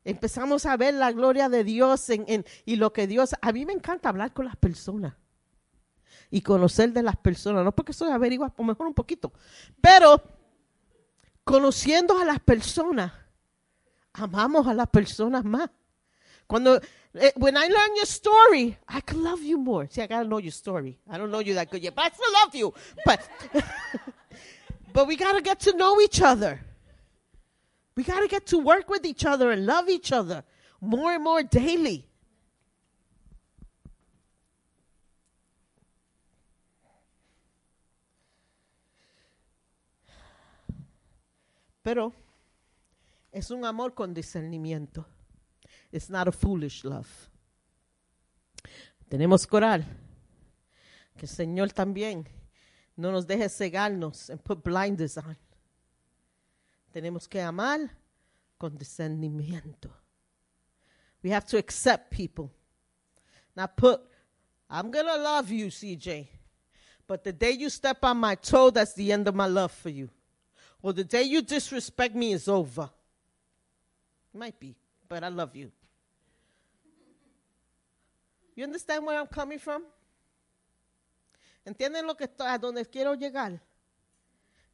Empezamos 0.05 0.67
a 0.67 0.77
ver 0.77 0.95
la 0.95 1.13
gloria 1.13 1.49
de 1.49 1.63
Dios 1.63 2.11
en, 2.11 2.45
y 2.65 2.77
lo 2.77 2.93
que 2.93 3.07
Dios... 3.07 3.35
A 3.41 3.53
mí 3.53 3.65
me 3.65 3.73
encanta 3.73 4.09
hablar 4.09 4.33
con 4.33 4.47
las 4.47 4.57
personas 4.57 5.15
y 6.31 6.41
conocer 6.41 6.93
de 6.93 7.03
las 7.03 7.17
personas, 7.17 7.65
no 7.65 7.73
porque 7.73 7.93
soy 7.93 8.11
averigua, 8.11 8.49
por 8.49 8.67
mejor 8.67 8.87
un 8.87 8.95
poquito, 8.95 9.33
pero 9.81 10.21
conociendo 11.45 12.19
a 12.19 12.25
las 12.25 12.41
personas, 12.41 13.13
amamos 14.15 14.67
a 14.67 14.75
las 14.75 14.89
personas 14.89 15.45
más. 15.45 15.71
Cuando, 16.47 16.77
eh, 17.15 17.33
when 17.37 17.57
I 17.57 17.69
learn 17.69 17.95
your 17.97 18.07
story, 18.07 18.77
I 18.89 19.01
can 19.03 19.23
love 19.23 19.43
you 19.43 19.59
more. 19.59 19.89
See, 19.89 20.03
I 20.03 20.07
gotta 20.07 20.25
know 20.25 20.41
your 20.41 20.53
story. 20.53 20.99
I 21.09 21.17
don't 21.17 21.31
know 21.31 21.41
you 21.41 21.55
that 21.55 21.71
good 21.71 21.83
yet, 21.83 21.95
but 21.95 22.07
I 22.07 22.11
still 22.11 22.33
love 22.33 22.55
you. 22.55 22.75
But, 23.05 23.21
but 24.93 25.07
we 25.07 25.17
gotta 25.17 25.41
get 25.41 25.61
to 25.61 25.77
know 25.77 26.01
each 26.01 26.21
other. 26.21 26.61
We 27.95 28.05
gotta 28.05 28.29
get 28.29 28.47
to 28.47 28.59
work 28.59 28.89
with 28.89 29.05
each 29.05 29.25
other 29.25 29.51
and 29.51 29.67
love 29.67 29.89
each 29.89 30.13
other 30.13 30.45
more 30.81 31.15
and 31.15 31.23
more 31.23 31.43
daily. 31.43 32.09
Pero 41.83 42.13
es 43.33 43.51
un 43.51 43.65
amor 43.65 43.95
con 43.95 44.15
discernimiento. 44.15 45.05
It's 45.91 46.09
not 46.09 46.29
a 46.29 46.33
foolish 46.33 46.85
love. 46.85 47.09
Tenemos 49.09 49.47
orar. 49.51 49.85
Que 51.17 51.27
el 51.27 51.29
Señor 51.29 51.73
también 51.73 52.27
no 52.97 53.13
nos 53.13 53.27
deje 53.27 53.49
cegarnos 53.49 54.31
and 54.31 54.43
put 54.43 54.63
blinders 54.63 55.19
on. 55.19 55.37
Tenemos 56.93 57.27
que 57.27 57.41
amar 57.41 57.91
con 58.59 58.77
discernimiento. 58.77 59.91
We 61.23 61.31
have 61.31 61.47
to 61.47 61.59
accept 61.59 62.11
people. 62.11 62.51
Not 63.57 63.77
put, 63.77 64.01
I'm 64.69 64.91
going 64.91 65.07
to 65.07 65.17
love 65.17 65.51
you, 65.51 65.67
CJ. 65.67 66.27
But 67.07 67.25
the 67.25 67.33
day 67.33 67.53
you 67.53 67.71
step 67.71 68.05
on 68.05 68.19
my 68.19 68.35
toe, 68.35 68.71
that's 68.71 68.95
the 68.95 69.13
end 69.13 69.27
of 69.29 69.35
my 69.35 69.47
love 69.47 69.73
for 69.73 69.89
you. 69.89 70.09
Or 70.83 70.93
the 70.93 71.05
day 71.05 71.23
you 71.23 71.43
disrespect 71.43 72.15
me 72.15 72.33
is 72.33 72.49
over. 72.49 72.91
Might 74.35 74.59
be, 74.59 74.75
but 75.09 75.23
I 75.23 75.29
love 75.29 75.55
you. 75.55 75.71
You 78.55 78.65
understand 78.65 79.07
where 79.07 79.19
I'm 79.19 79.27
coming 79.27 79.59
from? 79.59 79.83
¿Entienden 81.67 82.07
lo 82.07 82.15
que 82.15 82.27
estoy, 82.27 82.53
a 82.53 82.59
donde 82.59 82.85
quiero 82.91 83.15
llegar? 83.15 83.61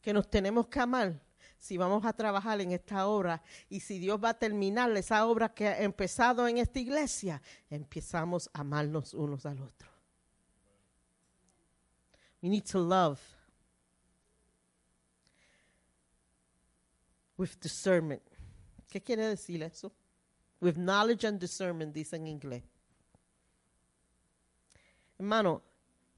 Que 0.02 0.12
nos 0.12 0.26
tenemos 0.26 0.68
que 0.70 0.80
amar 0.80 1.20
si 1.58 1.76
vamos 1.76 2.04
a 2.04 2.12
trabajar 2.12 2.60
en 2.60 2.72
esta 2.72 3.06
obra 3.06 3.42
y 3.68 3.80
si 3.80 3.98
Dios 3.98 4.22
va 4.22 4.30
a 4.30 4.38
terminar 4.38 4.96
esa 4.96 5.26
obra 5.26 5.52
que 5.52 5.68
ha 5.68 5.82
empezado 5.82 6.46
en 6.46 6.58
esta 6.58 6.78
iglesia, 6.78 7.42
empezamos 7.68 8.48
a 8.52 8.60
amarnos 8.60 9.14
unos 9.14 9.44
al 9.44 9.60
otro. 9.60 9.88
We 12.40 12.48
need 12.48 12.64
to 12.70 12.78
love 12.78 13.18
with 17.36 17.50
discernment. 17.60 18.22
¿Qué 18.88 19.02
quiere 19.02 19.26
decir 19.26 19.62
eso? 19.62 19.92
With 20.60 20.76
knowledge 20.76 21.26
and 21.26 21.40
discernment, 21.40 21.92
dice 21.92 22.16
en 22.16 22.26
inglés. 22.26 22.62
Hermano, 25.18 25.62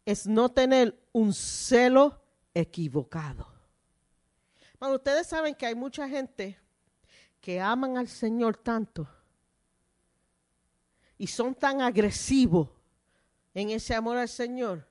es 0.05 0.27
no 0.27 0.51
tener 0.51 0.99
un 1.13 1.33
celo 1.33 2.21
equivocado. 2.55 3.50
Hermano, 4.81 4.97
ustedes 4.97 5.27
saben 5.27 5.55
que 5.55 5.67
hay 5.67 5.75
mucha 5.75 6.09
gente 6.09 6.59
que 7.39 7.61
aman 7.61 7.99
al 7.99 8.09
Señor 8.09 8.57
tanto 8.57 9.07
y 11.19 11.27
son 11.27 11.55
tan 11.55 11.83
agresivos 11.83 12.71
en 13.53 13.69
ese 13.69 13.95
amor 13.95 14.17
al 14.17 14.29
Señor 14.29 14.89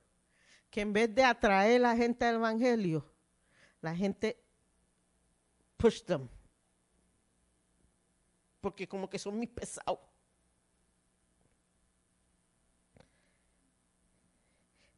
que 0.69 0.81
en 0.81 0.93
vez 0.93 1.13
de 1.15 1.23
atraer 1.23 1.83
a 1.83 1.89
la 1.89 1.95
gente 1.95 2.23
al 2.23 2.35
Evangelio, 2.35 3.03
la 3.81 3.95
gente 3.95 4.39
push 5.75 6.03
them. 6.03 6.29
Porque 8.61 8.87
como 8.87 9.09
que 9.09 9.17
son 9.17 9.37
muy 9.37 9.47
pesados. 9.47 9.97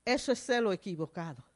Eso 0.04 0.34
es 0.34 0.46
celo 0.46 0.74
equivocado. 0.74 1.51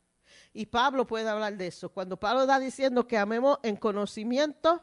Y 0.57 0.67
Pablo 0.67 1.05
puede 1.05 1.27
hablar 1.27 1.57
de 1.57 1.67
eso. 1.67 1.89
Cuando 1.89 2.17
Pablo 2.17 2.43
está 2.43 2.59
diciendo 2.59 3.05
que 3.05 3.17
amemos 3.17 3.59
en 3.61 3.75
conocimiento, 3.75 4.81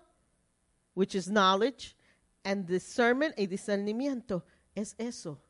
which 0.95 1.15
is 1.15 1.29
knowledge, 1.29 1.97
and 2.45 2.67
discernment 2.67 3.35
y 3.39 3.47
discernimiento, 3.47 4.45
es 4.75 4.95
eso. 4.99 5.41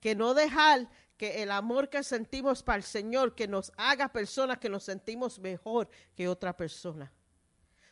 Que 0.00 0.14
no 0.14 0.32
dejar 0.32 0.88
que 1.18 1.42
el 1.42 1.50
amor 1.50 1.90
que 1.90 2.02
sentimos 2.02 2.62
para 2.62 2.78
el 2.78 2.84
Señor, 2.84 3.34
que 3.34 3.46
nos 3.46 3.70
haga 3.76 4.08
personas 4.08 4.56
que 4.56 4.70
nos 4.70 4.82
sentimos 4.82 5.38
mejor 5.38 5.90
que 6.16 6.26
otra 6.26 6.56
persona. 6.56 7.12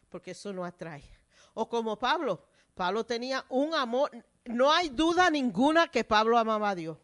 Porque 0.08 0.30
eso 0.30 0.54
no 0.54 0.64
atrae. 0.64 1.04
O 1.52 1.68
como 1.68 1.98
Pablo, 1.98 2.46
Pablo 2.74 3.04
tenía 3.04 3.44
un 3.50 3.74
amor, 3.74 4.10
no 4.46 4.72
hay 4.72 4.88
duda 4.88 5.28
ninguna 5.28 5.88
que 5.88 6.02
Pablo 6.02 6.38
amaba 6.38 6.70
a 6.70 6.74
Dios. 6.74 6.96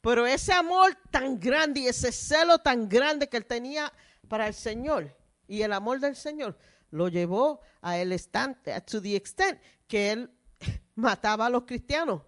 Pero 0.00 0.26
ese 0.26 0.52
amor 0.52 0.96
tan 1.10 1.38
grande 1.38 1.80
y 1.80 1.86
ese 1.86 2.10
celo 2.10 2.58
tan 2.58 2.88
grande 2.88 3.28
que 3.28 3.36
él 3.36 3.44
tenía 3.44 3.92
para 4.28 4.46
el 4.46 4.54
Señor 4.54 5.14
y 5.46 5.62
el 5.62 5.72
amor 5.72 6.00
del 6.00 6.16
Señor 6.16 6.56
lo 6.90 7.08
llevó 7.08 7.60
a 7.82 7.98
el 7.98 8.12
estante, 8.12 8.78
to 8.82 9.00
the 9.00 9.14
extent 9.14 9.60
que 9.86 10.12
él 10.12 10.30
mataba 10.94 11.46
a 11.46 11.50
los 11.50 11.64
cristianos. 11.64 12.22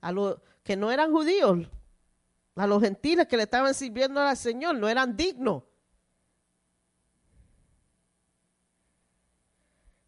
A 0.00 0.12
los 0.12 0.40
que 0.62 0.76
no 0.76 0.90
eran 0.90 1.12
judíos, 1.12 1.68
a 2.54 2.66
los 2.66 2.82
gentiles 2.82 3.26
que 3.26 3.36
le 3.36 3.42
estaban 3.44 3.74
sirviendo 3.74 4.20
al 4.20 4.36
Señor, 4.36 4.76
no 4.76 4.88
eran 4.88 5.16
dignos. 5.16 5.64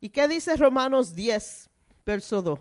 ¿Y 0.01 0.11
qué 0.11 0.29
dice 0.29 0.57
Romanos 0.57 1.15
10, 1.15 1.69
verso 2.07 2.41
2? 2.41 2.61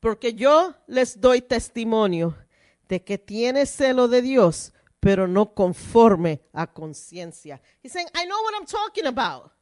Porque 0.00 0.34
yo 0.34 0.74
les 0.86 1.20
doy 1.20 1.42
testimonio 1.42 2.36
de 2.88 3.04
que 3.04 3.18
tiene 3.18 3.66
celo 3.66 4.08
de 4.08 4.22
Dios, 4.22 4.72
pero 4.98 5.28
no 5.28 5.54
conforme 5.54 6.40
a 6.52 6.66
conciencia. 6.66 7.60
He's 7.82 7.92
saying, 7.92 8.08
I 8.14 8.24
know 8.26 8.42
what 8.42 8.54
I'm 8.58 8.66
talking 8.66 9.06
about. 9.06 9.52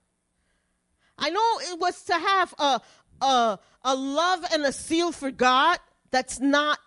I 1.19 1.31
know 1.31 1.61
it 1.73 1.79
was 1.81 2.05
to 2.05 2.15
have 2.15 2.55
a, 2.59 2.81
a, 3.21 3.59
a 3.83 3.95
love 3.95 4.45
and 4.53 4.65
a 4.65 4.73
zeal 4.73 5.13
for 5.13 5.31
God 5.31 5.79
that's 6.11 6.41
not 6.41 6.79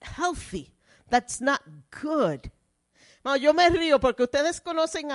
healthy, 0.00 0.72
that's 1.10 1.40
not 1.40 1.60
good. 1.90 2.50
Yo 3.38 3.52
me 3.52 3.68
río 3.68 4.00
porque 4.00 4.22
ustedes 4.22 4.60
conocen 4.60 5.10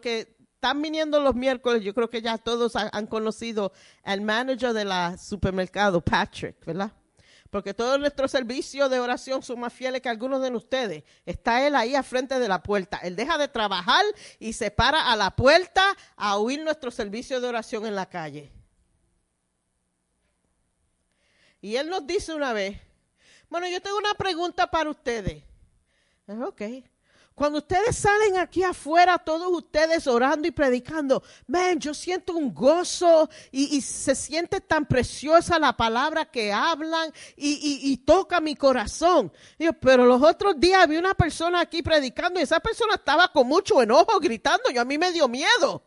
que 0.00 0.35
están 0.66 0.82
viniendo 0.82 1.20
los 1.20 1.36
miércoles, 1.36 1.84
yo 1.84 1.94
creo 1.94 2.10
que 2.10 2.20
ya 2.20 2.38
todos 2.38 2.74
han, 2.74 3.06
conocido 3.06 3.72
al 4.02 4.20
manager 4.20 4.72
de 4.72 4.84
la 4.84 5.16
supermercado, 5.16 6.00
Patrick, 6.00 6.56
¿verdad? 6.64 6.90
Porque 7.50 7.72
todo 7.72 7.96
nuestro 7.98 8.26
servicio 8.26 8.88
de 8.88 8.98
oración 8.98 9.44
son 9.44 9.60
más 9.60 9.72
fieles 9.72 10.02
que 10.02 10.08
algunos 10.08 10.42
de 10.42 10.50
ustedes. 10.50 11.04
Está 11.24 11.64
él 11.64 11.76
ahí 11.76 11.94
al 11.94 12.02
frente 12.02 12.40
de 12.40 12.48
la 12.48 12.64
puerta. 12.64 12.98
Él 13.04 13.14
deja 13.14 13.38
de 13.38 13.46
trabajar 13.46 14.04
y 14.40 14.54
se 14.54 14.72
para 14.72 15.12
a 15.12 15.14
la 15.14 15.36
puerta 15.36 15.96
a 16.16 16.36
oír 16.36 16.60
nuestro 16.64 16.90
servicio 16.90 17.40
de 17.40 17.46
oración 17.46 17.86
en 17.86 17.94
la 17.94 18.06
calle. 18.06 18.50
Y 21.60 21.76
él 21.76 21.88
nos 21.88 22.04
dice 22.04 22.34
una 22.34 22.52
vez, 22.52 22.76
bueno, 23.48 23.68
yo 23.68 23.80
tengo 23.80 23.98
una 23.98 24.14
pregunta 24.14 24.68
para 24.68 24.90
ustedes. 24.90 25.44
Ok. 26.26 26.62
Cuando 27.36 27.58
ustedes 27.58 27.94
salen 27.94 28.38
aquí 28.38 28.62
afuera, 28.62 29.18
todos 29.18 29.52
ustedes 29.52 30.06
orando 30.06 30.48
y 30.48 30.52
predicando, 30.52 31.22
man, 31.46 31.78
yo 31.78 31.92
siento 31.92 32.32
un 32.32 32.54
gozo 32.54 33.28
y, 33.52 33.82
se 33.82 34.14
siente 34.14 34.62
tan 34.62 34.86
preciosa 34.86 35.58
la 35.58 35.76
palabra 35.76 36.24
que 36.24 36.50
hablan 36.50 37.12
y, 37.36 37.94
toca 38.06 38.40
mi 38.40 38.56
corazón. 38.56 39.30
Pero 39.82 40.06
los 40.06 40.22
otros 40.22 40.58
días 40.58 40.88
vi 40.88 40.96
una 40.96 41.12
persona 41.12 41.60
aquí 41.60 41.82
predicando 41.82 42.40
y 42.40 42.44
esa 42.44 42.58
persona 42.58 42.94
estaba 42.94 43.30
con 43.30 43.46
mucho 43.46 43.82
enojo 43.82 44.18
gritando 44.18 44.70
y 44.70 44.78
a 44.78 44.86
mí 44.86 44.96
me 44.96 45.12
dio 45.12 45.28
miedo. 45.28 45.82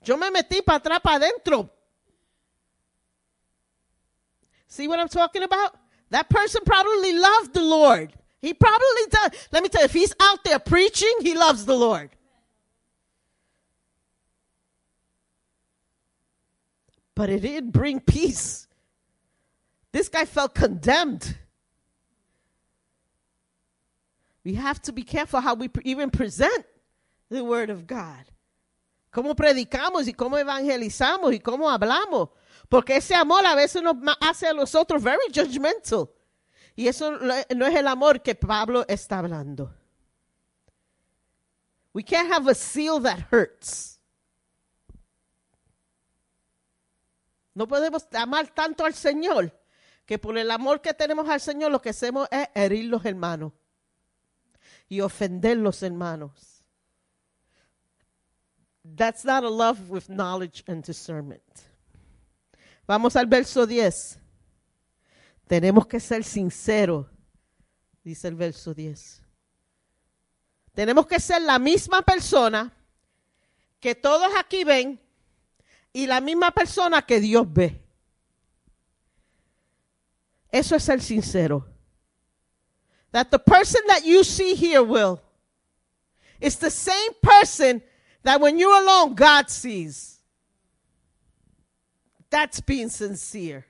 Yo 0.00 0.16
me 0.16 0.30
metí 0.30 0.62
para 0.62 0.78
atrás, 0.78 1.00
para 1.02 1.16
adentro. 1.16 1.70
See 4.68 4.88
what 4.88 4.98
I'm 4.98 5.08
talking 5.10 5.42
about? 5.42 5.74
That 6.08 6.30
person 6.30 6.62
probably 6.64 7.12
loved 7.12 7.52
the 7.52 7.60
Lord. 7.60 8.18
He 8.40 8.54
probably 8.54 9.06
does. 9.10 9.30
Let 9.50 9.62
me 9.62 9.68
tell 9.68 9.82
you, 9.82 9.86
if 9.86 9.92
he's 9.92 10.14
out 10.20 10.44
there 10.44 10.58
preaching, 10.58 11.12
he 11.20 11.34
loves 11.34 11.64
the 11.64 11.76
Lord. 11.76 12.10
But 17.14 17.30
it 17.30 17.40
didn't 17.40 17.70
bring 17.70 17.98
peace. 17.98 18.68
This 19.90 20.08
guy 20.08 20.24
felt 20.24 20.54
condemned. 20.54 21.36
We 24.44 24.54
have 24.54 24.80
to 24.82 24.92
be 24.92 25.02
careful 25.02 25.40
how 25.40 25.54
we 25.54 25.68
pre- 25.68 25.82
even 25.84 26.10
present 26.10 26.64
the 27.28 27.42
word 27.42 27.70
of 27.70 27.86
God. 27.86 28.24
Cómo 29.12 29.34
predicamos 29.34 30.06
y 30.06 30.12
cómo 30.12 30.38
evangelizamos 30.38 31.32
y 31.34 31.40
cómo 31.40 31.68
hablamos. 31.68 32.28
Porque 32.70 32.96
ese 32.96 33.14
amor 33.14 33.44
a 33.44 33.56
veces 33.56 33.82
nos 33.82 33.96
hace 34.20 34.46
a 34.46 34.52
los 34.52 34.74
otros 34.74 35.02
very 35.02 35.28
judgmental. 35.32 36.08
Y 36.78 36.86
eso 36.86 37.10
no 37.10 37.66
es 37.66 37.74
el 37.74 37.88
amor 37.88 38.22
que 38.22 38.36
Pablo 38.36 38.84
está 38.86 39.18
hablando. 39.18 39.74
We 41.92 42.04
can't 42.04 42.30
have 42.32 42.48
a 42.48 42.54
seal 42.54 43.02
that 43.02 43.26
hurts. 43.32 43.98
No 47.52 47.66
podemos 47.66 48.06
amar 48.12 48.54
tanto 48.54 48.84
al 48.84 48.94
Señor 48.94 49.52
que 50.06 50.20
por 50.20 50.38
el 50.38 50.52
amor 50.52 50.80
que 50.80 50.94
tenemos 50.94 51.28
al 51.28 51.40
Señor 51.40 51.72
lo 51.72 51.82
que 51.82 51.88
hacemos 51.88 52.28
es 52.30 52.46
herir 52.54 52.84
los 52.84 53.04
hermanos 53.04 53.52
y 54.88 55.00
ofender 55.00 55.56
los 55.56 55.82
hermanos. 55.82 56.62
That's 58.84 59.24
not 59.24 59.42
a 59.42 59.50
love 59.50 59.90
with 59.90 60.08
knowledge 60.08 60.62
and 60.68 60.84
discernment. 60.84 61.42
Vamos 62.86 63.16
al 63.16 63.26
verso 63.26 63.66
10. 63.66 64.27
Tenemos 65.48 65.86
que 65.86 65.98
ser 65.98 66.22
sinceros, 66.24 67.06
dice 68.04 68.28
el 68.28 68.34
verso 68.34 68.74
10. 68.74 69.22
Tenemos 70.74 71.06
que 71.06 71.18
ser 71.18 71.40
la 71.40 71.58
misma 71.58 72.02
persona 72.02 72.72
que 73.80 73.94
todos 73.94 74.28
aquí 74.38 74.62
ven 74.62 75.00
y 75.92 76.06
la 76.06 76.20
misma 76.20 76.50
persona 76.50 77.00
que 77.00 77.18
Dios 77.18 77.50
ve. 77.50 77.82
Eso 80.52 80.76
es 80.76 80.84
ser 80.84 81.00
sincero. 81.00 81.66
That 83.10 83.30
the 83.30 83.38
person 83.38 83.80
that 83.88 84.04
you 84.04 84.24
see 84.24 84.54
here 84.54 84.82
will 84.82 85.22
is 86.40 86.58
the 86.58 86.70
same 86.70 87.14
person 87.22 87.82
that 88.22 88.38
when 88.38 88.58
you're 88.58 88.82
alone, 88.82 89.14
God 89.14 89.48
sees. 89.48 90.20
That's 92.28 92.60
being 92.60 92.90
sincere. 92.90 93.67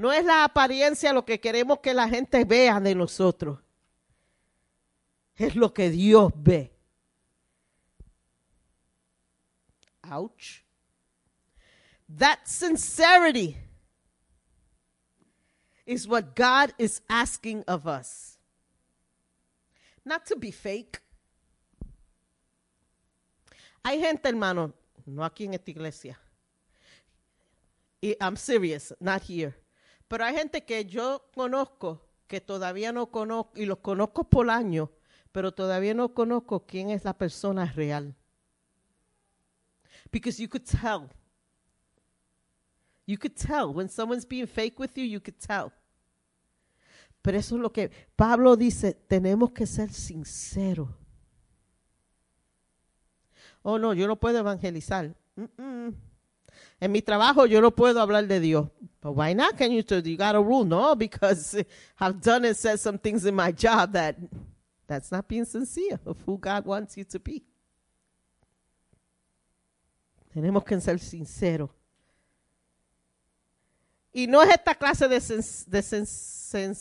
No 0.00 0.10
es 0.10 0.24
la 0.24 0.44
apariencia 0.44 1.12
lo 1.12 1.26
que 1.26 1.38
queremos 1.38 1.80
que 1.80 1.92
la 1.92 2.08
gente 2.08 2.42
vea 2.46 2.80
de 2.80 2.94
nosotros. 2.94 3.58
Es 5.34 5.54
lo 5.54 5.74
que 5.74 5.90
Dios 5.90 6.32
ve. 6.34 6.74
Ouch. 10.10 10.64
That 12.08 12.38
sincerity 12.46 13.58
is 15.84 16.08
what 16.08 16.34
God 16.34 16.72
is 16.78 17.02
asking 17.06 17.62
of 17.68 17.86
us. 17.86 18.38
Not 20.02 20.24
to 20.28 20.36
be 20.36 20.50
fake. 20.50 21.02
Hay 23.84 24.00
gente, 24.00 24.26
hermano, 24.30 24.72
no 25.04 25.22
aquí 25.24 25.44
en 25.44 25.52
esta 25.52 25.70
iglesia. 25.70 26.18
I'm 28.18 28.36
serious, 28.36 28.94
not 28.98 29.20
here. 29.20 29.59
Pero 30.10 30.24
hay 30.24 30.34
gente 30.34 30.64
que 30.64 30.86
yo 30.86 31.30
conozco 31.32 32.04
que 32.26 32.40
todavía 32.40 32.90
no 32.90 33.12
conozco, 33.12 33.52
y 33.54 33.64
los 33.64 33.78
conozco 33.78 34.24
por 34.24 34.50
años, 34.50 34.88
pero 35.30 35.52
todavía 35.52 35.94
no 35.94 36.14
conozco 36.14 36.66
quién 36.66 36.90
es 36.90 37.04
la 37.04 37.16
persona 37.16 37.66
real. 37.66 38.16
Because 40.10 40.42
you 40.42 40.48
could 40.48 40.64
tell. 40.64 41.08
You 43.06 43.18
could 43.18 43.36
tell. 43.36 43.72
When 43.72 43.88
someone's 43.88 44.26
being 44.26 44.48
fake 44.48 44.80
with 44.80 44.90
you, 44.96 45.04
you 45.04 45.20
could 45.20 45.38
tell. 45.38 45.70
Pero 47.22 47.38
eso 47.38 47.54
es 47.54 47.62
lo 47.62 47.72
que 47.72 47.92
Pablo 48.16 48.56
dice, 48.56 48.94
tenemos 48.94 49.52
que 49.52 49.64
ser 49.64 49.92
sinceros. 49.92 50.88
Oh, 53.62 53.78
no, 53.78 53.94
yo 53.94 54.08
no 54.08 54.16
puedo 54.16 54.38
evangelizar. 54.38 55.14
En 55.36 56.90
mi 56.90 57.00
trabajo 57.00 57.46
yo 57.46 57.60
no 57.60 57.70
puedo 57.70 58.00
hablar 58.00 58.26
de 58.26 58.40
Dios. 58.40 58.70
But 59.00 59.12
why 59.12 59.32
not? 59.32 59.56
Can 59.56 59.72
you? 59.72 59.82
You 60.04 60.16
got 60.16 60.34
a 60.34 60.40
rule? 60.40 60.64
No, 60.64 60.94
because 60.94 61.56
I've 62.00 62.20
done 62.20 62.44
and 62.44 62.56
said 62.56 62.78
some 62.80 62.98
things 62.98 63.24
in 63.24 63.34
my 63.34 63.50
job 63.50 63.92
that 63.92 64.16
that's 64.86 65.10
not 65.10 65.26
being 65.26 65.44
sincere 65.44 65.98
of 66.04 66.18
who 66.26 66.36
God 66.36 66.66
wants 66.66 66.96
you 66.96 67.04
to 67.04 67.18
be. 67.18 67.42
Tenemos 70.34 70.64
que 70.64 70.80
ser 70.80 70.98
sinceros. 70.98 71.70
Y 74.12 74.26
no 74.26 74.42
es 74.42 74.50
esta 74.50 74.74
clase 74.74 75.08
de, 75.08 75.18
de 75.18 75.82
sincere- 75.82 76.76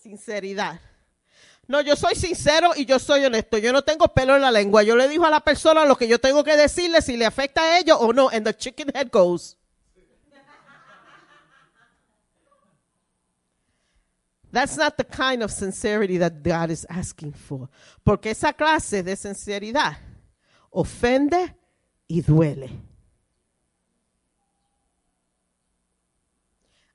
sinceridad. 0.00 0.80
No, 1.66 1.80
yo 1.80 1.96
soy 1.96 2.14
sincero 2.14 2.72
y 2.76 2.84
yo 2.84 2.98
soy 2.98 3.24
honesto. 3.24 3.58
Yo 3.58 3.72
no 3.72 3.82
tengo 3.82 4.06
pelo 4.08 4.36
en 4.36 4.42
la 4.42 4.50
lengua. 4.50 4.82
Yo 4.82 4.96
le 4.96 5.08
digo 5.08 5.24
a 5.24 5.30
la 5.30 5.40
persona 5.40 5.84
lo 5.84 5.96
que 5.96 6.06
yo 6.06 6.18
tengo 6.18 6.44
que 6.44 6.56
decirle 6.56 7.00
si 7.02 7.16
le 7.16 7.26
afecta 7.26 7.62
a 7.62 7.78
ellos 7.78 7.96
o 8.00 8.12
no. 8.12 8.28
And 8.28 8.44
the 8.46 8.54
chicken 8.54 8.90
head 8.94 9.10
goes. 9.10 9.56
That's 14.54 14.76
not 14.76 14.96
the 14.96 15.02
kind 15.02 15.42
of 15.42 15.50
sincerity 15.50 16.18
that 16.18 16.40
God 16.40 16.70
is 16.70 16.86
asking 16.88 17.32
for. 17.32 17.68
Porque 18.04 18.26
esa 18.26 18.52
clase 18.52 19.02
de 19.02 19.16
sinceridad 19.16 19.96
ofende 20.72 21.52
y 22.08 22.20
duele. 22.20 22.70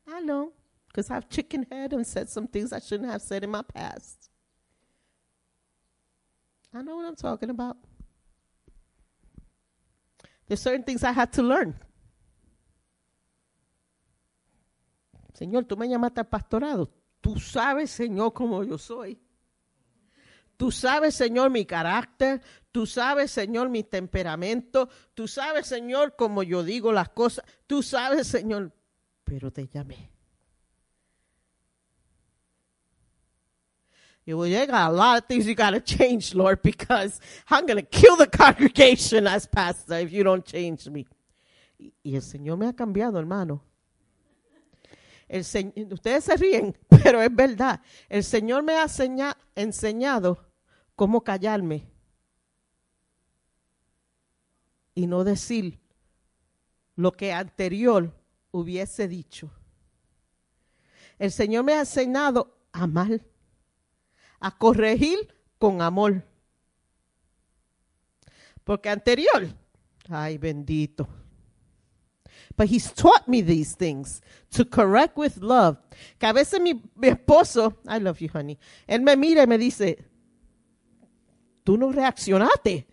I 0.07 0.22
know, 0.22 0.53
because 0.88 1.11
I've 1.11 1.27
chicken 1.27 1.68
head 1.69 1.91
and 1.91 2.07
said 2.07 2.30
some 2.30 2.48
things 2.48 2.72
I 2.72 2.80
shouldn't 2.80 3.11
have 3.11 3.22
said 3.22 3.44
in 3.44 3.49
my 3.52 3.61
past. 3.61 4.30
I 6.73 6.81
know 6.81 6.95
what 6.95 7.07
I'm 7.07 7.18
talking 7.18 7.49
about. 7.49 7.76
There's 10.48 10.61
certain 10.61 10.84
things 10.84 11.03
I 11.03 11.11
had 11.11 11.34
to 11.34 11.44
learn. 11.44 11.76
Señor, 15.38 15.65
tú 15.68 15.76
me 15.76 15.90
llamaste 15.90 16.19
al 16.19 16.23
pastorado. 16.23 16.90
Tú 17.22 17.40
sabes, 17.40 17.91
Señor, 17.91 18.34
cómo 18.34 18.64
yo 18.64 18.78
soy. 18.78 19.20
Tú 20.58 20.72
sabes, 20.72 21.16
Señor, 21.16 21.50
mi 21.50 21.66
carácter. 21.66 22.41
Tú 22.72 22.86
sabes, 22.86 23.32
Señor, 23.32 23.70
mi 23.70 23.84
temperamento. 23.84 24.90
Tú 25.14 25.28
sabes, 25.28 25.68
Señor, 25.68 26.16
cómo 26.18 26.44
yo 26.44 26.64
digo 26.64 26.91
las 26.91 27.10
cosas. 27.10 27.46
Tú 27.66 27.82
sabes, 27.82 28.28
Señor, 28.28 28.74
pero 29.24 29.52
te 29.52 29.68
llamé. 29.68 30.12
You 34.26 34.38
will, 34.38 34.48
you 34.48 34.64
got 34.68 34.91
a 34.91 34.94
lot 34.94 35.18
of 35.18 35.28
things 35.28 35.48
you 35.48 35.56
got 35.56 35.72
to 35.72 35.80
change, 35.80 36.36
Lord, 36.36 36.62
because 36.62 37.20
I'm 37.50 37.66
going 37.66 37.78
to 37.78 37.82
kill 37.82 38.16
the 38.16 38.28
congregation 38.28 39.26
as 39.26 39.48
pastor 39.48 39.96
if 39.96 40.12
you 40.12 40.24
don't 40.24 40.46
change 40.46 40.88
me. 40.88 41.08
Y 42.04 42.16
el 42.16 42.22
Señor 42.22 42.58
me 42.58 42.68
ha 42.68 42.74
cambiado, 42.74 43.18
hermano. 43.18 43.64
Ustedes 45.30 46.23
se 46.23 46.35
ríen, 46.35 46.76
pero 47.03 47.22
es 47.22 47.34
verdad. 47.34 47.81
El 48.07 48.23
Señor 48.23 48.64
me 48.64 48.77
ha 48.77 48.88
seña- 48.88 49.38
enseñado 49.56 50.49
cómo 50.95 51.23
callarme 51.23 51.88
y 54.95 55.07
no 55.07 55.23
decir 55.23 55.80
lo 56.95 57.11
que 57.14 57.31
anterior 57.31 58.14
hubiese 58.51 59.07
dicho. 59.07 59.51
El 61.18 61.31
Señor 61.31 61.64
me 61.64 61.73
ha 61.73 61.81
enseñado 61.81 62.57
a 62.72 62.84
amar, 62.84 63.22
a 64.39 64.57
corregir 64.57 65.34
con 65.57 65.81
amor. 65.81 66.23
Porque 68.64 68.89
anterior, 68.89 69.47
ay 70.10 70.38
bendito, 70.38 71.07
But 72.60 72.68
he's 72.68 72.91
taught 72.91 73.26
me 73.26 73.40
these 73.40 73.73
things 73.73 74.22
to 74.52 74.65
correct 74.65 75.15
with 75.15 75.38
love. 75.38 75.77
Que 76.19 76.27
a 76.27 76.34
veces 76.34 76.60
mi, 76.60 76.73
esposo, 77.03 77.77
I 77.88 77.99
love 77.99 78.19
you, 78.19 78.27
honey, 78.27 78.60
él 78.86 79.02
me 79.02 79.15
mira 79.15 79.44
y 79.44 79.48
me 79.48 79.57
dice, 79.57 79.98
tú 81.64 81.77
no 81.77 81.90
reaccionaste. 81.90 82.86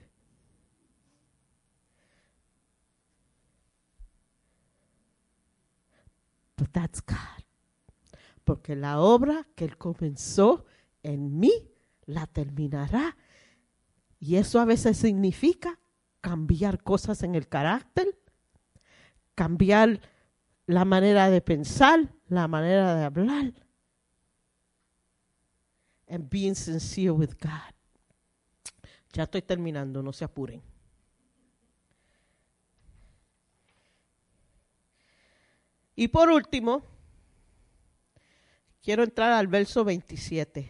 But 6.56 6.72
that's 6.72 7.00
God. 7.00 7.44
Porque 8.44 8.76
la 8.76 9.00
obra 9.00 9.48
que 9.56 9.64
Él 9.64 9.76
comenzó 9.76 10.64
en 11.02 11.40
mí, 11.40 11.50
la 12.04 12.28
terminará. 12.28 13.16
Y 14.20 14.36
eso 14.36 14.60
a 14.60 14.64
veces 14.64 14.96
significa 14.96 15.80
cambiar 16.20 16.84
cosas 16.84 17.24
en 17.24 17.34
el 17.34 17.48
carácter, 17.48 18.16
cambiar 19.36 20.00
la 20.66 20.84
manera 20.84 21.30
de 21.30 21.40
pensar, 21.40 22.12
la 22.28 22.48
manera 22.48 22.96
de 22.96 23.04
hablar. 23.04 23.52
And 26.08 26.28
being 26.28 26.54
sincere 26.56 27.10
with 27.10 27.34
God. 27.40 27.74
Ya 29.12 29.22
estoy 29.22 29.42
terminando, 29.42 30.02
no 30.02 30.12
se 30.12 30.24
apuren. 30.24 30.62
Y 35.94 36.08
por 36.08 36.28
último, 36.28 36.82
quiero 38.82 39.02
entrar 39.02 39.32
al 39.32 39.46
verso 39.46 39.84
27. 39.84 40.68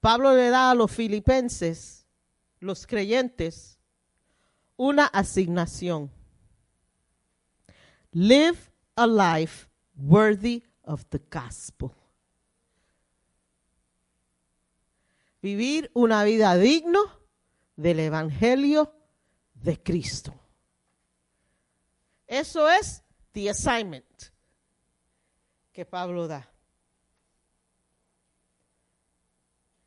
Pablo 0.00 0.34
le 0.34 0.48
da 0.48 0.70
a 0.70 0.74
los 0.74 0.90
filipenses, 0.90 2.06
los 2.58 2.86
creyentes, 2.86 3.78
una 4.76 5.06
asignación. 5.06 6.10
Live 8.14 8.70
a 8.96 9.06
life 9.06 9.68
worthy 9.96 10.62
of 10.84 11.04
the 11.10 11.18
gospel. 11.18 11.94
Vivir 15.40 15.90
una 15.94 16.22
vida 16.24 16.56
digno 16.56 17.00
del 17.76 18.00
evangelio 18.00 18.92
de 19.54 19.82
Cristo. 19.82 20.34
Eso 22.26 22.68
es 22.68 23.02
the 23.32 23.50
assignment 23.50 24.30
que 25.72 25.84
Pablo 25.84 26.28
da. 26.28 26.48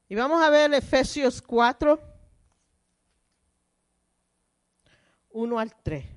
Y 0.09 0.15
vamos 0.15 0.43
a 0.43 0.49
ver 0.49 0.73
Efesios 0.73 1.41
4, 1.41 1.99
1 5.29 5.59
al 5.59 5.75
3. 5.83 6.14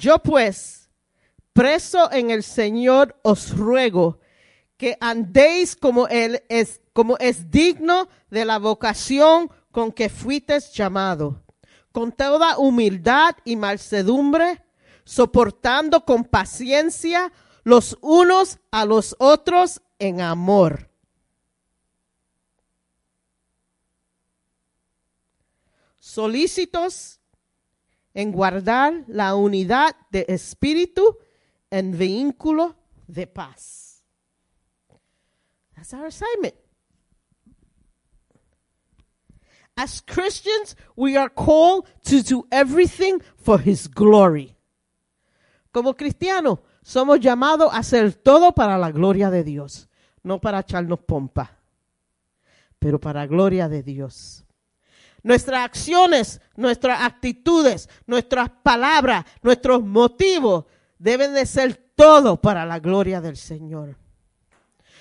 Yo 0.00 0.18
pues, 0.18 0.88
preso 1.52 2.10
en 2.10 2.30
el 2.30 2.42
Señor, 2.42 3.20
os 3.22 3.54
ruego 3.54 4.18
que 4.78 4.96
andéis 4.98 5.76
como 5.76 6.08
él 6.08 6.42
es, 6.48 6.80
como 6.94 7.18
es 7.18 7.50
digno 7.50 8.08
de 8.30 8.46
la 8.46 8.58
vocación 8.58 9.50
con 9.70 9.92
que 9.92 10.08
fuisteis 10.08 10.72
llamado, 10.72 11.44
con 11.92 12.12
toda 12.12 12.56
humildad 12.56 13.36
y 13.44 13.56
mansedumbre, 13.56 14.64
soportando 15.04 16.06
con 16.06 16.24
paciencia 16.24 17.30
los 17.62 17.98
unos 18.00 18.58
a 18.70 18.86
los 18.86 19.14
otros 19.18 19.82
en 19.98 20.22
amor. 20.22 20.88
Solícitos 25.98 27.19
en 28.14 28.32
guardar 28.32 29.04
la 29.06 29.34
unidad 29.34 29.94
de 30.10 30.26
espíritu 30.28 31.18
en 31.70 31.96
vínculo 31.96 32.76
de 33.06 33.26
paz. 33.26 34.02
That's 35.74 35.94
our 35.94 36.06
assignment. 36.06 36.54
As 39.76 40.02
Christians, 40.02 40.76
we 40.94 41.16
are 41.16 41.30
called 41.30 41.86
to 42.04 42.22
do 42.22 42.46
everything 42.50 43.20
for 43.36 43.58
His 43.58 43.88
glory. 43.88 44.54
Como 45.72 45.94
cristianos, 45.94 46.58
somos 46.82 47.20
llamados 47.20 47.72
a 47.72 47.78
hacer 47.78 48.12
todo 48.12 48.52
para 48.52 48.76
la 48.76 48.90
gloria 48.90 49.30
de 49.30 49.44
Dios, 49.44 49.88
no 50.22 50.40
para 50.40 50.60
echarnos 50.60 51.00
pompa, 51.00 51.58
pero 52.78 53.00
para 53.00 53.26
gloria 53.26 53.68
de 53.68 53.82
Dios. 53.82 54.44
Nuestras 55.22 55.64
acciones, 55.64 56.40
nuestras 56.56 57.02
actitudes, 57.02 57.88
nuestras 58.06 58.50
palabras, 58.62 59.24
nuestros 59.42 59.82
motivos 59.82 60.64
deben 60.98 61.34
de 61.34 61.46
ser 61.46 61.76
todo 61.94 62.40
para 62.40 62.64
la 62.64 62.78
gloria 62.78 63.20
del 63.20 63.36
Señor. 63.36 63.96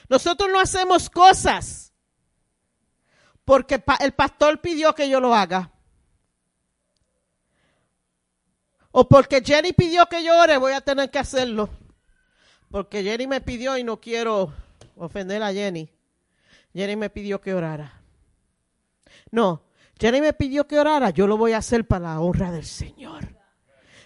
Nosotros 0.09 0.49
no 0.51 0.59
hacemos 0.59 1.09
cosas 1.09 1.93
porque 3.45 3.81
el 4.01 4.11
pastor 4.13 4.59
pidió 4.59 4.93
que 4.93 5.09
yo 5.09 5.19
lo 5.19 5.33
haga. 5.33 5.71
O 8.91 9.07
porque 9.07 9.41
Jenny 9.43 9.73
pidió 9.73 10.07
que 10.07 10.23
yo 10.23 10.37
ore, 10.39 10.57
voy 10.57 10.73
a 10.73 10.81
tener 10.81 11.09
que 11.11 11.19
hacerlo. 11.19 11.69
Porque 12.71 13.03
Jenny 13.03 13.27
me 13.27 13.41
pidió 13.41 13.77
y 13.77 13.83
no 13.83 13.99
quiero 13.99 14.53
ofender 14.95 15.41
a 15.41 15.53
Jenny. 15.53 15.89
Jenny 16.73 16.95
me 16.95 17.09
pidió 17.09 17.39
que 17.39 17.53
orara. 17.53 18.01
No, 19.31 19.61
Jenny 19.99 20.21
me 20.21 20.33
pidió 20.33 20.65
que 20.65 20.79
orara, 20.79 21.09
yo 21.09 21.27
lo 21.27 21.35
voy 21.35 21.51
a 21.51 21.57
hacer 21.57 21.85
para 21.85 22.13
la 22.13 22.19
honra 22.21 22.51
del 22.51 22.65
Señor. 22.65 23.27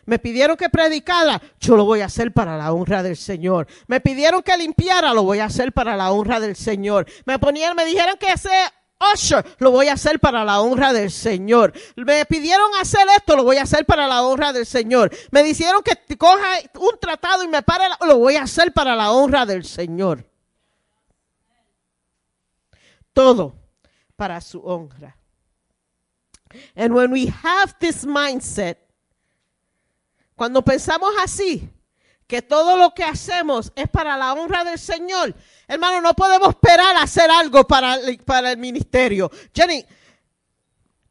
Me 0.06 0.20
pidieron 0.20 0.58
que 0.58 0.70
predicara, 0.70 1.42
yo 1.60 1.78
lo 1.78 1.86
voy 1.86 2.02
a 2.02 2.06
hacer 2.06 2.34
para 2.34 2.58
la 2.58 2.74
honra 2.74 3.04
del 3.04 3.16
Señor. 3.16 3.68
Me 3.88 4.02
pidieron 4.02 4.42
que 4.42 4.58
limpiara, 4.58 5.14
lo 5.14 5.24
voy 5.24 5.40
a 5.40 5.46
hacer 5.46 5.72
para 5.72 5.96
la 5.96 6.12
honra 6.12 6.40
del 6.40 6.56
Señor. 6.56 7.06
Me 7.26 7.40
ponían, 7.40 7.76
me 7.76 7.86
dijeron 7.86 8.18
que 8.20 8.36
sea 8.38 8.74
usher, 9.14 9.46
lo 9.60 9.72
voy 9.72 9.88
a 9.88 9.94
hacer 9.94 10.20
para 10.20 10.44
la 10.44 10.62
honra 10.62 10.92
del 10.92 11.12
Señor. 11.12 11.72
Me 11.96 12.26
pidieron 12.26 12.72
hacer 12.82 13.08
esto, 13.16 13.36
lo 13.36 13.44
voy 13.44 13.58
a 13.58 13.64
hacer 13.64 13.86
para 13.86 14.08
la 14.08 14.24
honra 14.24 14.52
del 14.52 14.66
Señor. 14.66 15.12
Me 15.32 15.44
dijeron 15.44 15.82
que 15.84 16.18
coja 16.18 16.60
un 16.80 17.00
tratado 17.00 17.44
y 17.44 17.48
me 17.48 17.62
pare, 17.62 17.86
lo 18.06 18.18
voy 18.18 18.36
a 18.36 18.44
hacer 18.44 18.74
para 18.74 18.96
la 18.96 19.12
honra 19.12 19.46
del 19.46 19.64
Señor. 19.64 20.26
Todo 23.14 23.56
para 24.18 24.42
su 24.42 24.60
honra. 24.60 25.18
And 26.76 26.94
when 26.94 27.12
we 27.12 27.28
have 27.44 27.76
this 27.80 28.06
mindset, 28.06 28.78
cuando 30.36 30.62
pensamos 30.64 31.14
así, 31.22 31.70
que 32.28 32.42
todo 32.42 32.78
lo 32.78 32.94
que 32.94 33.04
hacemos 33.04 33.72
es 33.76 33.88
para 33.90 34.18
la 34.18 34.34
honra 34.34 34.64
del 34.64 34.80
Señor, 34.80 35.36
hermano, 35.68 36.02
no 36.02 36.14
podemos 36.14 36.50
esperar 36.50 36.96
a 36.96 37.04
hacer 37.04 37.30
algo 37.30 37.66
para, 37.66 37.98
para 38.26 38.52
el 38.52 38.58
ministerio. 38.58 39.30
Jenny, 39.54 39.86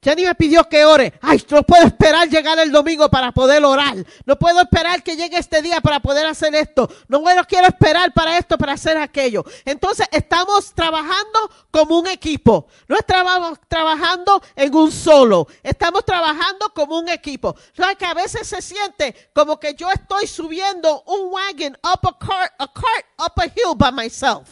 Jenny 0.03 0.25
me 0.25 0.35
pidió 0.35 0.69
que 0.69 0.85
ore. 0.85 1.13
Ay, 1.21 1.45
no 1.49 1.63
puedo 1.63 1.87
esperar 1.87 2.29
llegar 2.29 2.59
el 2.59 2.73
domingo 2.73 3.09
para 3.09 3.31
poder 3.31 3.65
orar. 3.65 3.95
No 4.27 4.37
puedo 4.37 4.61
esperar 4.61 5.01
que 5.05 5.17
llegue 5.17 5.39
este 5.39 5.63
día 5.63 5.81
para 5.81 6.01
poder 6.01 6.27
hacer 6.27 6.53
esto. 6.57 6.91
No 7.07 7.23
quiero 7.49 7.69
esperar 7.69 8.13
para 8.13 8.37
esto, 8.37 8.59
para 8.59 8.73
hacer 8.73 8.97
aquello. 8.99 9.45
Entonces 9.65 10.09
estamos 10.11 10.75
trabajando 10.75 11.49
como 11.71 12.01
un 12.01 12.09
equipo. 12.09 12.67
No 12.89 12.97
estamos 12.97 13.61
trabajando 13.69 14.43
en 14.57 14.75
un 14.75 14.91
solo. 14.91 15.47
Estamos 15.63 16.05
trabajando 16.05 16.73
como 16.75 16.99
un 16.99 17.09
equipo. 17.09 17.55
¿Sabes 17.73 17.97
que 17.97 18.07
a 18.07 18.15
veces 18.15 18.49
se 18.49 18.61
siente 18.61 19.31
como 19.33 19.61
que 19.61 19.75
yo 19.75 19.89
estoy 19.89 20.27
subiendo 20.27 21.05
un 21.07 21.33
wagon 21.33 21.79
up 21.85 22.09
a 22.09 22.19
cart, 22.19 22.53
a 22.59 22.67
cart 22.73 23.07
up 23.21 23.41
a 23.41 23.45
hill 23.45 23.77
by 23.77 23.93
myself? 23.93 24.49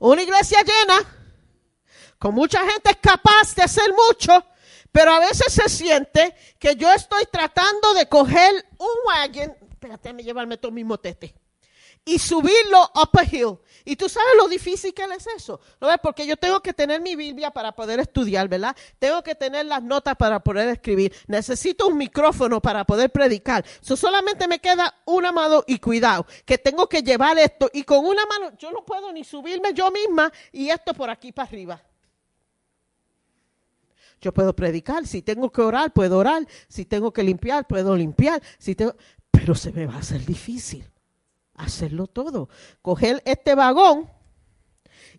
Una 0.00 0.22
iglesia 0.22 0.58
llena 0.62 1.17
con 2.18 2.34
mucha 2.34 2.60
gente 2.60 2.90
es 2.90 2.96
capaz 2.96 3.54
de 3.54 3.62
hacer 3.62 3.92
mucho, 4.08 4.44
pero 4.92 5.12
a 5.12 5.20
veces 5.20 5.52
se 5.52 5.68
siente 5.68 6.34
que 6.58 6.74
yo 6.76 6.92
estoy 6.92 7.24
tratando 7.30 7.94
de 7.94 8.08
coger 8.08 8.66
un 8.78 8.88
wagon, 9.06 9.56
espérate, 9.70 10.12
me 10.12 10.22
llevarme 10.22 10.56
todo 10.56 10.72
mi 10.72 10.84
motete, 10.84 11.34
y 12.04 12.18
subirlo 12.18 12.90
up 12.94 13.10
a 13.18 13.24
hill. 13.24 13.58
Y 13.84 13.96
tú 13.96 14.08
sabes 14.08 14.32
lo 14.36 14.48
difícil 14.48 14.92
que 14.92 15.02
es 15.02 15.26
eso. 15.26 15.60
¿No 15.80 15.88
ves? 15.88 15.98
Porque 16.02 16.26
yo 16.26 16.36
tengo 16.36 16.60
que 16.60 16.72
tener 16.72 17.00
mi 17.00 17.16
Biblia 17.16 17.50
para 17.50 17.72
poder 17.72 18.00
estudiar, 18.00 18.48
¿verdad? 18.48 18.76
Tengo 18.98 19.22
que 19.22 19.34
tener 19.34 19.66
las 19.66 19.82
notas 19.82 20.14
para 20.16 20.40
poder 20.40 20.68
escribir. 20.68 21.14
Necesito 21.26 21.86
un 21.86 21.96
micrófono 21.96 22.60
para 22.60 22.84
poder 22.84 23.10
predicar. 23.10 23.64
So, 23.80 23.96
solamente 23.96 24.48
me 24.48 24.58
queda 24.58 24.94
una 25.04 25.32
mano 25.32 25.64
y 25.66 25.78
cuidado, 25.78 26.26
que 26.44 26.58
tengo 26.58 26.88
que 26.88 27.02
llevar 27.02 27.38
esto. 27.38 27.70
Y 27.72 27.84
con 27.84 28.04
una 28.04 28.26
mano 28.26 28.52
yo 28.58 28.70
no 28.72 28.84
puedo 28.84 29.12
ni 29.12 29.24
subirme 29.24 29.72
yo 29.72 29.90
misma 29.90 30.32
y 30.52 30.70
esto 30.70 30.94
por 30.94 31.10
aquí 31.10 31.32
para 31.32 31.48
arriba. 31.48 31.82
Yo 34.20 34.32
puedo 34.32 34.54
predicar, 34.54 35.06
si 35.06 35.22
tengo 35.22 35.50
que 35.50 35.62
orar, 35.62 35.92
puedo 35.92 36.18
orar, 36.18 36.46
si 36.68 36.84
tengo 36.84 37.12
que 37.12 37.22
limpiar, 37.22 37.66
puedo 37.66 37.96
limpiar, 37.96 38.42
si 38.58 38.74
tengo... 38.74 38.94
pero 39.30 39.54
se 39.54 39.72
me 39.72 39.86
va 39.86 39.94
a 39.94 39.98
hacer 39.98 40.24
difícil 40.24 40.84
hacerlo 41.58 42.06
todo. 42.06 42.48
Coger 42.80 43.22
este 43.26 43.54
vagón 43.54 44.08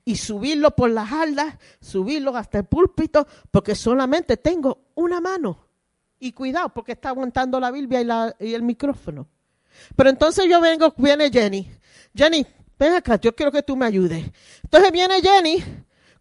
y 0.03 0.15
subirlo 0.15 0.75
por 0.75 0.89
las 0.89 1.11
aldas, 1.11 1.55
subirlo 1.79 2.35
hasta 2.35 2.59
el 2.59 2.65
púlpito, 2.65 3.27
porque 3.51 3.75
solamente 3.75 4.37
tengo 4.37 4.85
una 4.95 5.21
mano. 5.21 5.67
Y 6.19 6.31
cuidado, 6.31 6.69
porque 6.69 6.93
está 6.93 7.09
aguantando 7.09 7.59
la 7.59 7.71
Biblia 7.71 8.33
y, 8.39 8.47
y 8.47 8.53
el 8.53 8.63
micrófono. 8.63 9.27
Pero 9.95 10.09
entonces 10.09 10.45
yo 10.49 10.59
vengo, 10.59 10.93
viene 10.97 11.29
Jenny. 11.29 11.69
Jenny, 12.13 12.45
ven 12.77 12.93
acá, 12.93 13.17
yo 13.17 13.35
quiero 13.35 13.51
que 13.51 13.63
tú 13.63 13.75
me 13.75 13.85
ayudes. 13.85 14.29
Entonces 14.63 14.91
viene 14.91 15.21
Jenny 15.21 15.63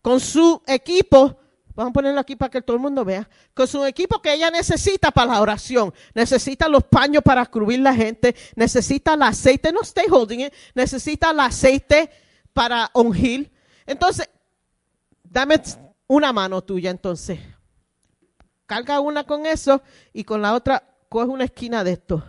con 0.03 0.21
su 0.21 0.63
equipo, 0.67 1.39
vamos 1.79 1.91
a 1.91 1.93
ponerlo 1.93 2.19
aquí 2.19 2.35
para 2.35 2.51
que 2.51 2.61
todo 2.61 2.77
el 2.77 2.83
mundo 2.83 3.05
vea, 3.05 3.29
con 3.55 3.69
su 3.69 3.85
equipo 3.85 4.21
que 4.21 4.35
ella 4.35 4.51
necesita 4.51 5.13
para 5.13 5.35
la 5.35 5.41
oración. 5.41 5.95
Necesita 6.13 6.69
los 6.69 6.83
paños 6.83 7.23
para 7.23 7.47
cubrir 7.47 7.79
la 7.79 7.95
gente, 7.95 8.35
necesita 8.57 9.15
el 9.15 9.23
aceite, 9.23 9.71
no 9.73 9.83
stay 9.83 10.07
holding 10.11 10.41
it, 10.41 10.53
necesita 10.75 11.31
el 11.31 11.39
aceite 11.39 12.11
para 12.53 12.91
ungir. 12.95 13.53
Entonces, 13.87 14.29
dame 15.23 15.63
una 16.09 16.33
mano 16.33 16.63
tuya 16.63 16.91
entonces. 16.91 17.39
Carga 18.67 18.99
una 18.99 19.23
con 19.23 19.47
eso 19.47 19.81
y 20.13 20.25
con 20.25 20.43
la 20.43 20.55
otra 20.55 20.83
coge 21.09 21.29
una 21.29 21.45
esquina 21.45 21.85
de 21.85 21.93
esto. 21.93 22.25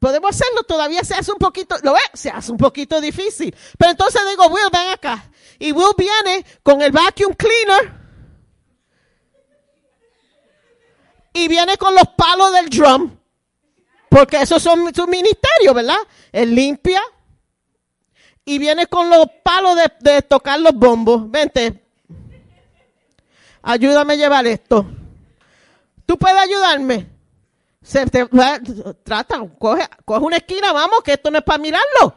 Podemos 0.00 0.30
hacerlo, 0.30 0.64
todavía 0.64 1.04
se 1.04 1.14
hace 1.14 1.30
un 1.30 1.38
poquito, 1.38 1.76
¿lo 1.84 1.92
ves? 1.92 2.02
Se 2.14 2.30
hace 2.30 2.50
un 2.50 2.58
poquito 2.58 3.00
difícil. 3.00 3.54
Pero 3.78 3.92
entonces 3.92 4.20
digo, 4.28 4.48
Will, 4.48 4.68
ven 4.72 4.88
acá. 4.88 5.30
Y 5.58 5.72
Will 5.72 5.94
viene 5.96 6.44
con 6.62 6.82
el 6.82 6.92
vacuum 6.92 7.34
cleaner. 7.34 7.92
Y 11.32 11.48
viene 11.48 11.76
con 11.76 11.94
los 11.94 12.08
palos 12.16 12.52
del 12.52 12.68
drum. 12.70 13.16
Porque 14.08 14.40
esos 14.40 14.62
son 14.62 14.94
sus 14.94 15.08
ministerios, 15.08 15.74
¿verdad? 15.74 15.98
Él 16.30 16.54
limpia. 16.54 17.02
Y 18.44 18.58
viene 18.58 18.86
con 18.86 19.08
los 19.10 19.26
palos 19.42 19.76
de, 20.00 20.22
tocar 20.22 20.60
los 20.60 20.74
bombos. 20.74 21.30
Vente. 21.30 21.82
Ayúdame 23.62 24.14
a 24.14 24.16
llevar 24.16 24.46
esto. 24.46 24.86
¿Tú 26.06 26.18
puedes 26.18 26.38
ayudarme? 26.38 27.08
Trata, 29.02 29.42
coge, 29.58 29.88
coge 30.04 30.24
una 30.24 30.36
esquina, 30.36 30.72
vamos, 30.72 31.02
que 31.02 31.14
esto 31.14 31.30
no 31.30 31.38
es 31.38 31.44
para 31.44 31.58
mirarlo. 31.58 32.14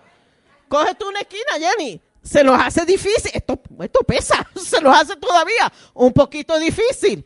Coge 0.67 0.95
tú 0.95 1.07
una 1.07 1.21
esquina, 1.21 1.53
Jenny. 1.57 2.01
Se 2.27 2.43
los 2.43 2.59
hace 2.59 2.85
difícil. 2.85 3.31
Esto, 3.33 3.61
esto 3.79 3.99
pesa. 4.01 4.45
Se 4.55 4.81
los 4.81 4.95
hace 4.95 5.15
todavía 5.15 5.71
un 5.93 6.11
poquito 6.11 6.59
difícil. 6.59 7.25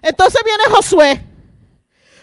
Entonces 0.00 0.40
viene 0.44 0.64
Josué. 0.70 1.22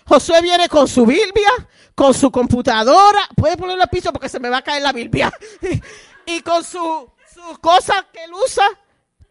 Josué 0.05 0.41
viene 0.41 0.67
con 0.67 0.87
su 0.87 1.05
Biblia, 1.05 1.49
con 1.93 2.13
su 2.13 2.31
computadora. 2.31 3.19
Puede 3.35 3.57
ponerlo 3.57 3.83
al 3.83 3.89
piso 3.89 4.11
porque 4.11 4.27
se 4.27 4.39
me 4.39 4.49
va 4.49 4.57
a 4.57 4.61
caer 4.63 4.81
la 4.81 4.91
Biblia. 4.91 5.31
y 6.25 6.41
con 6.41 6.63
su, 6.63 7.11
su 7.31 7.59
cosa 7.61 8.07
que 8.11 8.23
él 8.23 8.31
usa. 8.33 8.65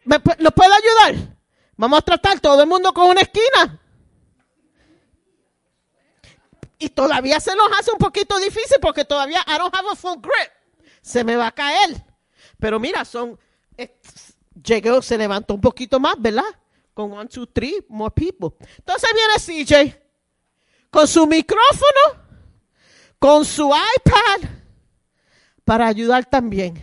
¿Me 0.05 0.21
¿Nos 0.39 0.53
puede 0.53 0.71
ayudar? 0.73 1.35
Vamos 1.75 1.99
a 1.99 2.01
tratar 2.01 2.39
todo 2.39 2.61
el 2.61 2.67
mundo 2.67 2.93
con 2.93 3.09
una 3.09 3.21
esquina. 3.21 3.79
Y 6.79 6.89
todavía 6.89 7.39
se 7.39 7.55
nos 7.55 7.67
hace 7.77 7.91
un 7.91 7.97
poquito 7.97 8.37
difícil 8.37 8.77
porque 8.81 9.03
todavía 9.03 9.43
I 9.47 9.57
don't 9.57 9.75
have 9.75 9.89
a 9.91 9.95
full 9.95 10.19
grip. 10.21 10.62
Se 11.03 11.23
me 11.23 11.35
va 11.35 11.47
a 11.47 11.51
caer. 11.51 12.03
Pero 12.57 12.79
mira, 12.79 13.05
son. 13.05 13.37
eh, 13.77 13.99
llegó, 14.63 15.01
se 15.01 15.17
levantó 15.17 15.53
un 15.53 15.61
poquito 15.61 15.99
más, 15.99 16.15
¿verdad? 16.17 16.43
Con 16.93 17.11
one, 17.11 17.29
two, 17.29 17.45
three, 17.47 17.85
more 17.89 18.13
people. 18.15 18.49
Entonces 18.77 19.09
viene 19.13 19.65
CJ 19.65 20.01
con 20.89 21.07
su 21.07 21.25
micrófono, 21.25 22.23
con 23.17 23.43
su 23.45 23.67
iPad, 23.67 24.49
para 25.65 25.87
ayudar 25.87 26.25
también. 26.25 26.75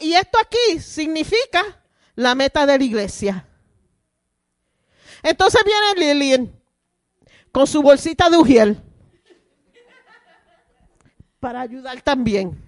Y 0.00 0.14
esto 0.14 0.38
aquí 0.40 0.80
significa 0.80 1.82
la 2.14 2.34
meta 2.34 2.64
de 2.64 2.78
la 2.78 2.84
iglesia. 2.84 3.44
Entonces 5.22 5.60
viene 5.64 6.14
Lilian 6.14 6.62
con 7.50 7.66
su 7.66 7.82
bolsita 7.82 8.30
de 8.30 8.36
ujiel 8.36 8.80
para 11.40 11.60
ayudar 11.60 12.00
también. 12.02 12.67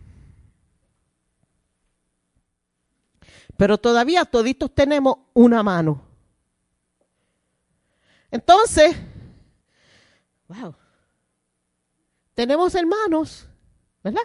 Pero 3.61 3.77
todavía 3.77 4.25
toditos 4.25 4.75
tenemos 4.75 5.17
una 5.35 5.63
mano. 5.63 6.03
Entonces, 8.31 8.97
wow, 10.49 10.75
tenemos 12.33 12.75
hermanos, 12.75 13.47
¿verdad? 14.03 14.23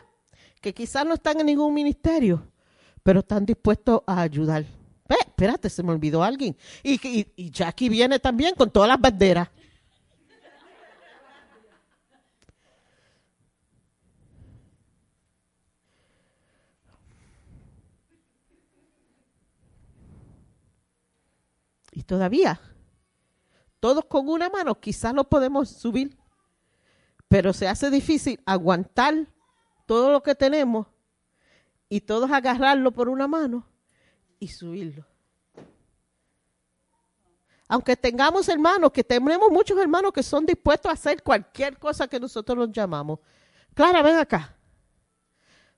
Que 0.61 0.73
quizás 0.73 1.05
no 1.05 1.15
están 1.15 1.37
en 1.41 1.47
ningún 1.47 1.73
ministerio, 1.73 2.49
pero 3.03 3.19
están 3.19 3.45
dispuestos 3.45 4.03
a 4.07 4.21
ayudar. 4.21 4.63
Ve, 5.05 5.17
espérate, 5.19 5.69
se 5.69 5.83
me 5.83 5.91
olvidó 5.91 6.23
alguien. 6.23 6.55
Y, 6.81 6.93
y, 7.05 7.33
y 7.35 7.51
Jackie 7.51 7.89
viene 7.89 8.19
también 8.19 8.55
con 8.55 8.71
todas 8.71 8.87
las 8.87 9.01
banderas. 9.01 9.49
Y 21.95 22.03
todavía, 22.03 22.59
todos 23.79 24.03
con 24.03 24.27
una 24.27 24.49
mano, 24.49 24.81
quizás 24.81 25.13
lo 25.13 25.23
podemos 25.23 25.69
subir, 25.69 26.17
pero 27.29 27.53
se 27.53 27.69
hace 27.69 27.89
difícil 27.89 28.37
aguantar 28.45 29.27
todo 29.85 30.11
lo 30.11 30.21
que 30.21 30.35
tenemos 30.35 30.87
y 31.87 32.01
todos 32.01 32.29
agarrarlo 32.29 32.91
por 32.91 33.07
una 33.07 33.29
mano 33.29 33.65
y 34.39 34.49
subirlo. 34.49 35.07
Aunque 37.69 37.95
tengamos 37.95 38.49
hermanos, 38.49 38.91
que 38.91 39.05
tenemos 39.05 39.49
muchos 39.49 39.79
hermanos 39.79 40.11
que 40.11 40.21
son 40.21 40.45
dispuestos 40.45 40.89
a 40.89 40.93
hacer 40.95 41.23
cualquier 41.23 41.79
cosa 41.79 42.09
que 42.09 42.19
nosotros 42.19 42.57
los 42.57 42.73
llamamos. 42.73 43.19
Clara, 43.73 44.01
ven 44.01 44.17
acá. 44.17 44.53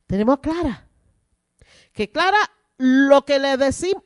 Tenemos 0.08 0.40
a 0.40 0.42
Clara. 0.42 0.88
Que 1.94 2.12
Clara, 2.12 2.40
lo 2.78 3.24
que 3.24 3.38
le 3.38 3.56
decimos, 3.56 4.04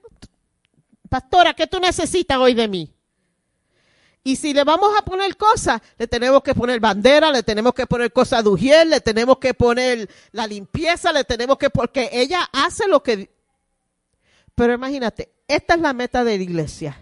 pastora, 1.11 1.53
¿qué 1.53 1.67
tú 1.67 1.77
necesitas 1.77 2.37
hoy 2.37 2.53
de 2.53 2.69
mí? 2.69 2.89
Y 4.23 4.37
si 4.37 4.53
le 4.53 4.63
vamos 4.63 4.91
a 4.97 5.03
poner 5.03 5.35
cosas, 5.35 5.81
le 5.97 6.07
tenemos 6.07 6.41
que 6.41 6.55
poner 6.55 6.79
bandera, 6.79 7.29
le 7.31 7.43
tenemos 7.43 7.73
que 7.73 7.85
poner 7.85 8.13
cosas 8.13 8.45
de 8.45 8.49
ujiel, 8.49 8.91
le 8.91 9.01
tenemos 9.01 9.37
que 9.37 9.53
poner 9.53 10.09
la 10.31 10.47
limpieza, 10.47 11.11
le 11.11 11.25
tenemos 11.25 11.57
que, 11.57 11.69
porque 11.69 12.09
ella 12.13 12.47
hace 12.53 12.87
lo 12.87 13.03
que... 13.03 13.29
Pero 14.55 14.73
imagínate, 14.73 15.33
esta 15.49 15.73
es 15.73 15.81
la 15.81 15.91
meta 15.91 16.23
de 16.23 16.37
la 16.37 16.43
iglesia. 16.43 16.97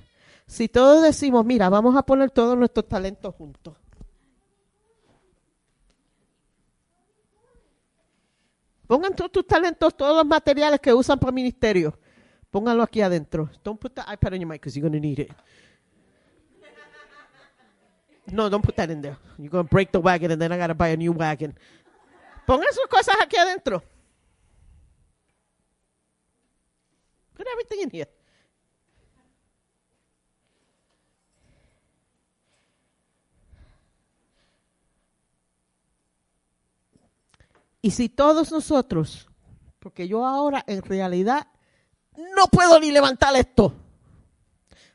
Si 0.48 0.70
todos 0.70 1.04
decimos, 1.04 1.46
mira, 1.46 1.70
vamos 1.70 1.96
a 1.96 2.02
poner 2.02 2.32
todos 2.32 2.58
nuestros 2.58 2.88
talentos 2.88 3.36
juntos. 3.36 3.76
Pongan 8.88 9.14
todos 9.14 9.32
tus 9.32 9.46
talentos, 9.46 9.96
todos 9.96 10.16
los 10.16 10.26
materiales 10.26 10.80
que 10.80 10.92
usan 10.96 11.20
para 11.20 11.32
ministerio. 11.32 12.00
Pónganlo 12.52 12.84
aquí 12.84 13.02
adentro. 13.02 13.50
Don't 13.64 13.80
put 13.80 13.96
the 13.96 14.02
iPad 14.02 14.34
on 14.34 14.42
your 14.42 14.50
mic 14.50 14.62
because 14.62 14.76
you're 14.76 14.88
going 14.88 15.00
to 15.00 15.00
need 15.00 15.20
it. 15.20 15.32
No, 18.32 18.50
don't 18.50 18.64
put 18.64 18.76
that 18.76 18.90
in 18.90 19.02
there. 19.02 19.18
You're 19.38 19.50
going 19.50 19.66
to 19.66 19.70
break 19.70 19.92
the 19.92 20.00
wagon 20.00 20.32
and 20.32 20.42
then 20.42 20.52
I 20.52 20.58
got 20.58 20.68
to 20.68 20.76
buy 20.76 20.90
a 20.90 20.98
new 20.98 21.12
wagon. 21.12 21.56
Pongan 22.48 22.72
sus 22.72 22.88
cosas 22.88 23.16
aquí 23.22 23.38
adentro. 23.38 23.82
Put 27.36 27.48
everything 27.48 27.82
in 27.84 27.90
here. 27.90 28.08
Y 37.82 37.92
si 37.92 38.10
todos 38.10 38.52
nosotros, 38.52 39.30
porque 39.80 40.08
yo 40.08 40.26
ahora 40.26 40.64
en 40.68 40.82
realidad 40.82 41.48
no 42.18 42.48
puedo 42.52 42.80
ni 42.80 42.92
levantar 42.92 43.36
esto, 43.36 43.74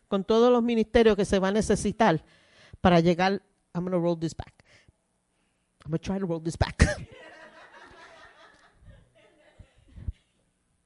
con 0.09 0.25
todos 0.25 0.53
los 0.53 0.63
ministerios 0.63 1.17
que 1.17 1.25
se 1.25 1.39
va 1.39 1.49
a 1.49 1.53
necesitar 1.53 2.25
para 2.81 3.01
llegar, 3.01 3.43
I'm 3.75 3.85
going 3.85 3.93
to 3.93 3.99
roll 3.99 4.19
this 4.19 4.35
back. 4.35 4.53
I'm 5.85 5.91
going 5.91 5.99
to 5.99 6.05
try 6.05 6.19
to 6.19 6.27
roll 6.27 6.43
this 6.43 6.57
back. 6.57 6.87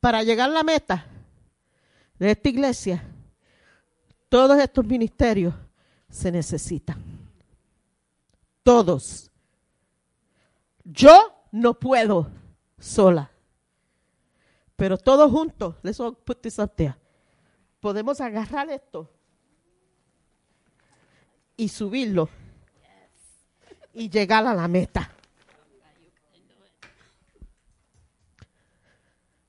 para 0.01 0.23
llegar 0.23 0.49
a 0.49 0.53
la 0.53 0.63
meta 0.63 1.05
de 2.19 2.31
esta 2.31 2.49
iglesia, 2.49 3.03
todos 4.29 4.59
estos 4.59 4.85
ministerios 4.85 5.55
se 6.09 6.33
necesitan. 6.33 7.03
Todos. 8.63 9.31
Yo 10.85 11.33
no 11.53 11.75
puedo 11.75 12.31
sola. 12.79 13.31
Pero 14.79 14.97
todos 14.97 15.29
juntos, 15.33 15.75
let's 15.83 15.99
all 15.99 16.15
put 16.15 16.41
this 16.41 16.57
up 16.61 16.73
there. 16.77 16.95
Podemos 17.81 18.21
agarrar 18.21 18.71
esto 18.71 19.11
y 21.57 21.69
subirlo 21.69 22.29
y 23.93 24.09
llegar 24.09 24.47
a 24.47 24.55
la 24.55 24.69
meta. 24.69 25.11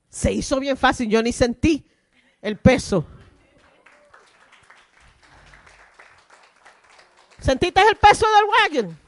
Se 0.08 0.32
hizo 0.32 0.58
bien 0.58 0.76
fácil, 0.76 1.08
yo 1.08 1.22
ni 1.22 1.32
sentí 1.32 1.88
el 2.42 2.58
peso. 2.58 3.06
¿Sentiste 7.38 7.80
el 7.88 7.96
peso 7.98 8.26
del 8.26 8.80
wagon? 8.82 8.98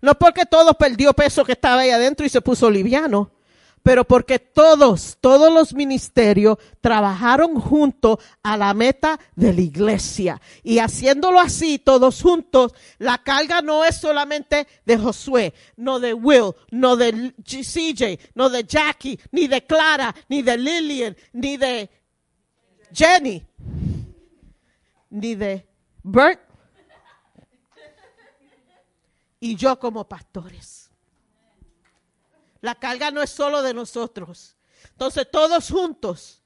No 0.00 0.14
porque 0.14 0.46
todo 0.46 0.72
perdió 0.72 1.12
peso 1.12 1.44
que 1.44 1.52
estaba 1.52 1.82
ahí 1.82 1.90
adentro 1.90 2.24
y 2.24 2.30
se 2.30 2.40
puso 2.40 2.70
liviano, 2.70 3.30
pero 3.82 4.04
porque 4.04 4.38
todos, 4.38 5.16
todos 5.20 5.52
los 5.52 5.74
ministerios 5.74 6.58
trabajaron 6.80 7.60
juntos 7.60 8.18
a 8.42 8.56
la 8.56 8.74
meta 8.74 9.18
de 9.34 9.52
la 9.52 9.60
iglesia. 9.60 10.40
Y 10.62 10.78
haciéndolo 10.78 11.40
así, 11.40 11.78
todos 11.78 12.22
juntos, 12.22 12.72
la 12.98 13.18
carga 13.18 13.62
no 13.62 13.84
es 13.84 13.96
solamente 13.96 14.66
de 14.84 14.98
Josué, 14.98 15.54
no 15.76 15.98
de 16.00 16.14
Will, 16.14 16.52
no 16.70 16.96
de 16.96 17.34
CJ, 17.42 18.18
no 18.34 18.50
de 18.50 18.64
Jackie, 18.64 19.18
ni 19.30 19.48
de 19.48 19.64
Clara, 19.64 20.14
ni 20.28 20.42
de 20.42 20.56
Lillian, 20.56 21.16
ni 21.32 21.56
de 21.56 21.90
Jenny, 22.92 23.44
ni 25.10 25.34
de 25.34 25.66
Bert, 26.02 26.40
y 29.40 29.56
yo 29.56 29.76
como 29.76 30.08
pastores. 30.08 30.81
La 32.62 32.76
carga 32.76 33.10
no 33.10 33.20
es 33.20 33.28
solo 33.28 33.60
de 33.60 33.74
nosotros. 33.74 34.56
Entonces 34.90 35.30
todos 35.30 35.68
juntos 35.70 36.42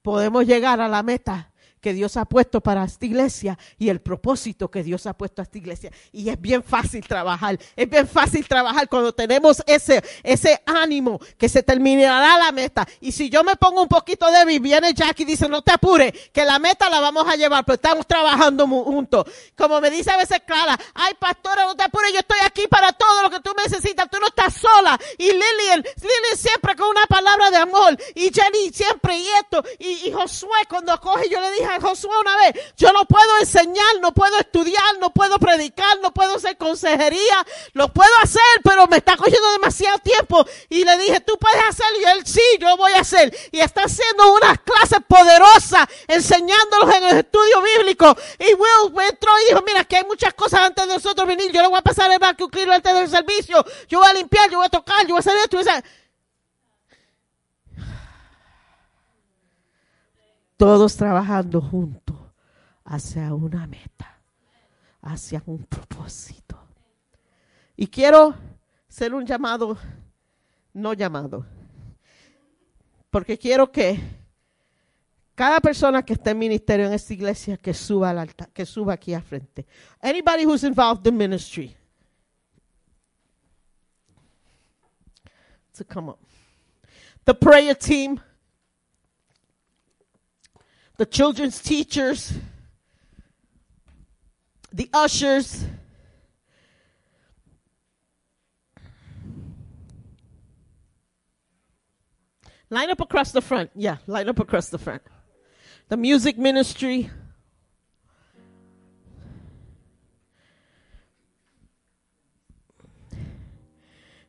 podemos 0.00 0.46
llegar 0.46 0.80
a 0.80 0.88
la 0.88 1.02
meta 1.02 1.52
que 1.80 1.92
Dios 1.92 2.16
ha 2.16 2.24
puesto 2.24 2.60
para 2.60 2.84
esta 2.84 3.06
iglesia 3.06 3.58
y 3.78 3.88
el 3.88 4.00
propósito 4.00 4.70
que 4.70 4.82
Dios 4.82 5.06
ha 5.06 5.14
puesto 5.14 5.42
a 5.42 5.44
esta 5.44 5.58
iglesia. 5.58 5.92
Y 6.12 6.28
es 6.28 6.40
bien 6.40 6.62
fácil 6.62 7.06
trabajar, 7.06 7.58
es 7.76 7.88
bien 7.88 8.06
fácil 8.06 8.46
trabajar 8.46 8.88
cuando 8.88 9.12
tenemos 9.12 9.62
ese, 9.66 10.02
ese 10.22 10.62
ánimo 10.66 11.20
que 11.36 11.48
se 11.48 11.62
terminará 11.62 12.38
la 12.38 12.52
meta. 12.52 12.86
Y 13.00 13.12
si 13.12 13.30
yo 13.30 13.44
me 13.44 13.56
pongo 13.56 13.82
un 13.82 13.88
poquito 13.88 14.30
débil, 14.30 14.60
viene 14.60 14.92
Jackie 14.92 15.22
y 15.22 15.26
dice, 15.26 15.48
no 15.48 15.62
te 15.62 15.72
apures, 15.72 16.12
que 16.32 16.44
la 16.44 16.58
meta 16.58 16.88
la 16.88 17.00
vamos 17.00 17.26
a 17.28 17.36
llevar, 17.36 17.64
pero 17.64 17.74
estamos 17.74 18.06
trabajando 18.06 18.66
juntos. 18.66 19.24
Como 19.56 19.80
me 19.80 19.90
dice 19.90 20.10
a 20.10 20.16
veces 20.16 20.40
Clara, 20.46 20.78
ay 20.94 21.14
pastora, 21.18 21.64
no 21.66 21.76
te 21.76 21.84
apures, 21.84 22.12
yo 22.12 22.20
estoy 22.20 22.38
aquí 22.44 22.66
para 22.68 22.92
todo 22.92 23.22
lo 23.22 23.30
que 23.30 23.40
tú 23.40 23.50
necesitas, 23.56 24.08
tú 24.10 24.18
no 24.20 24.26
estás 24.26 24.54
sola. 24.54 24.98
Y 25.18 25.26
Lilian, 25.26 25.82
Lilian 25.96 26.36
siempre 26.36 26.74
con 26.76 26.88
una 26.88 27.06
palabra 27.06 27.50
de 27.50 27.56
amor. 27.56 27.96
Y 28.14 28.30
Jenny 28.32 28.70
siempre 28.72 29.18
y 29.18 29.26
esto. 29.40 29.62
Y, 29.78 30.08
y 30.08 30.12
Josué 30.12 30.58
cuando 30.68 30.98
coge, 31.00 31.28
yo 31.28 31.40
le 31.40 31.50
dije, 31.52 31.67
Josué 31.80 32.10
una 32.20 32.36
vez, 32.36 32.54
yo 32.76 32.92
no 32.92 33.04
puedo 33.04 33.38
enseñar, 33.38 34.00
no 34.00 34.12
puedo 34.12 34.38
estudiar, 34.38 34.98
no 35.00 35.10
puedo 35.10 35.38
predicar, 35.38 35.98
no 36.00 36.12
puedo 36.12 36.36
hacer 36.36 36.56
consejería, 36.56 37.46
lo 37.72 37.92
puedo 37.92 38.10
hacer, 38.22 38.42
pero 38.64 38.86
me 38.86 38.98
está 38.98 39.16
cogiendo 39.16 39.50
demasiado 39.52 39.98
tiempo. 39.98 40.44
Y 40.68 40.84
le 40.84 40.98
dije, 40.98 41.20
tú 41.20 41.38
puedes 41.38 41.62
hacerlo, 41.62 41.98
y 42.00 42.04
él, 42.04 42.26
sí, 42.26 42.42
yo 42.60 42.76
voy 42.76 42.92
a 42.92 43.00
hacer. 43.00 43.36
Y 43.52 43.60
está 43.60 43.84
haciendo 43.84 44.32
unas 44.34 44.58
clases 44.60 44.98
poderosas, 45.06 45.86
enseñándolos 46.06 46.94
en 46.96 47.04
el 47.04 47.18
estudio 47.18 47.62
bíblico. 47.62 48.16
Y 48.38 48.54
Will 48.54 49.08
entró 49.08 49.30
y 49.40 49.48
dijo, 49.48 49.62
mira, 49.66 49.84
que 49.84 49.96
hay 49.96 50.04
muchas 50.04 50.34
cosas 50.34 50.60
antes 50.60 50.86
de 50.86 50.94
nosotros 50.94 51.26
venir, 51.26 51.52
yo 51.52 51.62
le 51.62 51.68
voy 51.68 51.78
a 51.78 51.82
pasar 51.82 52.10
el 52.10 52.18
vacuum 52.18 52.50
antes 52.72 52.94
del 52.94 53.08
servicio, 53.08 53.64
yo 53.88 53.98
voy 53.98 54.08
a 54.08 54.12
limpiar, 54.12 54.50
yo 54.50 54.58
voy 54.58 54.66
a 54.66 54.70
tocar, 54.70 55.02
yo 55.02 55.08
voy 55.08 55.18
a 55.18 55.20
hacer 55.20 55.36
esto, 55.36 55.56
y 55.60 55.64
todos 60.58 60.96
trabajando 60.96 61.62
juntos 61.62 62.16
hacia 62.84 63.32
una 63.32 63.66
meta, 63.66 64.20
hacia 65.00 65.42
un 65.46 65.64
propósito. 65.64 66.58
Y 67.76 67.86
quiero 67.86 68.34
ser 68.88 69.14
un 69.14 69.24
llamado, 69.24 69.78
no 70.74 70.92
llamado, 70.94 71.46
porque 73.08 73.38
quiero 73.38 73.70
que 73.70 74.00
cada 75.36 75.60
persona 75.60 76.04
que 76.04 76.14
esté 76.14 76.30
en 76.30 76.38
ministerio 76.38 76.86
en 76.86 76.92
esta 76.92 77.14
iglesia 77.14 77.56
que 77.56 77.72
suba 77.72 78.10
al 78.10 78.18
altar, 78.18 78.48
que 78.48 78.66
suba 78.66 78.94
aquí 78.94 79.14
al 79.14 79.22
frente. 79.22 79.64
Anybody 80.02 80.44
who's 80.44 80.64
involved 80.64 81.06
in 81.06 81.16
ministry. 81.16 81.76
To 85.76 85.84
come 85.84 86.10
up. 86.10 86.18
The 87.24 87.34
prayer 87.34 87.76
team 87.76 88.20
the 90.98 91.06
children's 91.06 91.62
teachers, 91.62 92.34
the 94.72 94.90
ushers, 94.92 95.64
Line 102.70 102.90
up 102.90 103.00
across 103.00 103.32
the 103.32 103.40
front. 103.40 103.70
Yeah, 103.74 103.96
line 104.06 104.28
up 104.28 104.38
across 104.40 104.68
the 104.68 104.78
front. 104.78 105.00
The 105.88 105.96
music 105.96 106.36
ministry. 106.36 107.10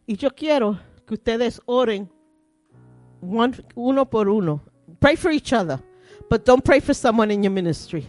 Y 0.08 0.16
yo 0.16 0.30
quiero 0.30 0.80
que 1.06 1.18
ustedes 1.18 1.60
oren 1.66 2.10
one, 3.20 3.54
uno 3.76 4.06
por 4.06 4.30
uno. 4.30 4.62
Pray 5.02 5.18
for 5.18 5.32
each 5.32 5.52
other. 5.52 5.84
But 6.30 6.46
don't 6.46 6.64
pray 6.64 6.80
for 6.80 6.94
someone 6.94 7.32
in 7.32 7.44
your 7.44 7.52
ministry. 7.52 8.08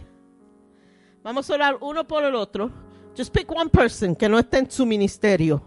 Vamos 1.23 1.49
a 1.49 1.53
orar 1.53 1.77
uno 1.81 2.03
por 2.03 2.23
el 2.23 2.35
otro. 2.35 2.71
Just 3.15 3.33
pick 3.33 3.49
one 3.51 3.69
person 3.69 4.15
que 4.15 4.29
no 4.29 4.37
esté 4.37 4.59
en 4.59 4.69
su 4.69 4.85
ministerio. 4.85 5.61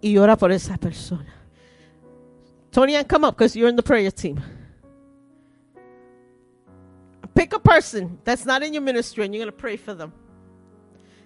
Y 0.00 0.16
ora 0.16 0.36
por 0.36 0.52
esa 0.52 0.76
persona. 0.76 1.32
Tony, 2.70 3.02
come 3.04 3.24
up 3.24 3.36
because 3.36 3.56
you're 3.56 3.68
in 3.68 3.76
the 3.76 3.82
prayer 3.82 4.10
team. 4.10 4.40
Pick 7.34 7.52
a 7.52 7.58
person 7.58 8.18
that's 8.24 8.44
not 8.44 8.62
in 8.62 8.72
your 8.72 8.82
ministry 8.82 9.24
and 9.24 9.34
you're 9.34 9.44
going 9.44 9.52
to 9.52 9.60
pray 9.60 9.76
for 9.76 9.94
them. 9.94 10.12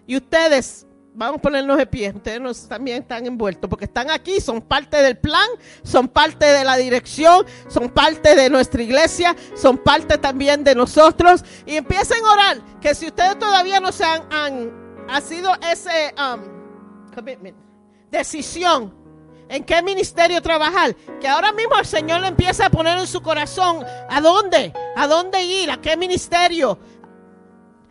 Y 0.06 0.14
ustedes 0.16 0.86
vamos 1.18 1.40
a 1.40 1.42
ponernos 1.42 1.76
de 1.76 1.86
pie. 1.86 2.12
Ustedes 2.14 2.68
también 2.68 3.02
están 3.02 3.26
envueltos 3.26 3.68
porque 3.68 3.86
están 3.86 4.08
aquí, 4.08 4.40
son 4.40 4.62
parte 4.62 4.96
del 4.98 5.18
plan, 5.18 5.48
son 5.82 6.06
parte 6.06 6.46
de 6.46 6.64
la 6.64 6.76
dirección, 6.76 7.44
son 7.66 7.88
parte 7.88 8.36
de 8.36 8.48
nuestra 8.48 8.80
iglesia, 8.80 9.34
son 9.56 9.78
parte 9.78 10.16
también 10.16 10.62
de 10.62 10.76
nosotros. 10.76 11.44
Y 11.66 11.76
empiecen 11.76 12.24
a 12.24 12.32
orar 12.32 12.60
que 12.80 12.94
si 12.94 13.06
ustedes 13.06 13.36
todavía 13.36 13.80
no 13.80 13.90
se 13.90 14.04
han, 14.04 14.32
han 14.32 15.06
ha 15.08 15.20
sido 15.20 15.52
ese 15.72 16.14
um, 16.16 16.40
commitment, 17.12 17.56
decisión 18.10 18.94
en 19.48 19.64
qué 19.64 19.82
ministerio 19.82 20.40
trabajar, 20.40 20.94
que 21.20 21.26
ahora 21.26 21.52
mismo 21.52 21.76
el 21.78 21.86
Señor 21.86 22.20
le 22.20 22.28
empieza 22.28 22.66
a 22.66 22.70
poner 22.70 22.96
en 22.96 23.06
su 23.06 23.22
corazón 23.22 23.84
a 24.08 24.20
dónde, 24.20 24.72
a 24.94 25.06
dónde 25.08 25.42
ir, 25.42 25.70
a 25.70 25.80
qué 25.80 25.96
ministerio. 25.96 26.78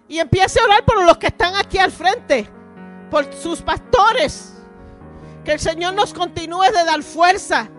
Y 0.07 0.19
empiece 0.19 0.61
a 0.61 0.63
orar 0.63 0.85
por 0.85 1.03
los 1.03 1.17
que 1.17 1.27
están 1.27 1.55
aquí 1.55 1.77
al 1.77 1.91
frente 1.91 2.56
por 3.09 3.33
sus 3.33 3.61
pastores. 3.61 4.53
Que 5.43 5.53
el 5.53 5.59
Señor 5.59 5.93
nos 5.93 6.13
continúe 6.13 6.63
de 6.63 6.83
dar 6.85 7.01
fuerza. 7.03 7.69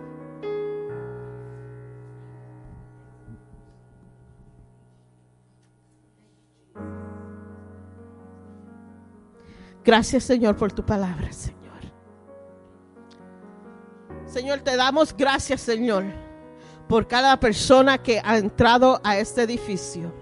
Gracias 9.83 10.23
Señor 10.23 10.55
por 10.55 10.71
tu 10.71 10.85
palabra, 10.85 11.31
Señor. 11.31 11.59
Señor, 14.27 14.59
te 14.59 14.75
damos 14.75 15.15
gracias, 15.17 15.61
Señor, 15.61 16.03
por 16.87 17.07
cada 17.07 17.39
persona 17.39 17.97
que 17.97 18.21
ha 18.23 18.37
entrado 18.37 19.01
a 19.03 19.17
este 19.17 19.41
edificio. 19.41 20.13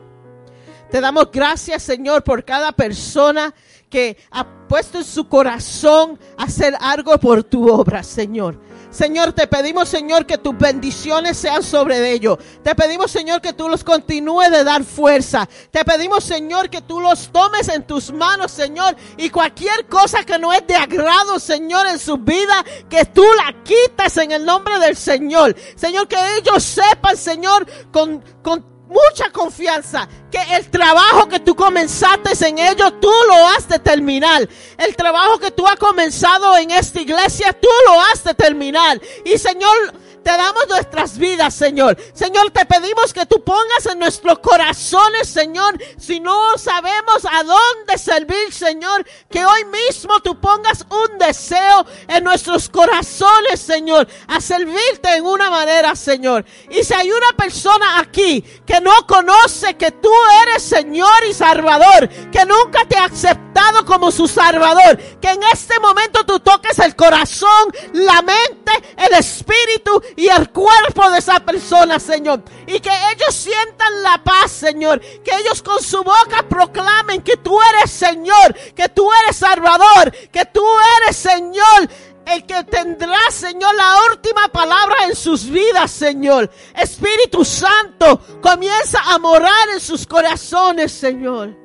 Te 0.89 1.01
damos 1.01 1.29
gracias, 1.31 1.84
Señor, 1.84 2.23
por 2.23 2.45
cada 2.45 2.71
persona 2.71 3.53
que 3.89 4.18
ha 4.31 4.68
puesto 4.68 4.97
en 4.97 5.03
su 5.03 5.27
corazón 5.27 6.19
hacer 6.38 6.76
algo 6.80 7.18
por 7.18 7.43
tu 7.43 7.69
obra, 7.69 8.03
Señor. 8.03 8.59
Señor, 8.89 9.34
te 9.34 9.47
pedimos, 9.47 9.89
Señor, 9.89 10.26
que 10.26 10.38
tus 10.38 10.57
bendiciones 10.57 11.38
sean 11.38 11.61
sobre 11.61 12.11
ellos. 12.11 12.38
Te 12.64 12.73
pedimos, 12.73 13.11
Señor, 13.11 13.41
que 13.41 13.53
tú 13.53 13.68
los 13.69 13.84
continúes 13.84 14.49
de 14.49 14.64
dar 14.64 14.84
fuerza. 14.84 15.47
Te 15.72 15.84
pedimos, 15.84 16.23
Señor, 16.23 16.69
que 16.69 16.81
tú 16.81 16.99
los 16.99 17.31
tomes 17.31 17.68
en 17.68 17.85
tus 17.85 18.11
manos, 18.11 18.51
Señor. 18.51 18.95
Y 19.18 19.30
cualquier 19.30 19.88
cosa 19.88 20.23
que 20.23 20.39
no 20.39 20.53
es 20.53 20.65
de 20.65 20.76
agrado, 20.76 21.38
Señor, 21.38 21.85
en 21.88 21.99
su 21.99 22.18
vida, 22.18 22.64
que 22.89 23.05
tú 23.05 23.23
la 23.23 23.61
quites 23.64 24.18
en 24.18 24.31
el 24.31 24.45
nombre 24.45 24.80
del 24.80 24.95
Señor. 24.95 25.55
Señor, 25.76 26.07
que 26.07 26.18
ellos 26.38 26.64
sepan, 26.64 27.18
Señor, 27.18 27.68
con, 27.91 28.23
con 28.41 28.76
mucha 28.88 29.30
confianza 29.31 30.07
que 30.31 30.39
el 30.55 30.69
trabajo 30.69 31.27
que 31.27 31.39
tú 31.39 31.55
comenzaste 31.55 32.47
en 32.47 32.59
ellos, 32.59 32.93
tú 32.99 33.11
lo 33.27 33.47
has 33.47 33.68
de 33.68 33.80
terminar. 33.80 34.47
El 34.77 34.95
trabajo 34.95 35.38
que 35.39 35.51
tú 35.51 35.68
has 35.68 35.76
comenzado 35.76 36.55
en 36.57 36.72
esta 36.72 37.01
iglesia, 37.01 37.53
tú 37.53 37.68
lo 37.88 38.01
has 38.01 38.23
de 38.23 38.34
terminar. 38.34 38.99
Y 39.26 39.38
Señor, 39.38 39.93
te 40.27 40.35
damos 40.35 40.67
nuestras 40.67 41.17
vidas, 41.17 41.53
Señor. 41.55 41.97
Señor, 42.13 42.51
te 42.51 42.65
pedimos 42.65 43.13
que 43.13 43.25
tú 43.25 43.41
pongas 43.45 43.85
en 43.85 43.97
nuestros 43.97 44.39
corazones, 44.39 45.29
Señor, 45.29 45.81
si 45.97 46.19
no 46.19 46.57
sabemos 46.57 47.25
a 47.31 47.43
dónde 47.43 47.97
servir, 47.97 48.51
Señor, 48.51 49.05
que 49.31 49.45
hoy 49.45 49.63
mismo 49.65 50.19
tú 50.19 50.37
pongas 50.37 50.85
un 50.89 51.17
deseo 51.17 51.85
en 52.09 52.25
nuestros 52.25 52.67
corazones, 52.67 53.61
Señor, 53.61 54.05
a 54.27 54.41
servirte 54.41 55.15
en 55.15 55.25
una 55.25 55.49
manera, 55.49 55.95
Señor. 55.95 56.43
Y 56.71 56.83
si 56.83 56.93
hay 56.93 57.09
una 57.09 57.31
persona 57.37 57.99
aquí 57.99 58.41
que 58.65 58.81
no 58.81 59.07
conoce 59.07 59.77
que 59.77 59.91
tú 59.91 60.11
eres 60.43 60.61
Señor 60.61 61.23
y 61.29 61.33
Salvador, 61.33 62.09
que 62.33 62.45
nunca 62.45 62.85
te 62.85 62.97
ha 62.97 63.05
aceptado 63.05 63.85
como 63.85 64.11
su 64.11 64.27
Salvador, 64.27 64.97
que 65.21 65.29
en 65.29 65.39
este 65.53 65.79
momento 65.79 66.25
tú 66.25 66.41
toques 66.41 66.77
el 66.79 66.97
corazón, 66.97 67.71
la 67.93 68.21
mente, 68.21 68.73
el 68.97 69.13
espíritu 69.13 70.03
y 70.18 70.27
el 70.27 70.49
cuerpo 70.49 71.10
de 71.11 71.19
esa 71.19 71.39
persona, 71.39 71.99
Señor. 71.99 72.41
Y 72.65 72.80
que 72.80 72.89
ellos 73.14 73.34
sientan 73.34 74.02
la 74.02 74.22
paz, 74.23 74.52
Señor. 74.52 74.99
Que 74.99 75.31
ellos 75.38 75.61
con 75.61 75.81
su 75.81 76.03
boca 76.03 76.44
proclamen 76.49 77.22
que 77.22 77.38
tú 77.38 77.57
eres 77.76 77.91
Señor, 77.91 78.53
que 78.76 78.89
tú 78.89 79.07
eres 79.23 79.38
Salvador, 79.38 80.11
que 80.31 80.44
tú 80.45 80.65
eres 80.99 81.15
Señor 81.15 81.88
el 82.26 82.45
que 82.45 82.61
tendrá, 82.65 83.31
Señor, 83.31 83.73
la 83.76 83.99
última 84.11 84.49
palabra 84.49 84.95
en 85.07 85.15
sus 85.15 85.49
vidas, 85.49 85.91
Señor. 85.91 86.52
Espíritu 86.76 87.45
Santo, 87.45 88.19
comienza 88.41 88.99
a 88.99 89.18
morar 89.18 89.69
en 89.73 89.80
sus 89.80 90.06
corazones, 90.06 90.91
Señor. 90.91 91.56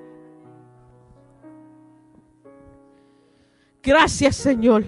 Gracias, 3.83 4.37
Señor, 4.37 4.85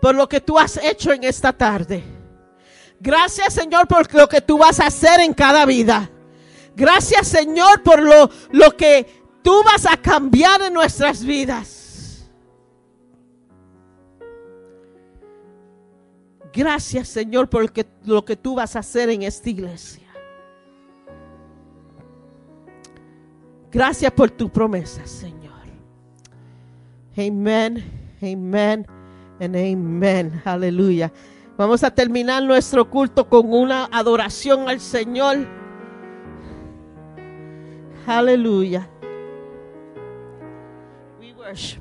por 0.00 0.14
lo 0.14 0.28
que 0.28 0.40
tú 0.40 0.58
has 0.58 0.76
hecho 0.78 1.12
en 1.12 1.24
esta 1.24 1.52
tarde. 1.52 2.02
Gracias, 2.98 3.54
Señor, 3.54 3.88
por 3.88 4.12
lo 4.14 4.28
que 4.28 4.40
tú 4.40 4.58
vas 4.58 4.80
a 4.80 4.86
hacer 4.86 5.20
en 5.20 5.32
cada 5.32 5.64
vida. 5.64 6.10
Gracias, 6.76 7.28
Señor, 7.28 7.82
por 7.82 8.02
lo, 8.02 8.30
lo 8.50 8.76
que 8.76 9.06
tú 9.42 9.62
vas 9.64 9.86
a 9.86 9.96
cambiar 9.96 10.62
en 10.62 10.74
nuestras 10.74 11.24
vidas. 11.24 12.28
Gracias, 16.52 17.08
Señor, 17.08 17.48
por 17.48 17.62
lo 17.62 17.72
que, 17.72 17.86
lo 18.04 18.24
que 18.24 18.36
tú 18.36 18.54
vas 18.56 18.76
a 18.76 18.80
hacer 18.80 19.08
en 19.10 19.22
esta 19.22 19.48
iglesia. 19.50 20.08
Gracias 23.70 24.12
por 24.12 24.30
tu 24.30 24.50
promesa, 24.50 25.06
Señor. 25.06 25.40
Amén, 27.16 28.18
amén, 28.20 28.86
and 29.40 29.56
amén. 29.56 30.40
Aleluya. 30.44 31.10
Vamos 31.56 31.82
a 31.82 31.90
terminar 31.90 32.42
nuestro 32.42 32.88
culto 32.88 33.28
con 33.28 33.52
una 33.52 33.86
adoración 33.86 34.68
al 34.68 34.80
Señor. 34.80 35.46
Aleluya. 38.06 38.88
We 41.20 41.32
worship 41.34 41.79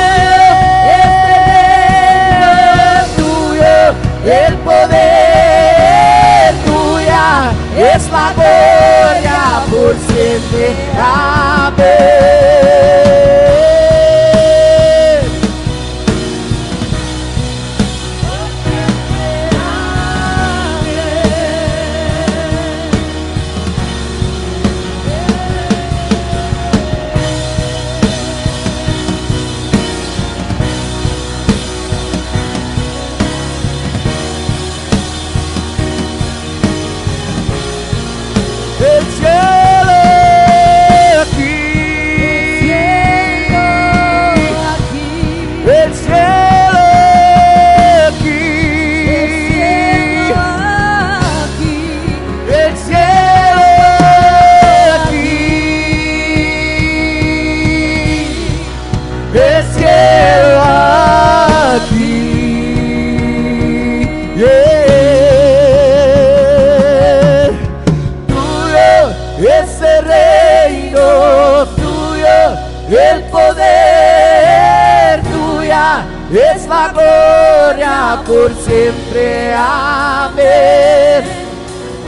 tuyo 3.15 3.95
el 4.25 4.55
poder, 4.57 4.95
tuya 6.65 7.51
es 7.77 8.09
la 8.11 8.33
gloria 8.33 9.61
por 9.69 9.95
siempre. 10.07 10.75
Amén. 10.99 11.85
Amén. 79.57 81.23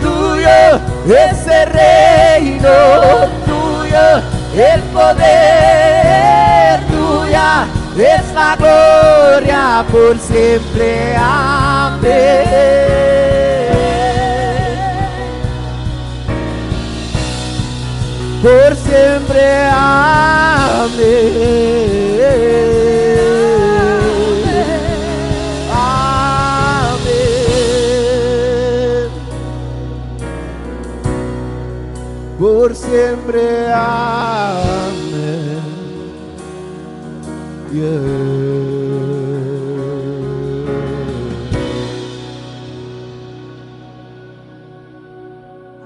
Tuyo 0.02 0.80
es 1.08 1.48
el 1.48 1.70
reino, 1.70 2.70
tuyo 3.46 4.22
el 4.56 4.82
poder, 4.94 6.80
tuya 6.88 7.66
es 7.98 8.34
la 8.34 8.56
gloria 8.56 9.86
por 9.92 10.18
siempre. 10.20 11.16
Amén. 11.18 12.48
por 18.42 18.76
siempre. 18.76 19.70
Amén. 19.72 21.08
Siempre. 32.98 33.72
Amén. 33.74 35.62
Yeah. 37.72 38.28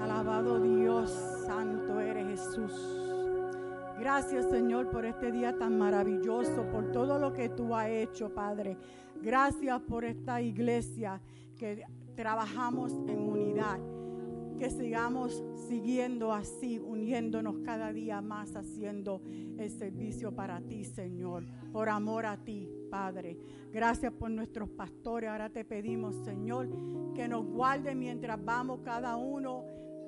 Alabado 0.01 0.61
Dios, 0.61 1.09
santo 1.45 1.99
eres 1.99 2.27
Jesús. 2.27 2.71
Gracias 3.99 4.45
Señor 4.49 4.89
por 4.89 5.05
este 5.05 5.31
día 5.31 5.57
tan 5.57 5.77
maravilloso, 5.77 6.63
por 6.71 6.91
todo 6.91 7.19
lo 7.19 7.33
que 7.33 7.49
tú 7.49 7.75
has 7.75 7.89
hecho, 7.89 8.33
Padre. 8.33 8.77
Gracias 9.21 9.81
por 9.81 10.05
esta 10.05 10.41
iglesia 10.41 11.21
que 11.57 11.83
trabajamos 12.15 12.93
en 13.07 13.19
unidad. 13.19 13.79
Que 14.57 14.69
sigamos 14.69 15.43
siguiendo 15.67 16.31
así, 16.31 16.77
uniéndonos 17.01 17.57
cada 17.65 17.91
día 17.91 18.21
más, 18.21 18.55
haciendo 18.55 19.23
el 19.57 19.69
servicio 19.71 20.35
para 20.35 20.61
ti, 20.61 20.83
Señor, 20.83 21.43
por 21.71 21.89
amor 21.89 22.27
a 22.27 22.37
ti, 22.37 22.69
Padre. 22.91 23.39
Gracias 23.71 24.13
por 24.13 24.29
nuestros 24.29 24.69
pastores. 24.69 25.29
Ahora 25.29 25.49
te 25.49 25.65
pedimos, 25.65 26.15
Señor, 26.23 26.69
que 27.15 27.27
nos 27.27 27.43
guarde 27.43 27.95
mientras 27.95 28.43
vamos 28.43 28.81
cada 28.83 29.15
uno 29.15 29.65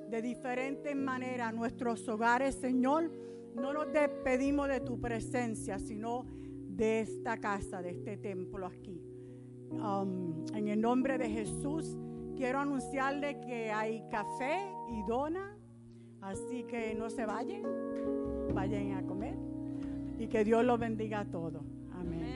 de 0.08 0.22
diferentes 0.22 0.94
maneras 0.94 1.48
a 1.48 1.52
nuestros 1.52 2.08
hogares, 2.08 2.54
Señor. 2.54 3.10
No 3.56 3.72
nos 3.72 3.92
despedimos 3.92 4.68
de 4.68 4.80
tu 4.80 5.00
presencia, 5.00 5.80
sino 5.80 6.26
de 6.68 7.00
esta 7.00 7.38
casa, 7.38 7.82
de 7.82 7.90
este 7.90 8.16
templo 8.18 8.66
aquí. 8.66 9.02
Um, 9.70 10.44
en 10.54 10.68
el 10.68 10.80
nombre 10.80 11.18
de 11.18 11.28
Jesús, 11.28 11.96
quiero 12.36 12.60
anunciarle 12.60 13.40
que 13.40 13.72
hay 13.72 14.04
café 14.10 14.58
y 14.92 15.02
dona, 15.08 15.53
Así 16.24 16.64
que 16.64 16.94
no 16.94 17.10
se 17.10 17.26
vayan, 17.26 17.62
vayan 18.54 18.92
a 18.92 19.02
comer 19.02 19.34
y 20.18 20.26
que 20.26 20.42
Dios 20.42 20.64
los 20.64 20.80
bendiga 20.80 21.20
a 21.20 21.24
todos. 21.26 21.62
Amén. 21.92 22.20
Amén. 22.22 22.34